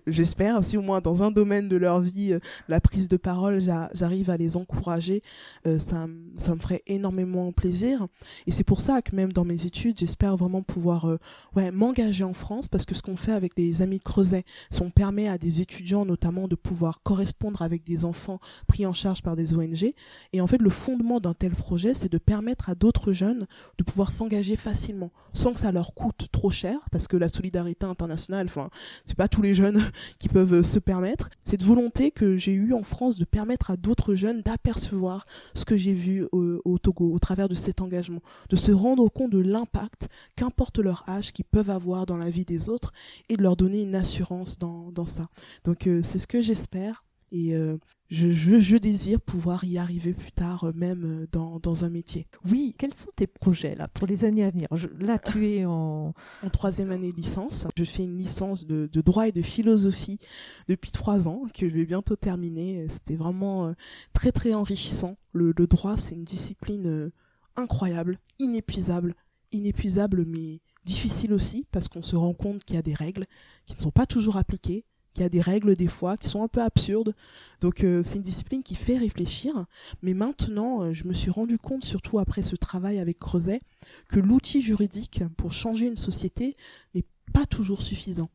J'espère 0.07 0.63
si 0.63 0.77
au 0.77 0.83
moins 0.83 1.01
dans 1.01 1.23
un 1.23 1.31
domaine 1.31 1.69
de 1.69 1.77
leur 1.77 2.01
vie 2.01 2.37
la 2.69 2.81
prise 2.81 3.09
de 3.09 3.17
parole 3.17 3.64
j'arrive 3.65 4.31
à 4.31 4.37
les 4.37 4.57
encourager, 4.57 5.23
euh, 5.67 5.79
ça, 5.79 6.07
ça 6.37 6.55
me 6.55 6.61
ferait 6.61 6.83
énormément 6.87 7.53
plaisir. 7.53 8.07
Et 8.47 8.51
c'est 8.51 8.65
pour 8.65 8.81
ça 8.81 9.03
que 9.03 9.15
même 9.15 9.33
dans 9.33 9.45
mes 9.45 9.67
études, 9.67 9.99
j'espère 9.99 10.37
vraiment 10.37 10.63
pouvoir 10.63 11.07
euh, 11.07 11.19
ouais, 11.57 11.71
m'engager 11.71 12.25
en 12.25 12.33
France, 12.33 12.69
parce 12.69 12.85
que 12.85 12.95
ce 12.95 13.03
qu'on 13.03 13.17
fait 13.17 13.33
avec 13.33 13.53
les 13.57 13.83
Amis 13.83 13.99
de 13.99 14.05
Creuset, 14.05 14.45
c'est 14.71 14.83
on 14.83 14.91
permet 14.91 15.29
à 15.29 15.39
des 15.39 15.61
étudiants 15.61 16.05
notamment 16.05 16.49
de 16.49 16.55
pouvoir 16.55 17.03
correspondre 17.03 17.63
avec 17.63 17.85
des 17.85 18.05
enfants 18.05 18.41
pris 18.67 18.87
en 18.87 18.93
charge 18.93 19.23
par 19.23 19.37
des 19.37 19.55
ONG. 19.55 19.93
Et 20.33 20.41
en 20.41 20.47
fait, 20.47 20.61
le 20.61 20.71
fondement 20.71 21.21
d'un 21.21 21.35
tel 21.35 21.53
projet, 21.53 21.95
c'est 21.95 22.11
de 22.11 22.19
permettre 22.19 22.69
à 22.69 22.75
d'autres 22.75 23.13
jeunes 23.13 23.47
de 23.79 23.85
pouvoir 23.85 24.13
s'engager 24.13 24.57
facilement, 24.57 25.11
sans 25.33 25.53
que 25.53 25.61
ça 25.61 25.73
leur 25.73 25.95
coûte 25.95 26.29
trop 26.33 26.51
cher, 26.51 26.79
parce 26.91 27.09
que 27.09 27.17
la 27.17 27.29
solidarité 27.29 27.87
internationale, 27.87 28.47
enfin, 28.47 28.71
c'est 29.05 29.17
pas 29.17 29.29
tous 29.29 29.43
les 29.43 29.55
jeunes 29.55 29.81
qui 30.19 30.29
peuvent 30.29 30.63
se 30.63 30.79
permettre. 30.79 31.31
Cette 31.45 31.63
volonté 31.63 32.11
que 32.11 32.37
j'ai 32.37 32.53
eue 32.53 32.73
en 32.73 32.83
France 32.83 33.19
de 33.19 33.25
permettre 33.25 33.54
à 33.71 33.77
d'autres 33.77 34.15
jeunes 34.15 34.43
d'apercevoir 34.43 35.27
ce 35.55 35.65
que 35.65 35.77
j'ai 35.77 35.95
vu 35.95 36.27
au, 36.33 36.79
Togo 36.79 37.13
au 37.13 37.19
travers 37.19 37.49
de 37.49 37.55
cet 37.55 37.81
engagement, 37.81 38.23
de 38.51 38.57
se 38.57 38.73
rendre 38.73 39.09
compte 39.09 39.31
de 39.31 39.39
l'impact, 39.39 40.09
qu'importe 40.37 40.79
leur 40.79 41.09
âge, 41.09 41.33
qu'ils 41.33 41.45
peuvent 41.45 41.71
avoir 41.71 42.07
dans 42.07 42.17
la 42.17 42.31
vie 42.31 42.45
des 42.45 42.69
autres 42.69 42.93
et 43.29 43.37
de 43.37 43.43
leur 43.43 43.57
donner 43.57 43.83
une 43.83 43.95
assurance 43.95 44.59
dans, 44.59 44.91
dans 44.93 45.07
ça. 45.07 45.29
Donc 45.65 45.87
euh, 45.87 46.01
c'est 46.03 46.19
ce 46.19 46.27
que 46.27 46.41
j'espère 46.41 47.05
et 47.35 47.57
euh, 47.57 47.77
je, 48.11 48.31
je, 48.31 48.61
je, 48.61 48.77
désire 48.77 49.21
pouvoir 49.21 49.65
y 49.65 49.77
arriver 49.77 50.13
plus 50.13 50.31
tard, 50.31 50.63
euh, 50.63 50.73
même 50.73 51.05
euh, 51.05 51.27
dans, 51.33 51.59
dans, 51.59 51.85
un 51.85 51.89
métier. 51.89 52.29
Oui, 52.49 52.77
quels 52.79 52.95
sont 52.95 53.11
tes 53.17 53.27
projets 53.27 53.75
là 53.75 53.89
pour 53.89 54.07
les 54.07 54.25
années 54.25 54.45
à 54.45 54.51
venir? 54.51 54.69
Je, 54.73 54.87
Là, 55.01 55.19
tu 55.19 55.49
es 55.49 55.65
en... 55.65 56.15
en 56.45 56.51
troisième 56.51 56.93
année 56.93 57.11
de 57.11 57.17
licence. 57.17 57.67
Je 57.77 57.83
fais 57.83 58.05
une 58.05 58.17
licence 58.17 58.67
de, 58.67 58.89
de, 58.93 59.01
droit 59.01 59.27
et 59.27 59.33
de 59.33 59.43
philosophie 59.43 60.21
depuis 60.69 60.93
trois 60.93 61.27
ans, 61.27 61.43
que 61.53 61.69
je 61.69 61.75
vais 61.75 61.87
bientôt 61.87 62.15
terminer. 62.15 62.87
C'était 62.89 63.17
vraiment 63.17 63.75
très 64.13 64.31
très 64.31 64.55
enrichissant. 64.55 65.17
Le, 65.33 65.53
le 65.57 65.67
droit, 65.67 65.97
c'est 65.97 66.15
une 66.15 66.25
discipline 66.25 67.11
incroyable, 67.57 68.21
inépuisable, 68.39 69.17
inépuisable 69.51 70.25
mais 70.25 70.61
difficile 70.85 71.33
aussi 71.33 71.67
parce 71.73 71.89
qu'on 71.89 72.03
se 72.03 72.15
rend 72.15 72.35
compte 72.35 72.63
qu'il 72.65 72.77
y 72.77 72.79
a 72.79 72.83
des 72.83 72.95
règles 72.95 73.27
qui 73.67 73.75
ne 73.75 73.81
sont 73.81 73.91
pas 73.91 74.07
toujours 74.07 74.37
appliquées 74.37 74.85
qu'il 75.15 75.23
y 75.23 75.27
a 75.27 75.31
des 75.31 75.41
règles 75.41 75.77
des 75.77 75.87
fois 75.87 76.17
qui 76.17 76.29
sont 76.29 76.43
un 76.43 76.49
peu 76.49 76.61
absurdes. 76.61 77.15
Donc 77.61 77.83
euh, 77.83 78.03
c'est 78.05 78.17
une 78.17 78.23
discipline 78.23 78.63
qui 78.63 78.75
fait 78.75 78.99
réfléchir. 78.99 79.65
Mais 80.03 80.13
maintenant, 80.13 80.83
euh, 80.83 80.93
je 80.93 81.05
me 81.05 81.15
suis 81.15 81.31
rendu 81.31 81.57
compte, 81.57 81.85
surtout 81.85 82.19
après 82.19 82.43
ce 82.43 82.57
travail 82.57 82.99
avec 82.99 83.19
Creuset, 83.19 83.61
que 84.09 84.21
l'outil 84.21 84.61
juridique 84.61 85.23
pour 85.37 85.53
changer 85.53 85.87
une 85.87 85.97
société 85.97 86.57
n'est 86.95 87.05
pas 87.33 87.47
toujours 87.47 87.83
suffisant. 87.83 88.29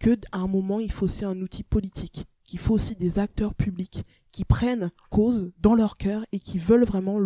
Que 0.00 0.18
à 0.32 0.38
un 0.38 0.48
moment, 0.48 0.80
il 0.80 0.90
faut 0.90 1.04
aussi 1.04 1.24
un 1.24 1.40
outil 1.40 1.62
politique, 1.62 2.26
qu'il 2.44 2.58
faut 2.58 2.74
aussi 2.74 2.96
des 2.96 3.18
acteurs 3.18 3.54
publics 3.54 4.04
qui 4.32 4.44
prennent 4.44 4.90
cause 5.10 5.52
dans 5.60 5.74
leur 5.74 5.96
cœur 5.96 6.26
et 6.32 6.40
qui 6.40 6.58
veulent 6.58 6.84
vraiment 6.84 7.18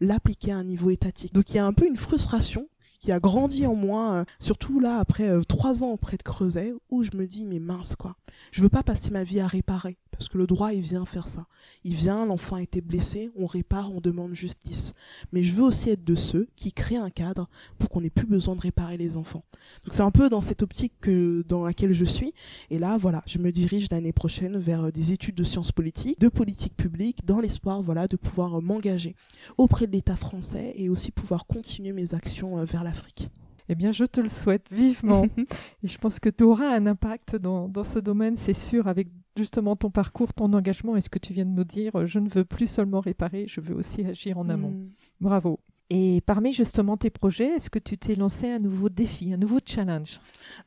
l'appliquer 0.00 0.52
à 0.52 0.58
un 0.58 0.64
niveau 0.64 0.90
étatique. 0.90 1.32
Donc 1.32 1.50
il 1.50 1.56
y 1.56 1.60
a 1.60 1.64
un 1.64 1.72
peu 1.72 1.86
une 1.86 1.96
frustration 1.96 2.68
qui 2.98 3.12
a 3.12 3.20
grandi 3.20 3.66
en 3.66 3.74
moi, 3.74 4.12
euh, 4.12 4.24
surtout 4.40 4.80
là 4.80 4.98
après 4.98 5.28
euh, 5.28 5.42
trois 5.42 5.84
ans 5.84 5.92
auprès 5.92 6.16
de 6.16 6.22
Creuset, 6.22 6.72
où 6.90 7.04
je 7.04 7.16
me 7.16 7.26
dis 7.26 7.46
mais 7.46 7.60
mince 7.60 7.96
quoi, 7.96 8.16
je 8.50 8.62
veux 8.62 8.68
pas 8.68 8.82
passer 8.82 9.10
ma 9.10 9.22
vie 9.22 9.40
à 9.40 9.46
réparer, 9.46 9.96
parce 10.10 10.28
que 10.28 10.38
le 10.38 10.46
droit 10.46 10.72
il 10.72 10.80
vient 10.80 11.04
faire 11.04 11.28
ça. 11.28 11.46
Il 11.84 11.94
vient, 11.94 12.26
l'enfant 12.26 12.56
a 12.56 12.62
été 12.62 12.80
blessé, 12.80 13.30
on 13.36 13.46
répare, 13.46 13.92
on 13.92 14.00
demande 14.00 14.34
justice. 14.34 14.94
Mais 15.32 15.42
je 15.42 15.54
veux 15.54 15.62
aussi 15.62 15.90
être 15.90 16.04
de 16.04 16.14
ceux 16.14 16.46
qui 16.56 16.72
créent 16.72 16.96
un 16.96 17.10
cadre 17.10 17.48
pour 17.78 17.88
qu'on 17.88 18.00
n'ait 18.00 18.10
plus 18.10 18.26
besoin 18.26 18.56
de 18.56 18.60
réparer 18.60 18.96
les 18.96 19.16
enfants. 19.16 19.44
Donc 19.84 19.94
c'est 19.94 20.02
un 20.02 20.10
peu 20.10 20.28
dans 20.28 20.40
cette 20.40 20.62
optique 20.62 20.94
que 21.00 21.44
dans 21.48 21.64
laquelle 21.64 21.92
je 21.92 22.04
suis. 22.04 22.34
Et 22.70 22.78
là 22.78 22.96
voilà, 22.96 23.22
je 23.26 23.38
me 23.38 23.52
dirige 23.52 23.88
l'année 23.90 24.12
prochaine 24.12 24.58
vers 24.58 24.86
euh, 24.86 24.90
des 24.90 25.12
études 25.12 25.36
de 25.36 25.44
sciences 25.44 25.72
politiques, 25.72 26.20
de 26.20 26.28
politique 26.28 26.76
publique, 26.76 27.24
dans 27.24 27.40
l'espoir 27.40 27.82
voilà 27.82 28.08
de 28.08 28.16
pouvoir 28.16 28.60
m'engager 28.60 29.14
auprès 29.56 29.86
de 29.86 29.92
l'État 29.92 30.16
français 30.16 30.72
et 30.76 30.88
aussi 30.88 31.12
pouvoir 31.12 31.46
continuer 31.46 31.92
mes 31.92 32.14
actions 32.14 32.64
vers 32.64 32.84
l'Afrique. 32.88 33.30
Eh 33.68 33.74
bien, 33.74 33.92
je 33.92 34.04
te 34.04 34.20
le 34.20 34.28
souhaite 34.28 34.66
vivement. 34.70 35.26
et 35.82 35.86
je 35.86 35.98
pense 35.98 36.18
que 36.20 36.30
tu 36.30 36.42
auras 36.44 36.68
un 36.68 36.86
impact 36.86 37.36
dans, 37.36 37.68
dans 37.68 37.84
ce 37.84 37.98
domaine, 37.98 38.36
c'est 38.36 38.54
sûr, 38.54 38.88
avec 38.88 39.08
justement 39.36 39.76
ton 39.76 39.90
parcours, 39.90 40.32
ton 40.32 40.52
engagement 40.52 40.96
et 40.96 41.00
ce 41.00 41.10
que 41.10 41.18
tu 41.18 41.32
viens 41.32 41.44
de 41.44 41.50
nous 41.50 41.64
dire. 41.64 42.06
Je 42.06 42.18
ne 42.18 42.28
veux 42.28 42.44
plus 42.44 42.66
seulement 42.66 43.00
réparer, 43.00 43.46
je 43.46 43.60
veux 43.60 43.76
aussi 43.76 44.04
agir 44.04 44.38
en 44.38 44.48
amont. 44.48 44.70
Mm. 44.70 44.86
Bravo. 45.20 45.60
Et 45.90 46.20
parmi 46.22 46.52
justement 46.52 46.96
tes 46.96 47.10
projets, 47.10 47.48
est-ce 47.56 47.70
que 47.70 47.78
tu 47.78 47.96
t'es 47.96 48.14
lancé 48.14 48.50
un 48.50 48.58
nouveau 48.58 48.88
défi, 48.88 49.32
un 49.32 49.38
nouveau 49.38 49.58
challenge? 49.64 50.20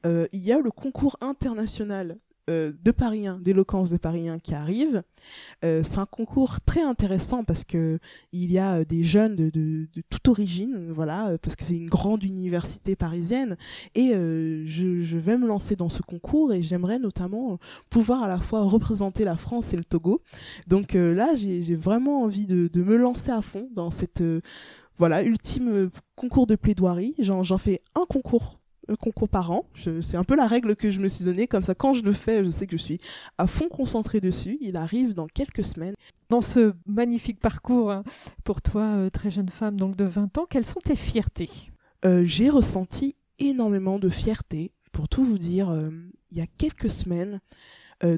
Euh, 0.06 0.28
Il 0.32 0.40
y 0.40 0.52
a 0.52 0.60
le 0.60 0.72
concours 0.72 1.18
international 1.22 2.18
euh, 2.50 2.72
de 2.84 2.90
Paris 2.90 3.28
1, 3.28 3.38
d'éloquence 3.40 3.92
de 3.92 3.98
Paris 3.98 4.28
1 4.28 4.40
qui 4.40 4.56
arrive. 4.56 5.04
Euh, 5.64 5.84
c'est 5.84 6.00
un 6.00 6.08
concours 6.08 6.60
très 6.62 6.82
intéressant 6.82 7.44
parce 7.44 7.64
que 7.64 8.00
il 8.32 8.52
y 8.52 8.58
a 8.58 8.78
euh, 8.78 8.84
des 8.84 9.04
jeunes 9.04 9.36
de, 9.36 9.50
de, 9.52 9.88
toute 10.10 10.28
origine, 10.28 10.92
voilà, 10.92 11.38
parce 11.42 11.56
que 11.56 11.64
c'est 11.64 11.78
une 11.78 11.90
grande 11.90 12.24
université 12.24 12.96
parisienne. 12.96 13.58
Et 13.94 14.10
je, 14.14 15.02
je, 15.02 15.18
vais 15.18 15.38
me 15.38 15.48
lancer 15.48 15.76
dans 15.76 15.90
ce 15.90 16.02
concours 16.02 16.52
et 16.52 16.64
j'aimerais 16.64 16.98
notamment 16.98 17.60
pouvoir 17.90 18.24
à 18.24 18.28
la 18.28 18.40
fois 18.40 18.64
représenter 18.64 19.24
la 19.24 19.36
France 19.36 19.74
et 19.74 19.78
le 19.78 19.84
Togo. 19.84 20.22
Donc 20.68 20.94
là, 20.94 21.36
j'ai 21.36 21.76
vraiment 21.76 22.24
envie 22.24 22.48
de, 22.48 22.68
de, 22.68 22.84
me 22.84 22.96
lancer 22.96 23.32
à 23.32 23.42
fond 23.42 23.70
dans 23.74 23.92
cette 23.92 24.24
voilà 24.98 25.24
ultime 25.24 25.90
concours 26.16 26.48
de 26.48 26.56
plaidoirie. 26.56 27.14
J'en 27.20 27.58
fais 27.58 27.82
un 27.96 28.06
concours 28.06 28.61
concours 29.00 29.30
par 29.30 29.52
an. 29.52 29.66
C'est 30.02 30.18
un 30.18 30.24
peu 30.24 30.36
la 30.36 30.48
règle 30.48 30.76
que 30.76 30.92
je 30.92 31.00
me 31.00 31.10
suis 31.10 31.24
donnée. 31.24 31.48
Comme 31.48 31.62
ça, 31.62 31.76
quand 31.76 31.94
je 31.94 32.04
le 32.04 32.14
fais, 32.14 32.44
je 32.44 32.50
sais 32.50 32.68
que 32.68 32.78
je 32.78 32.82
suis 32.82 33.00
à 33.38 33.48
fond 33.48 33.70
concentrée 33.70 34.22
dessus. 34.22 34.58
Il 34.62 34.76
arrive 34.78 35.14
dans 35.14 35.28
quelques 35.28 35.64
semaines. 35.64 35.96
Dans 36.30 36.42
ce 36.42 36.74
magnifique 36.86 37.40
parcours 37.40 37.92
hein, 37.92 38.04
pour 38.44 38.62
toi, 38.62 38.84
euh, 38.84 39.10
très 39.10 39.30
jeune 39.30 39.50
femme 39.50 39.78
donc 39.78 39.96
de 39.96 40.06
20 40.06 40.38
ans, 40.38 40.46
quelles 40.50 40.66
sont 40.66 40.80
tes 40.80 40.96
fiertés? 40.96 41.50
Euh, 42.06 42.24
J'ai 42.26 42.50
ressenti 42.50 43.16
énormément 43.40 44.00
de 44.00 44.10
fierté. 44.10 44.72
Pour 44.92 45.08
tout 45.08 45.24
vous 45.24 45.38
dire, 45.38 45.70
euh, 45.70 45.90
il 46.32 46.38
y 46.38 46.42
a 46.42 46.48
quelques 46.58 46.90
semaines, 46.90 47.40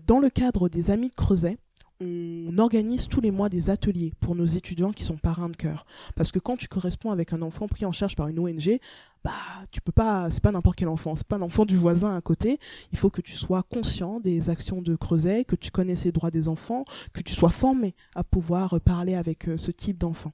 dans 0.08 0.20
le 0.20 0.30
cadre 0.30 0.70
des 0.70 0.92
Amis 0.92 1.10
de 1.10 1.14
Creuset, 1.14 1.58
on 2.04 2.58
organise 2.58 3.08
tous 3.08 3.22
les 3.22 3.32
mois 3.32 3.50
des 3.50 3.70
ateliers 3.70 4.14
pour 4.20 4.36
nos 4.36 4.46
étudiants 4.46 4.92
qui 4.92 5.04
sont 5.04 5.18
parrains 5.18 5.50
de 5.50 5.56
cœur. 5.56 5.86
Parce 6.16 6.32
que 6.32 6.40
quand 6.40 6.58
tu 6.58 6.68
corresponds 6.68 7.12
avec 7.12 7.34
un 7.34 7.42
enfant 7.42 7.68
pris 7.68 7.86
en 7.86 7.92
charge 7.92 8.16
par 8.16 8.28
une 8.28 8.40
ONG, 8.40 8.80
bah 9.24 9.32
tu 9.72 9.80
peux 9.80 9.92
pas, 9.92 10.30
c'est 10.30 10.44
pas 10.44 10.52
n'importe 10.52 10.78
quel 10.78 10.90
enfant, 10.90 11.16
c'est 11.16 11.28
pas 11.28 11.38
l'enfant 11.38 11.66
du 11.66 11.78
voisin 11.78 12.16
à 12.16 12.22
côté. 12.22 12.60
Il 12.92 12.98
faut 12.98 13.10
que 13.10 13.22
tu 13.22 13.36
sois 13.36 13.64
conscient 13.64 14.20
des 14.20 14.50
actions 14.50 14.82
de 14.82 14.96
Creuset, 14.96 15.46
que 15.46 15.56
tu 15.56 15.72
connaisses 15.72 16.04
les 16.04 16.12
droits 16.12 16.32
des 16.32 16.50
enfants, 16.50 16.84
que 17.14 17.22
tu 17.22 17.34
sois 17.34 17.50
formé 17.50 17.96
à 18.16 18.24
pouvoir 18.24 18.80
parler 18.82 19.16
avec 19.16 19.48
euh, 19.48 19.58
ce 19.58 19.72
type 19.72 19.98
d'enfant. 19.98 20.34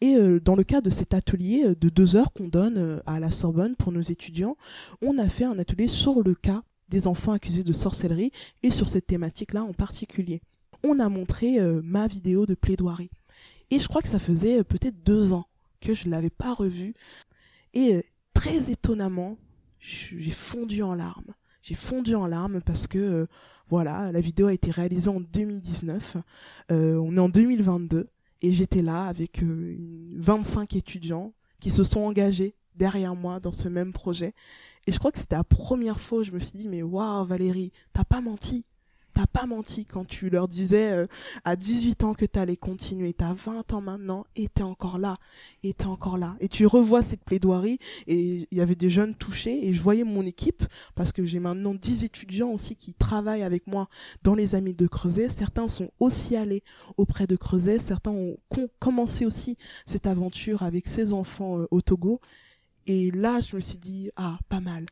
Et 0.00 0.16
euh, 0.16 0.38
dans 0.38 0.54
le 0.54 0.64
cas 0.64 0.80
de 0.80 0.90
cet 0.90 1.14
atelier 1.14 1.64
euh, 1.64 1.74
de 1.74 1.88
deux 1.88 2.16
heures 2.16 2.32
qu'on 2.32 2.48
donne 2.48 3.00
à 3.06 3.20
la 3.20 3.30
Sorbonne 3.30 3.74
pour 3.74 3.92
nos 3.92 4.02
étudiants, 4.02 4.56
on 5.00 5.18
a 5.18 5.28
fait 5.28 5.44
un 5.44 5.58
atelier 5.58 5.88
sur 5.88 6.22
le 6.22 6.34
cas 6.34 6.62
des 6.88 7.06
enfants 7.06 7.32
accusés 7.32 7.64
de 7.64 7.72
sorcellerie 7.72 8.32
et 8.62 8.70
sur 8.70 8.88
cette 8.88 9.06
thématique-là 9.06 9.64
en 9.64 9.72
particulier 9.72 10.40
on 10.82 10.98
a 10.98 11.08
montré 11.08 11.58
euh, 11.58 11.80
ma 11.82 12.06
vidéo 12.06 12.46
de 12.46 12.54
plaidoirie. 12.54 13.10
Et 13.70 13.78
je 13.78 13.88
crois 13.88 14.02
que 14.02 14.08
ça 14.08 14.18
faisait 14.18 14.60
euh, 14.60 14.64
peut-être 14.64 15.02
deux 15.02 15.32
ans 15.32 15.46
que 15.80 15.94
je 15.94 16.06
ne 16.06 16.12
l'avais 16.12 16.30
pas 16.30 16.54
revue. 16.54 16.94
Et 17.74 17.94
euh, 17.94 18.02
très 18.34 18.70
étonnamment, 18.70 19.38
j'ai 19.80 20.30
fondu 20.30 20.82
en 20.82 20.94
larmes. 20.94 21.34
J'ai 21.62 21.74
fondu 21.74 22.14
en 22.14 22.26
larmes 22.26 22.60
parce 22.60 22.86
que, 22.86 23.26
voilà, 23.68 24.12
la 24.12 24.20
vidéo 24.20 24.46
a 24.46 24.52
été 24.52 24.70
réalisée 24.70 25.08
en 25.08 25.20
2019. 25.20 26.16
on 26.70 27.16
est 27.16 27.20
en 27.20 27.28
2022 27.28 28.08
et 28.42 28.52
j'étais 28.52 28.82
là 28.82 29.04
avec 29.04 29.42
25 29.42 30.76
étudiants 30.76 31.32
qui 31.60 31.70
se 31.70 31.82
sont 31.82 32.00
engagés 32.00 32.54
derrière 32.76 33.16
moi 33.16 33.40
dans 33.40 33.52
ce 33.52 33.68
même 33.68 33.92
projet. 33.92 34.34
Et 34.86 34.92
je 34.92 34.98
crois 34.98 35.10
que 35.10 35.18
c'était 35.18 35.36
la 35.36 35.44
première 35.44 36.00
fois 36.00 36.18
où 36.18 36.22
je 36.22 36.32
me 36.32 36.38
suis 36.38 36.56
dit, 36.56 36.68
mais 36.68 36.82
waouh 36.82 37.24
Valérie, 37.24 37.72
t'as 37.92 38.04
pas 38.04 38.20
menti 38.20 38.64
t'as 39.16 39.26
pas 39.26 39.46
menti 39.46 39.86
quand 39.86 40.04
tu 40.04 40.28
leur 40.28 40.46
disais 40.46 40.92
euh, 40.92 41.06
à 41.42 41.56
18 41.56 42.04
ans 42.04 42.12
que 42.12 42.26
t'allais 42.26 42.58
continuer. 42.58 43.14
T'as 43.14 43.32
20 43.32 43.72
ans 43.72 43.80
maintenant 43.80 44.26
et 44.36 44.46
t'es 44.46 44.62
encore 44.62 44.98
là. 44.98 45.14
Et 45.62 45.72
t'es 45.72 45.86
encore 45.86 46.18
là. 46.18 46.36
Et 46.38 46.48
tu 46.48 46.66
revois 46.66 47.02
cette 47.02 47.24
plaidoirie 47.24 47.78
et 48.06 48.46
il 48.50 48.58
y 48.58 48.60
avait 48.60 48.74
des 48.74 48.90
jeunes 48.90 49.14
touchés 49.14 49.66
et 49.66 49.72
je 49.72 49.80
voyais 49.80 50.04
mon 50.04 50.26
équipe 50.26 50.64
parce 50.94 51.12
que 51.12 51.24
j'ai 51.24 51.38
maintenant 51.38 51.72
10 51.72 52.04
étudiants 52.04 52.50
aussi 52.50 52.76
qui 52.76 52.92
travaillent 52.92 53.42
avec 53.42 53.66
moi 53.66 53.88
dans 54.22 54.34
les 54.34 54.54
Amis 54.54 54.74
de 54.74 54.86
Creuset. 54.86 55.30
Certains 55.30 55.66
sont 55.66 55.90
aussi 55.98 56.36
allés 56.36 56.62
auprès 56.98 57.26
de 57.26 57.36
Creuset. 57.36 57.78
Certains 57.78 58.10
ont 58.10 58.36
commencé 58.78 59.24
aussi 59.24 59.56
cette 59.86 60.06
aventure 60.06 60.62
avec 60.62 60.86
ses 60.86 61.14
enfants 61.14 61.60
euh, 61.60 61.66
au 61.70 61.80
Togo. 61.80 62.20
Et 62.86 63.10
là, 63.12 63.40
je 63.40 63.56
me 63.56 63.62
suis 63.62 63.78
dit, 63.78 64.10
ah, 64.16 64.38
pas 64.50 64.60
mal 64.60 64.84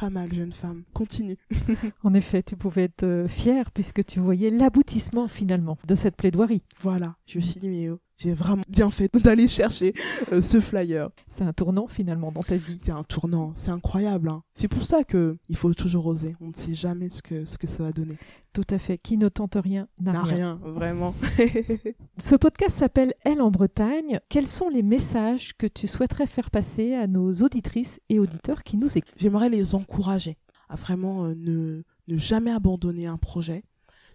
pas 0.00 0.08
mal, 0.08 0.32
jeune 0.32 0.52
femme. 0.52 0.84
Continue. 0.94 1.36
en 2.04 2.14
effet, 2.14 2.42
tu 2.42 2.56
pouvais 2.56 2.84
être 2.84 3.02
euh, 3.02 3.28
fière 3.28 3.70
puisque 3.70 4.04
tu 4.04 4.18
voyais 4.18 4.48
l'aboutissement 4.48 5.28
finalement 5.28 5.76
de 5.86 5.94
cette 5.94 6.16
plaidoirie. 6.16 6.62
Voilà, 6.80 7.16
je 7.26 7.36
me 7.36 7.42
suis 7.42 7.60
dit, 7.60 7.68
mais 7.68 7.90
oh, 7.90 8.00
j'ai 8.20 8.34
vraiment 8.34 8.62
bien 8.68 8.90
fait 8.90 9.10
d'aller 9.24 9.48
chercher 9.48 9.94
euh, 10.30 10.42
ce 10.42 10.60
flyer. 10.60 11.08
C'est 11.26 11.42
un 11.42 11.54
tournant 11.54 11.86
finalement 11.88 12.30
dans 12.30 12.42
ta 12.42 12.56
vie. 12.56 12.76
C'est 12.78 12.92
un 12.92 13.02
tournant, 13.02 13.52
c'est 13.54 13.70
incroyable. 13.70 14.28
Hein. 14.28 14.42
C'est 14.52 14.68
pour 14.68 14.84
ça 14.84 15.04
que 15.04 15.38
il 15.48 15.56
faut 15.56 15.72
toujours 15.72 16.06
oser. 16.06 16.36
On 16.40 16.48
ne 16.48 16.54
sait 16.54 16.74
jamais 16.74 17.08
ce 17.08 17.22
que, 17.22 17.46
ce 17.46 17.56
que 17.56 17.66
ça 17.66 17.82
va 17.82 17.92
donner. 17.92 18.18
Tout 18.52 18.66
à 18.68 18.78
fait. 18.78 18.98
Qui 18.98 19.16
ne 19.16 19.28
tente 19.28 19.56
rien 19.56 19.88
n'a 20.00 20.12
rien. 20.22 20.34
rien. 20.34 20.60
vraiment. 20.62 21.14
Ce 22.18 22.34
podcast 22.36 22.76
s'appelle 22.78 23.14
Elle 23.24 23.40
en 23.40 23.50
Bretagne. 23.50 24.20
Quels 24.28 24.48
sont 24.48 24.68
les 24.68 24.82
messages 24.82 25.56
que 25.56 25.66
tu 25.66 25.86
souhaiterais 25.86 26.26
faire 26.26 26.50
passer 26.50 26.94
à 26.94 27.06
nos 27.06 27.32
auditrices 27.32 28.00
et 28.10 28.18
auditeurs 28.18 28.64
qui 28.64 28.76
nous 28.76 28.98
écoutent? 28.98 29.14
J'aimerais 29.16 29.48
les 29.48 29.74
encourager 29.74 30.36
à 30.68 30.74
vraiment 30.74 31.24
euh, 31.24 31.34
ne, 31.34 31.82
ne 32.08 32.18
jamais 32.18 32.50
abandonner 32.50 33.06
un 33.06 33.16
projet, 33.16 33.64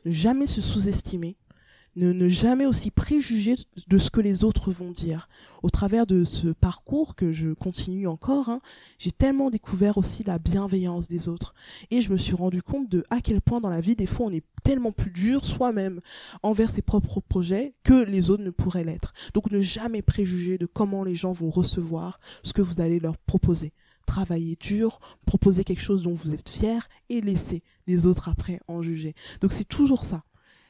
ne 0.06 0.12
jamais 0.12 0.48
se 0.48 0.62
sous-estimer, 0.62 1.38
ne, 1.96 2.28
jamais 2.28 2.66
aussi 2.66 2.92
préjuger 2.92 3.56
de 3.88 3.98
ce 3.98 4.10
que 4.10 4.20
les 4.20 4.44
autres 4.44 4.72
vont 4.72 4.92
dire. 4.92 5.30
Au 5.64 5.70
travers 5.70 6.06
de 6.06 6.24
ce 6.24 6.50
parcours 6.50 7.16
que 7.16 7.32
je 7.32 7.54
continue 7.54 8.08
encore, 8.08 8.50
hein, 8.50 8.62
j'ai 9.00 9.12
tellement 9.12 9.50
découvert 9.50 9.98
aussi 9.98 10.24
la 10.24 10.38
bienveillance 10.38 11.08
des 11.08 11.28
autres. 11.28 11.54
Et 11.92 12.02
je 12.02 12.12
me 12.12 12.18
suis 12.18 12.36
rendu 12.36 12.62
compte 12.62 12.90
de 12.90 13.04
à 13.10 13.22
quel 13.22 13.42
point 13.42 13.62
dans 13.62 13.70
la 13.70 13.82
vie, 13.82 13.96
des 13.96 14.06
fois, 14.06 14.28
on 14.28 14.32
est 14.32 14.44
tellement 14.64 14.92
plus 14.92 15.12
dur 15.12 15.46
soi-même 15.46 16.02
envers 16.44 16.70
ses 16.70 16.82
propres 16.82 17.22
projets 17.22 17.74
que 17.84 18.04
les 18.04 18.30
autres 18.30 18.44
ne 18.44 18.52
pourraient 18.52 18.84
l'être. 18.84 19.14
Donc 19.34 19.52
ne 19.52 19.62
jamais 19.62 20.02
préjuger 20.02 20.58
de 20.58 20.66
comment 20.66 21.04
les 21.04 21.16
gens 21.16 21.32
vont 21.32 21.50
recevoir 21.50 22.20
ce 22.44 22.54
que 22.54 22.62
vous 22.62 22.82
allez 22.82 23.00
leur 23.00 23.18
proposer 23.18 23.74
travailler 24.06 24.56
dur, 24.60 25.00
proposer 25.26 25.64
quelque 25.64 25.82
chose 25.82 26.04
dont 26.04 26.14
vous 26.14 26.32
êtes 26.32 26.48
fier 26.48 26.88
et 27.10 27.22
laisser 27.22 27.64
les 27.88 28.06
autres 28.06 28.30
après 28.30 28.60
en 28.68 28.84
juger. 28.84 29.16
Donc 29.42 29.52
c'est 29.52 29.68
toujours 29.68 30.06
ça 30.06 30.24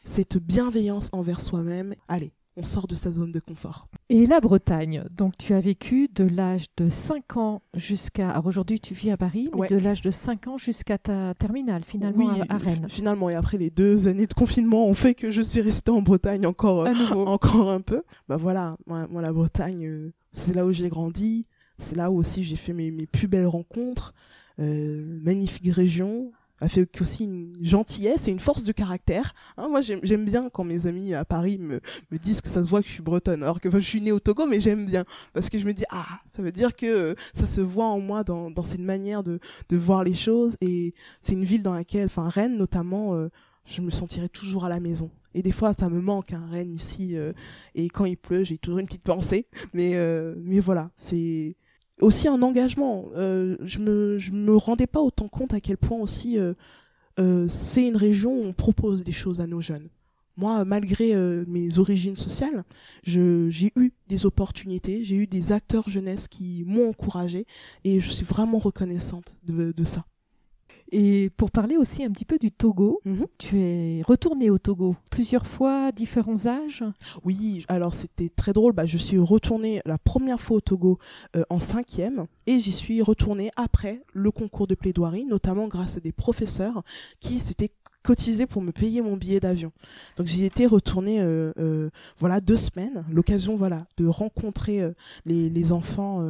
cette 0.06 0.38
bienveillance 0.38 1.10
envers 1.12 1.42
soi-même. 1.42 1.96
Allez, 2.08 2.32
on 2.58 2.64
sort 2.64 2.88
de 2.88 2.96
sa 2.96 3.12
zone 3.12 3.32
de 3.32 3.40
confort. 3.40 3.88
Et 4.10 4.26
la 4.26 4.40
Bretagne, 4.40 5.04
donc 5.12 5.38
tu 5.38 5.54
as 5.54 5.60
vécu 5.60 6.08
de 6.14 6.24
l'âge 6.24 6.68
de 6.78 6.90
5 6.90 7.38
ans 7.38 7.62
jusqu'à... 7.74 8.30
Alors 8.30 8.46
aujourd'hui 8.46 8.80
tu 8.80 8.94
vis 8.94 9.12
à 9.12 9.18
Paris, 9.18 9.50
mais 9.60 9.68
de 9.68 9.76
l'âge 9.76 10.02
de 10.02 10.12
5 10.12 10.48
ans 10.48 10.58
jusqu'à 10.58 10.98
ta 10.98 11.34
terminale 11.34 11.84
finalement 11.84 12.30
à, 12.48 12.58
Rennes. 12.58 12.86
Finalement, 12.88 13.30
et 13.30 13.36
après 13.36 13.58
les 13.58 13.70
deux 13.70 14.08
années 14.08 14.28
de 14.28 14.34
confinement 14.34 14.88
ont 14.88 14.94
fait 14.94 15.16
que 15.16 15.32
je 15.32 15.42
suis 15.42 15.62
restée 15.62 15.92
en 15.92 16.02
Bretagne 16.02 16.46
encore, 16.46 16.88
encore 17.28 17.70
un 17.70 17.82
peu. 17.82 18.04
Bah 18.30 18.38
voilà, 18.38 18.78
moi, 18.88 19.08
la 19.22 19.34
Bretagne, 19.34 19.86
euh, 19.86 20.14
c'est 20.32 20.56
là 20.56 20.66
où 20.66 20.72
j'ai 20.72 20.88
grandi, 20.88 21.46
c'est 21.80 21.96
là 21.96 22.10
où 22.10 22.18
aussi 22.18 22.44
j'ai 22.44 22.56
fait 22.56 22.74
mes, 22.74 22.92
mes, 22.92 23.06
plus 23.08 23.28
belles 23.28 23.48
rencontres. 23.48 24.14
Euh, 24.60 25.20
magnifique 25.22 25.74
région, 25.74 26.32
a 26.62 26.68
fait 26.70 26.88
aussi 27.02 27.26
une 27.26 27.54
gentillesse 27.62 28.28
et 28.28 28.32
une 28.32 28.40
force 28.40 28.64
de 28.64 28.72
caractère. 28.72 29.36
Hein, 29.58 29.68
moi, 29.70 29.82
j'aime 29.82 30.26
bien 30.26 30.50
quand 30.50 30.64
mes 30.64 30.88
amis 30.88 31.14
à 31.14 31.26
Paris 31.26 31.58
me, 31.58 31.82
me, 32.12 32.18
disent 32.18 32.42
que 32.42 32.50
ça 32.50 32.64
se 32.64 32.70
voit 32.70 32.82
que 32.82 32.88
je 32.88 32.94
suis 32.94 33.04
bretonne, 33.04 33.44
alors 33.44 33.60
que 33.60 33.70
je 33.70 33.80
suis 33.80 34.02
née 34.02 34.12
au 34.12 34.20
Togo, 34.20 34.46
mais 34.46 34.60
j'aime 34.62 34.86
bien 34.86 35.04
parce 35.34 35.50
que 35.50 35.58
je 35.58 35.66
me 35.66 35.74
dis 35.74 35.84
ah, 35.90 36.22
ça 36.26 36.42
veut 36.42 36.52
dire 36.52 36.76
que 36.76 36.86
euh, 36.86 37.16
ça 37.34 37.46
se 37.46 37.62
voit 37.62 37.88
en 37.88 38.00
moi 38.00 38.24
dans, 38.24 38.50
dans 38.50 38.64
cette 38.64 38.80
manière 38.80 39.24
de, 39.24 39.40
de 39.70 39.78
voir 39.78 40.04
les 40.04 40.14
choses 40.14 40.56
et 40.62 40.94
c'est 41.22 41.34
une 41.34 41.44
ville 41.44 41.62
dans 41.62 41.74
laquelle, 41.74 42.06
enfin 42.06 42.30
Rennes 42.30 42.58
notamment, 42.58 43.16
euh, 43.16 43.30
je 43.66 43.82
me 43.82 43.90
sentirais 43.90 44.30
toujours 44.30 44.66
à 44.66 44.70
la 44.70 44.80
maison. 44.80 45.12
Et 45.34 45.42
des 45.42 45.52
fois, 45.52 45.74
ça 45.74 45.90
me 45.90 46.00
manque, 46.00 46.32
un 46.32 46.38
hein, 46.38 46.48
Rennes 46.50 46.74
ici. 46.74 47.18
Euh, 47.18 47.32
et 47.74 47.90
quand 47.90 48.06
il 48.06 48.16
pleut, 48.16 48.46
j'ai 48.46 48.58
toujours 48.58 48.80
une 48.80 48.86
petite 48.86 49.04
pensée. 49.04 49.48
Mais, 49.74 49.96
mais 50.38 50.62
voilà, 50.62 50.92
c'est 50.96 51.58
aussi 52.02 52.28
un 52.28 52.42
engagement. 52.42 53.06
Euh, 53.16 53.58
je 53.62 53.80
me 53.80 54.18
je 54.18 54.32
me 54.32 54.56
rendais 54.56 54.88
pas 54.88 55.02
autant 55.02 55.28
compte 55.28 55.54
à 55.54 55.60
quel 55.60 55.78
point 55.78 55.98
aussi 56.00 56.38
euh, 56.38 56.54
euh, 57.20 57.48
c'est 57.48 57.88
une 57.88 57.98
région 57.98 58.34
où 58.34 58.44
on 58.44 58.54
propose 58.54 59.04
des 59.04 59.12
choses 59.12 59.42
à 59.42 59.48
nos 59.48 59.62
jeunes. 59.62 59.90
Moi, 60.38 60.66
malgré 60.66 61.16
mes 61.48 61.80
origines 61.80 62.18
sociales, 62.18 62.66
j'ai 63.04 63.72
eu 63.78 63.94
des 64.10 64.26
opportunités, 64.26 65.02
j'ai 65.06 65.16
eu 65.16 65.28
des 65.28 65.54
acteurs 65.54 65.88
jeunesse 65.88 66.28
qui 66.28 66.66
m'ont 66.68 66.90
encouragé 66.90 67.46
et 67.86 68.02
je 68.02 68.10
suis 68.10 68.26
vraiment 68.26 68.60
reconnaissante 68.60 69.40
de 69.46 69.84
ça. 69.86 70.04
Et 70.98 71.30
pour 71.36 71.52
parler 71.52 71.76
aussi 71.76 72.06
un 72.06 72.10
petit 72.10 72.24
peu 72.24 72.38
du 72.38 72.54
Togo, 72.54 73.02
mhm. 73.04 73.26
tu 73.38 73.60
es 73.60 74.02
retourné 74.08 74.50
au 74.50 74.58
Togo 74.58 74.96
plusieurs 75.12 75.46
fois, 75.46 75.92
différents 75.92 76.48
âges? 76.48 76.86
Oui, 77.26 77.66
alors 77.68 77.94
c'était 77.94 78.30
très 78.30 78.54
drôle. 78.54 78.72
Bah, 78.72 78.86
je 78.86 78.98
suis 78.98 79.18
retournée 79.18 79.82
la 79.84 79.98
première 79.98 80.40
fois 80.40 80.56
au 80.56 80.62
Togo 80.62 80.98
euh, 81.36 81.44
en 81.50 81.60
cinquième 81.60 82.28
et 82.48 82.60
j'y 82.60 82.72
suis 82.72 83.02
retournée 83.02 83.52
après 83.58 84.04
le 84.14 84.32
concours 84.32 84.68
de 84.68 84.76
plaidoirie, 84.76 85.26
notamment 85.26 85.68
grâce 85.68 85.98
à 85.98 86.00
des 86.00 86.14
professeurs 86.14 86.82
qui 87.20 87.40
s'étaient 87.40 87.72
cotisé 88.02 88.46
pour 88.46 88.62
me 88.62 88.72
payer 88.72 89.02
mon 89.02 89.18
billet 89.18 89.42
d'avion. 89.42 89.74
Donc 90.16 90.28
j'y 90.28 90.46
étais 90.46 90.66
retournée 90.66 91.20
voilà 92.20 92.40
deux 92.40 92.56
semaines, 92.56 93.04
l'occasion 93.12 93.56
voilà 93.56 93.88
de 93.98 94.06
rencontrer 94.06 94.94
les, 95.26 95.50
les, 95.50 95.72
enfants 95.72 96.22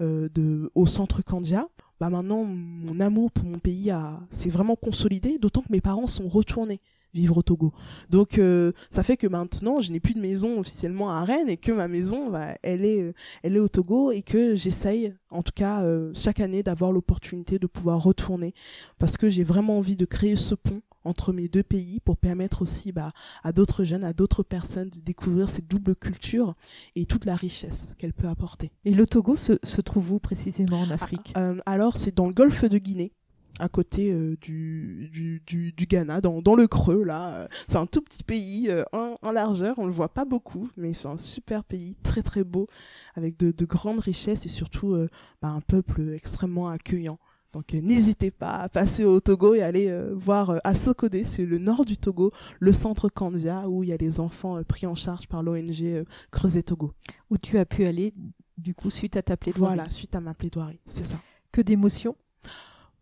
de 0.00 0.72
au 0.74 0.86
centre 0.86 1.22
Candia 1.22 1.68
bah 2.00 2.08
maintenant 2.08 2.44
mon 2.44 2.98
amour 2.98 3.30
pour 3.30 3.44
mon 3.44 3.58
pays 3.58 3.92
s'est 4.30 4.48
vraiment 4.48 4.76
consolidé, 4.76 5.38
d'autant 5.38 5.60
que 5.60 5.70
mes 5.70 5.82
parents 5.82 6.06
sont 6.06 6.28
retournés 6.28 6.80
vivre 7.14 7.38
au 7.38 7.42
Togo. 7.42 7.72
Donc 8.08 8.38
euh, 8.38 8.72
ça 8.90 9.02
fait 9.02 9.16
que 9.16 9.26
maintenant 9.26 9.80
je 9.80 9.92
n'ai 9.92 10.00
plus 10.00 10.14
de 10.14 10.20
maison 10.20 10.60
officiellement 10.60 11.10
à 11.10 11.24
Rennes 11.24 11.48
et 11.48 11.56
que 11.56 11.72
ma 11.72 11.88
maison 11.88 12.30
bah, 12.30 12.56
elle 12.62 12.84
est 12.84 13.02
euh, 13.02 13.12
elle 13.42 13.56
est 13.56 13.60
au 13.60 13.68
Togo 13.68 14.10
et 14.10 14.22
que 14.22 14.54
j'essaye 14.54 15.14
en 15.30 15.42
tout 15.42 15.52
cas 15.54 15.82
euh, 15.82 16.12
chaque 16.14 16.40
année 16.40 16.62
d'avoir 16.62 16.92
l'opportunité 16.92 17.58
de 17.58 17.66
pouvoir 17.66 18.02
retourner 18.02 18.54
parce 18.98 19.16
que 19.16 19.28
j'ai 19.28 19.44
vraiment 19.44 19.78
envie 19.78 19.96
de 19.96 20.04
créer 20.04 20.36
ce 20.36 20.54
pont 20.54 20.82
entre 21.02 21.32
mes 21.32 21.48
deux 21.48 21.62
pays 21.62 21.98
pour 22.00 22.18
permettre 22.18 22.60
aussi 22.60 22.92
bah, 22.92 23.12
à 23.42 23.52
d'autres 23.52 23.84
jeunes, 23.84 24.04
à 24.04 24.12
d'autres 24.12 24.42
personnes 24.42 24.90
de 24.90 25.00
découvrir 25.00 25.48
cette 25.48 25.66
double 25.66 25.96
culture 25.96 26.54
et 26.94 27.06
toute 27.06 27.24
la 27.24 27.36
richesse 27.36 27.94
qu'elle 27.96 28.12
peut 28.12 28.28
apporter. 28.28 28.70
Et 28.84 28.92
le 28.92 29.06
Togo 29.06 29.36
se, 29.36 29.54
se 29.62 29.80
trouve 29.80 30.12
où 30.12 30.18
précisément 30.18 30.82
en 30.82 30.90
Afrique? 30.90 31.32
Alors 31.64 31.96
c'est 31.96 32.14
dans 32.14 32.26
le 32.26 32.34
golfe 32.34 32.66
de 32.66 32.76
Guinée 32.76 33.12
à 33.58 33.68
côté 33.68 34.10
euh, 34.10 34.36
du, 34.40 35.08
du, 35.12 35.42
du, 35.46 35.72
du, 35.72 35.86
Ghana, 35.86 36.20
dans, 36.20 36.40
dans 36.42 36.54
le 36.54 36.66
creux, 36.66 37.04
là. 37.04 37.48
C'est 37.68 37.76
un 37.76 37.86
tout 37.86 38.00
petit 38.00 38.22
pays 38.22 38.68
euh, 38.68 38.84
en, 38.92 39.32
largeur, 39.32 39.78
on 39.78 39.86
le 39.86 39.92
voit 39.92 40.08
pas 40.08 40.24
beaucoup, 40.24 40.70
mais 40.76 40.94
c'est 40.94 41.08
un 41.08 41.16
super 41.16 41.64
pays, 41.64 41.96
très 42.02 42.22
très 42.22 42.44
beau, 42.44 42.66
avec 43.14 43.36
de, 43.38 43.50
de 43.50 43.64
grandes 43.64 44.00
richesses 44.00 44.46
et 44.46 44.48
surtout 44.48 44.94
euh, 44.94 45.08
bah, 45.42 45.48
un 45.48 45.60
peuple 45.60 46.12
extrêmement 46.14 46.68
accueillant. 46.68 47.18
Donc 47.52 47.72
n'hésitez 47.72 48.30
pas 48.30 48.52
à 48.52 48.68
passer 48.68 49.04
au 49.04 49.18
Togo 49.18 49.54
et 49.54 49.62
aller 49.62 49.92
voir 50.12 50.60
à 50.62 50.72
Sokodé, 50.72 51.24
c'est 51.24 51.44
le 51.44 51.58
nord 51.58 51.84
du 51.84 51.96
Togo, 51.96 52.30
le 52.60 52.72
centre 52.72 53.08
Kandia, 53.08 53.68
où 53.68 53.82
il 53.82 53.88
y 53.88 53.92
a 53.92 53.96
les 53.96 54.20
enfants 54.20 54.62
pris 54.62 54.86
en 54.86 54.94
charge 54.94 55.26
par 55.26 55.42
l'ONG 55.42 56.04
Creuset 56.30 56.62
Togo. 56.62 56.92
Où 57.28 57.38
tu 57.38 57.58
as 57.58 57.64
pu 57.64 57.86
aller, 57.86 58.14
du 58.56 58.72
coup, 58.72 58.88
suite 58.88 59.16
à 59.16 59.22
ta 59.22 59.36
plaidoirie. 59.36 59.74
Voilà, 59.74 59.90
suite 59.90 60.14
à 60.14 60.20
ma 60.20 60.32
plaidoirie, 60.32 60.78
c'est 60.86 61.04
ça. 61.04 61.16
Que 61.50 61.60
d'émotions 61.60 62.14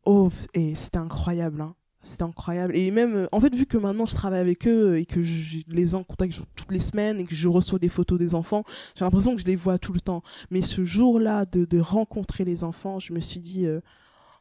Oh, 0.04 0.30
et 0.54 0.74
c'était 0.74 0.98
incroyable, 0.98 1.60
hein. 1.60 1.74
C'était 2.00 2.22
incroyable. 2.22 2.76
Et 2.76 2.90
même, 2.92 3.16
euh, 3.16 3.26
en 3.32 3.40
fait, 3.40 3.54
vu 3.54 3.66
que 3.66 3.76
maintenant 3.76 4.06
je 4.06 4.14
travaille 4.14 4.40
avec 4.40 4.68
eux 4.68 4.98
et 4.98 5.04
que 5.04 5.22
je 5.24 5.62
les 5.66 5.94
en 5.96 6.04
contact 6.04 6.40
toutes 6.54 6.70
les 6.70 6.80
semaines 6.80 7.18
et 7.20 7.24
que 7.24 7.34
je 7.34 7.48
reçois 7.48 7.80
des 7.80 7.88
photos 7.88 8.18
des 8.18 8.34
enfants, 8.36 8.62
j'ai 8.94 9.04
l'impression 9.04 9.34
que 9.34 9.40
je 9.40 9.46
les 9.46 9.56
vois 9.56 9.78
tout 9.78 9.92
le 9.92 10.00
temps. 10.00 10.22
Mais 10.50 10.62
ce 10.62 10.84
jour-là, 10.84 11.44
de, 11.44 11.64
de 11.64 11.80
rencontrer 11.80 12.44
les 12.44 12.62
enfants, 12.62 13.00
je 13.00 13.12
me 13.12 13.18
suis 13.20 13.40
dit, 13.40 13.66
euh, 13.66 13.80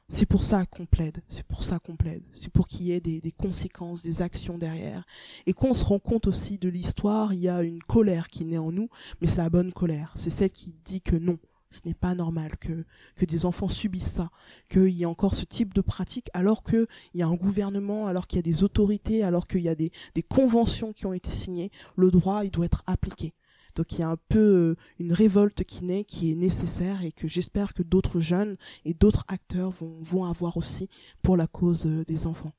c'est 0.07 0.27
pour 0.27 0.43
ça 0.43 0.65
qu'on 0.67 0.85
plaide, 0.85 1.23
c'est 1.27 1.45
pour 1.45 1.63
ça 1.63 1.79
qu'on 1.79 1.95
plaide, 1.95 2.23
c'est 2.31 2.51
pour 2.51 2.67
qu'il 2.67 2.85
y 2.85 2.91
ait 2.91 3.01
des, 3.01 3.19
des, 3.21 3.31
conséquences, 3.31 4.03
des 4.03 4.21
actions 4.21 4.59
derrière. 4.59 5.03
Et 5.47 5.53
qu'on 5.53 5.73
se 5.73 5.83
rend 5.83 5.99
compte 5.99 6.27
aussi 6.27 6.59
de 6.59 6.69
l'histoire, 6.69 7.33
il 7.33 7.39
y 7.39 7.49
a 7.49 7.63
une 7.63 7.81
colère 7.81 8.27
qui 8.27 8.45
naît 8.45 8.59
en 8.59 8.71
nous, 8.71 8.89
mais 9.19 9.27
c'est 9.27 9.41
la 9.41 9.49
bonne 9.49 9.73
colère. 9.73 10.13
C'est 10.15 10.29
celle 10.29 10.51
qui 10.51 10.75
dit 10.85 11.01
que 11.01 11.15
non, 11.15 11.39
ce 11.71 11.81
n'est 11.85 11.93
pas 11.93 12.15
normal 12.15 12.57
que, 12.57 12.85
que 13.15 13.25
des 13.25 13.45
enfants 13.45 13.69
subissent 13.69 14.13
ça, 14.13 14.29
qu'il 14.69 14.89
y 14.89 15.03
ait 15.03 15.05
encore 15.05 15.35
ce 15.35 15.45
type 15.45 15.73
de 15.73 15.81
pratique 15.81 16.29
alors 16.33 16.63
qu'il 16.63 16.87
y 17.13 17.21
a 17.21 17.27
un 17.27 17.35
gouvernement, 17.35 18.07
alors 18.07 18.27
qu'il 18.27 18.37
y 18.37 18.39
a 18.39 18.43
des 18.43 18.63
autorités, 18.63 19.23
alors 19.23 19.47
qu'il 19.47 19.61
y 19.61 19.69
a 19.69 19.75
des, 19.75 19.91
des 20.15 20.23
conventions 20.23 20.93
qui 20.93 21.05
ont 21.05 21.13
été 21.13 21.29
signées. 21.29 21.71
Le 21.95 22.11
droit, 22.11 22.45
il 22.45 22.51
doit 22.51 22.65
être 22.65 22.83
appliqué. 22.87 23.33
Donc 23.75 23.93
il 23.93 23.99
y 23.99 24.03
a 24.03 24.09
un 24.09 24.17
peu 24.29 24.39
euh, 24.39 24.75
une 24.99 25.13
révolte 25.13 25.63
qui 25.63 25.85
naît, 25.85 26.03
qui 26.03 26.31
est 26.31 26.35
nécessaire 26.35 27.03
et 27.03 27.11
que 27.11 27.27
j'espère 27.27 27.75
que 27.75 27.83
d'autres 27.83 28.19
jeunes 28.19 28.57
et 28.85 28.95
d'autres 28.95 29.23
acteurs 29.27 29.69
vont, 29.69 29.97
vont 30.01 30.25
avoir 30.25 30.57
aussi 30.57 30.89
pour 31.21 31.37
la 31.37 31.45
cause 31.45 31.85
euh, 31.85 32.03
des 32.05 32.25
enfants. 32.25 32.53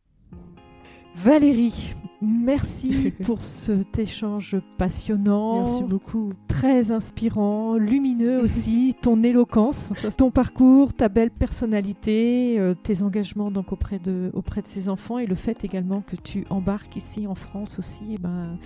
Valérie, 1.16 1.94
merci 2.22 3.12
pour 3.24 3.42
cet 3.42 3.98
échange 3.98 4.56
passionnant. 4.76 5.64
Merci 5.64 5.82
beaucoup. 5.82 6.30
Très 6.46 6.92
inspirant, 6.92 7.74
lumineux 7.74 8.40
aussi, 8.40 8.94
ton 9.02 9.22
éloquence, 9.22 9.90
ton 10.16 10.30
parcours, 10.30 10.92
ta 10.92 11.08
belle 11.08 11.30
personnalité, 11.30 12.58
euh, 12.58 12.74
tes 12.74 13.02
engagements 13.02 13.50
donc 13.50 13.72
auprès 13.72 13.98
de, 13.98 14.30
auprès 14.34 14.62
de 14.62 14.66
ces 14.66 14.88
enfants 14.88 15.18
et 15.18 15.26
le 15.26 15.34
fait 15.34 15.64
également 15.64 16.00
que 16.00 16.16
tu 16.16 16.44
embarques 16.50 16.96
ici 16.96 17.26
en 17.26 17.34
France 17.34 17.78
aussi 17.78 18.04
eh 18.12 18.18
ben, 18.18 18.58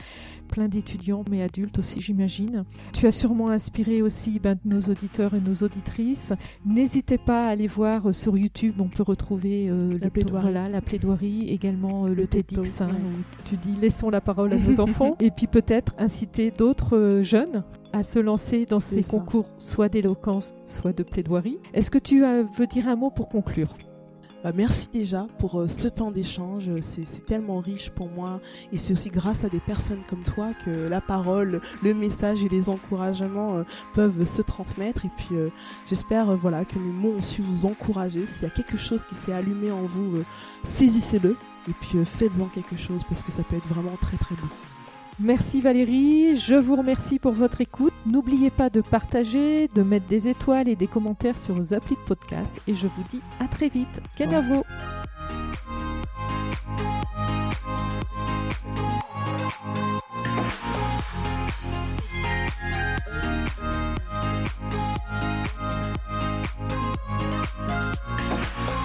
plein 0.53 0.69
d'étudiants, 0.69 1.25
mais 1.31 1.43
adultes 1.43 1.79
aussi, 1.79 2.01
j'imagine. 2.01 2.65
Tu 2.93 3.07
as 3.07 3.11
sûrement 3.11 3.49
inspiré 3.49 4.03
aussi 4.03 4.39
ben, 4.39 4.57
nos 4.67 4.81
auditeurs 4.81 5.35
et 5.35 5.41
nos 5.41 5.55
auditrices. 5.55 6.33
N'hésitez 6.67 7.17
pas 7.19 7.45
à 7.45 7.49
aller 7.49 7.67
voir 7.67 8.09
euh, 8.09 8.13
sur 8.13 8.37
YouTube, 8.37 8.75
on 8.79 8.89
peut 8.89 9.03
retrouver 9.03 9.69
euh, 9.71 9.91
la, 10.01 10.11
plaidoirie. 10.11 10.43
Voilà, 10.43 10.69
la 10.69 10.83
plaidoirie, 10.83 11.49
également 11.49 12.05
euh, 12.05 12.15
le, 12.15 12.27
TEDx, 12.27 12.83
hein, 12.83 12.87
où 12.91 13.43
tu 13.45 13.57
dis 13.57 13.75
laissons 13.81 14.11
la 14.11 14.21
parole 14.21 14.53
à 14.53 14.57
nos 14.57 14.81
enfants, 14.81 15.17
et 15.21 15.31
puis 15.31 15.47
peut-être 15.47 15.95
inciter 15.99 16.51
d'autres 16.51 17.21
jeunes 17.23 17.65
à 17.93 18.03
se 18.03 18.19
lancer 18.19 18.67
dans 18.67 18.81
ces 18.81 19.03
concours, 19.03 19.47
soit 19.59 19.89
d'éloquence, 19.89 20.55
soit 20.65 20.93
de 20.93 21.03
plaidoirie. 21.03 21.59
Est-ce 21.75 21.91
que 21.91 21.99
tu 21.99 22.23
veux 22.23 22.67
dire 22.67 22.89
un 22.89 22.97
mot 22.97 23.11
pour 23.11 23.29
conclure? 23.29 23.75
Bah, 24.43 24.51
merci 24.53 24.89
déjà 24.93 25.29
pour 25.39 25.61
euh, 25.61 25.69
ce 25.69 25.87
temps 25.87 26.11
d'échange. 26.11 26.71
C'est 26.81 27.25
tellement 27.25 27.61
riche 27.61 27.91
pour 27.91 28.09
moi. 28.09 28.41
Et 28.73 28.79
c'est 28.79 28.93
aussi 28.93 29.09
grâce 29.09 29.45
à 29.45 29.49
des 29.49 29.61
personnes 29.61 30.03
comme 30.11 30.23
toi 30.25 30.51
que 30.65 30.89
la 30.89 31.01
parole, 31.01 31.61
le 31.83 31.95
message 31.95 32.43
et 32.43 32.49
les 32.49 32.69
encouragements 32.69 33.59
euh, 33.59 33.63
peuvent 33.95 34.27
se 34.27 34.43
transmettre. 34.43 35.05
Et 35.05 35.11
puis 35.17 35.37
euh, 35.37 35.51
j'espère 35.87 36.37
voilà, 36.37 36.65
que 36.65 36.79
mes 36.79 36.93
mots 36.93 37.15
ont 37.19 37.21
su 37.21 37.41
vous 37.41 37.67
encourager. 37.67 38.27
S'il 38.27 38.43
y 38.43 38.47
a 38.47 38.51
quelque 38.51 38.77
chose 38.77 39.05
qui 39.05 39.15
s'est 39.15 39.33
allumé 39.33 39.71
en 39.71 39.83
vous, 39.83 40.25
saisissez-le. 40.65 41.37
Et 41.69 41.73
puis 41.81 42.05
faites-en 42.05 42.47
quelque 42.47 42.77
chose 42.77 43.03
parce 43.09 43.23
que 43.23 43.31
ça 43.31 43.45
peut 43.45 43.55
être 43.55 43.69
vraiment 43.69 43.97
très 44.01 44.17
très 44.17 44.35
beau. 44.35 44.49
Merci 45.21 45.61
Valérie, 45.61 46.37
je 46.37 46.55
vous 46.55 46.75
remercie 46.75 47.19
pour 47.19 47.33
votre 47.33 47.61
écoute. 47.61 47.93
N'oubliez 48.07 48.51
pas 48.51 48.71
de 48.71 48.81
partager, 48.81 49.69
de 49.69 49.83
mettre 49.83 50.07
des 50.07 50.27
étoiles 50.27 50.69
et 50.69 50.77
des 50.77 50.87
commentaires 50.87 51.39
sur 51.39 51.55
vos 51.55 51.75
applis 51.75 51.97
de 51.97 52.01
podcast 52.01 52.61
et 52.67 52.75
je 52.75 52.87
vous 52.87 53.03
dis 53.11 53.21
à 53.39 53.47
très 53.47 53.69
vite. 53.69 54.01
Kenavo 54.17 54.65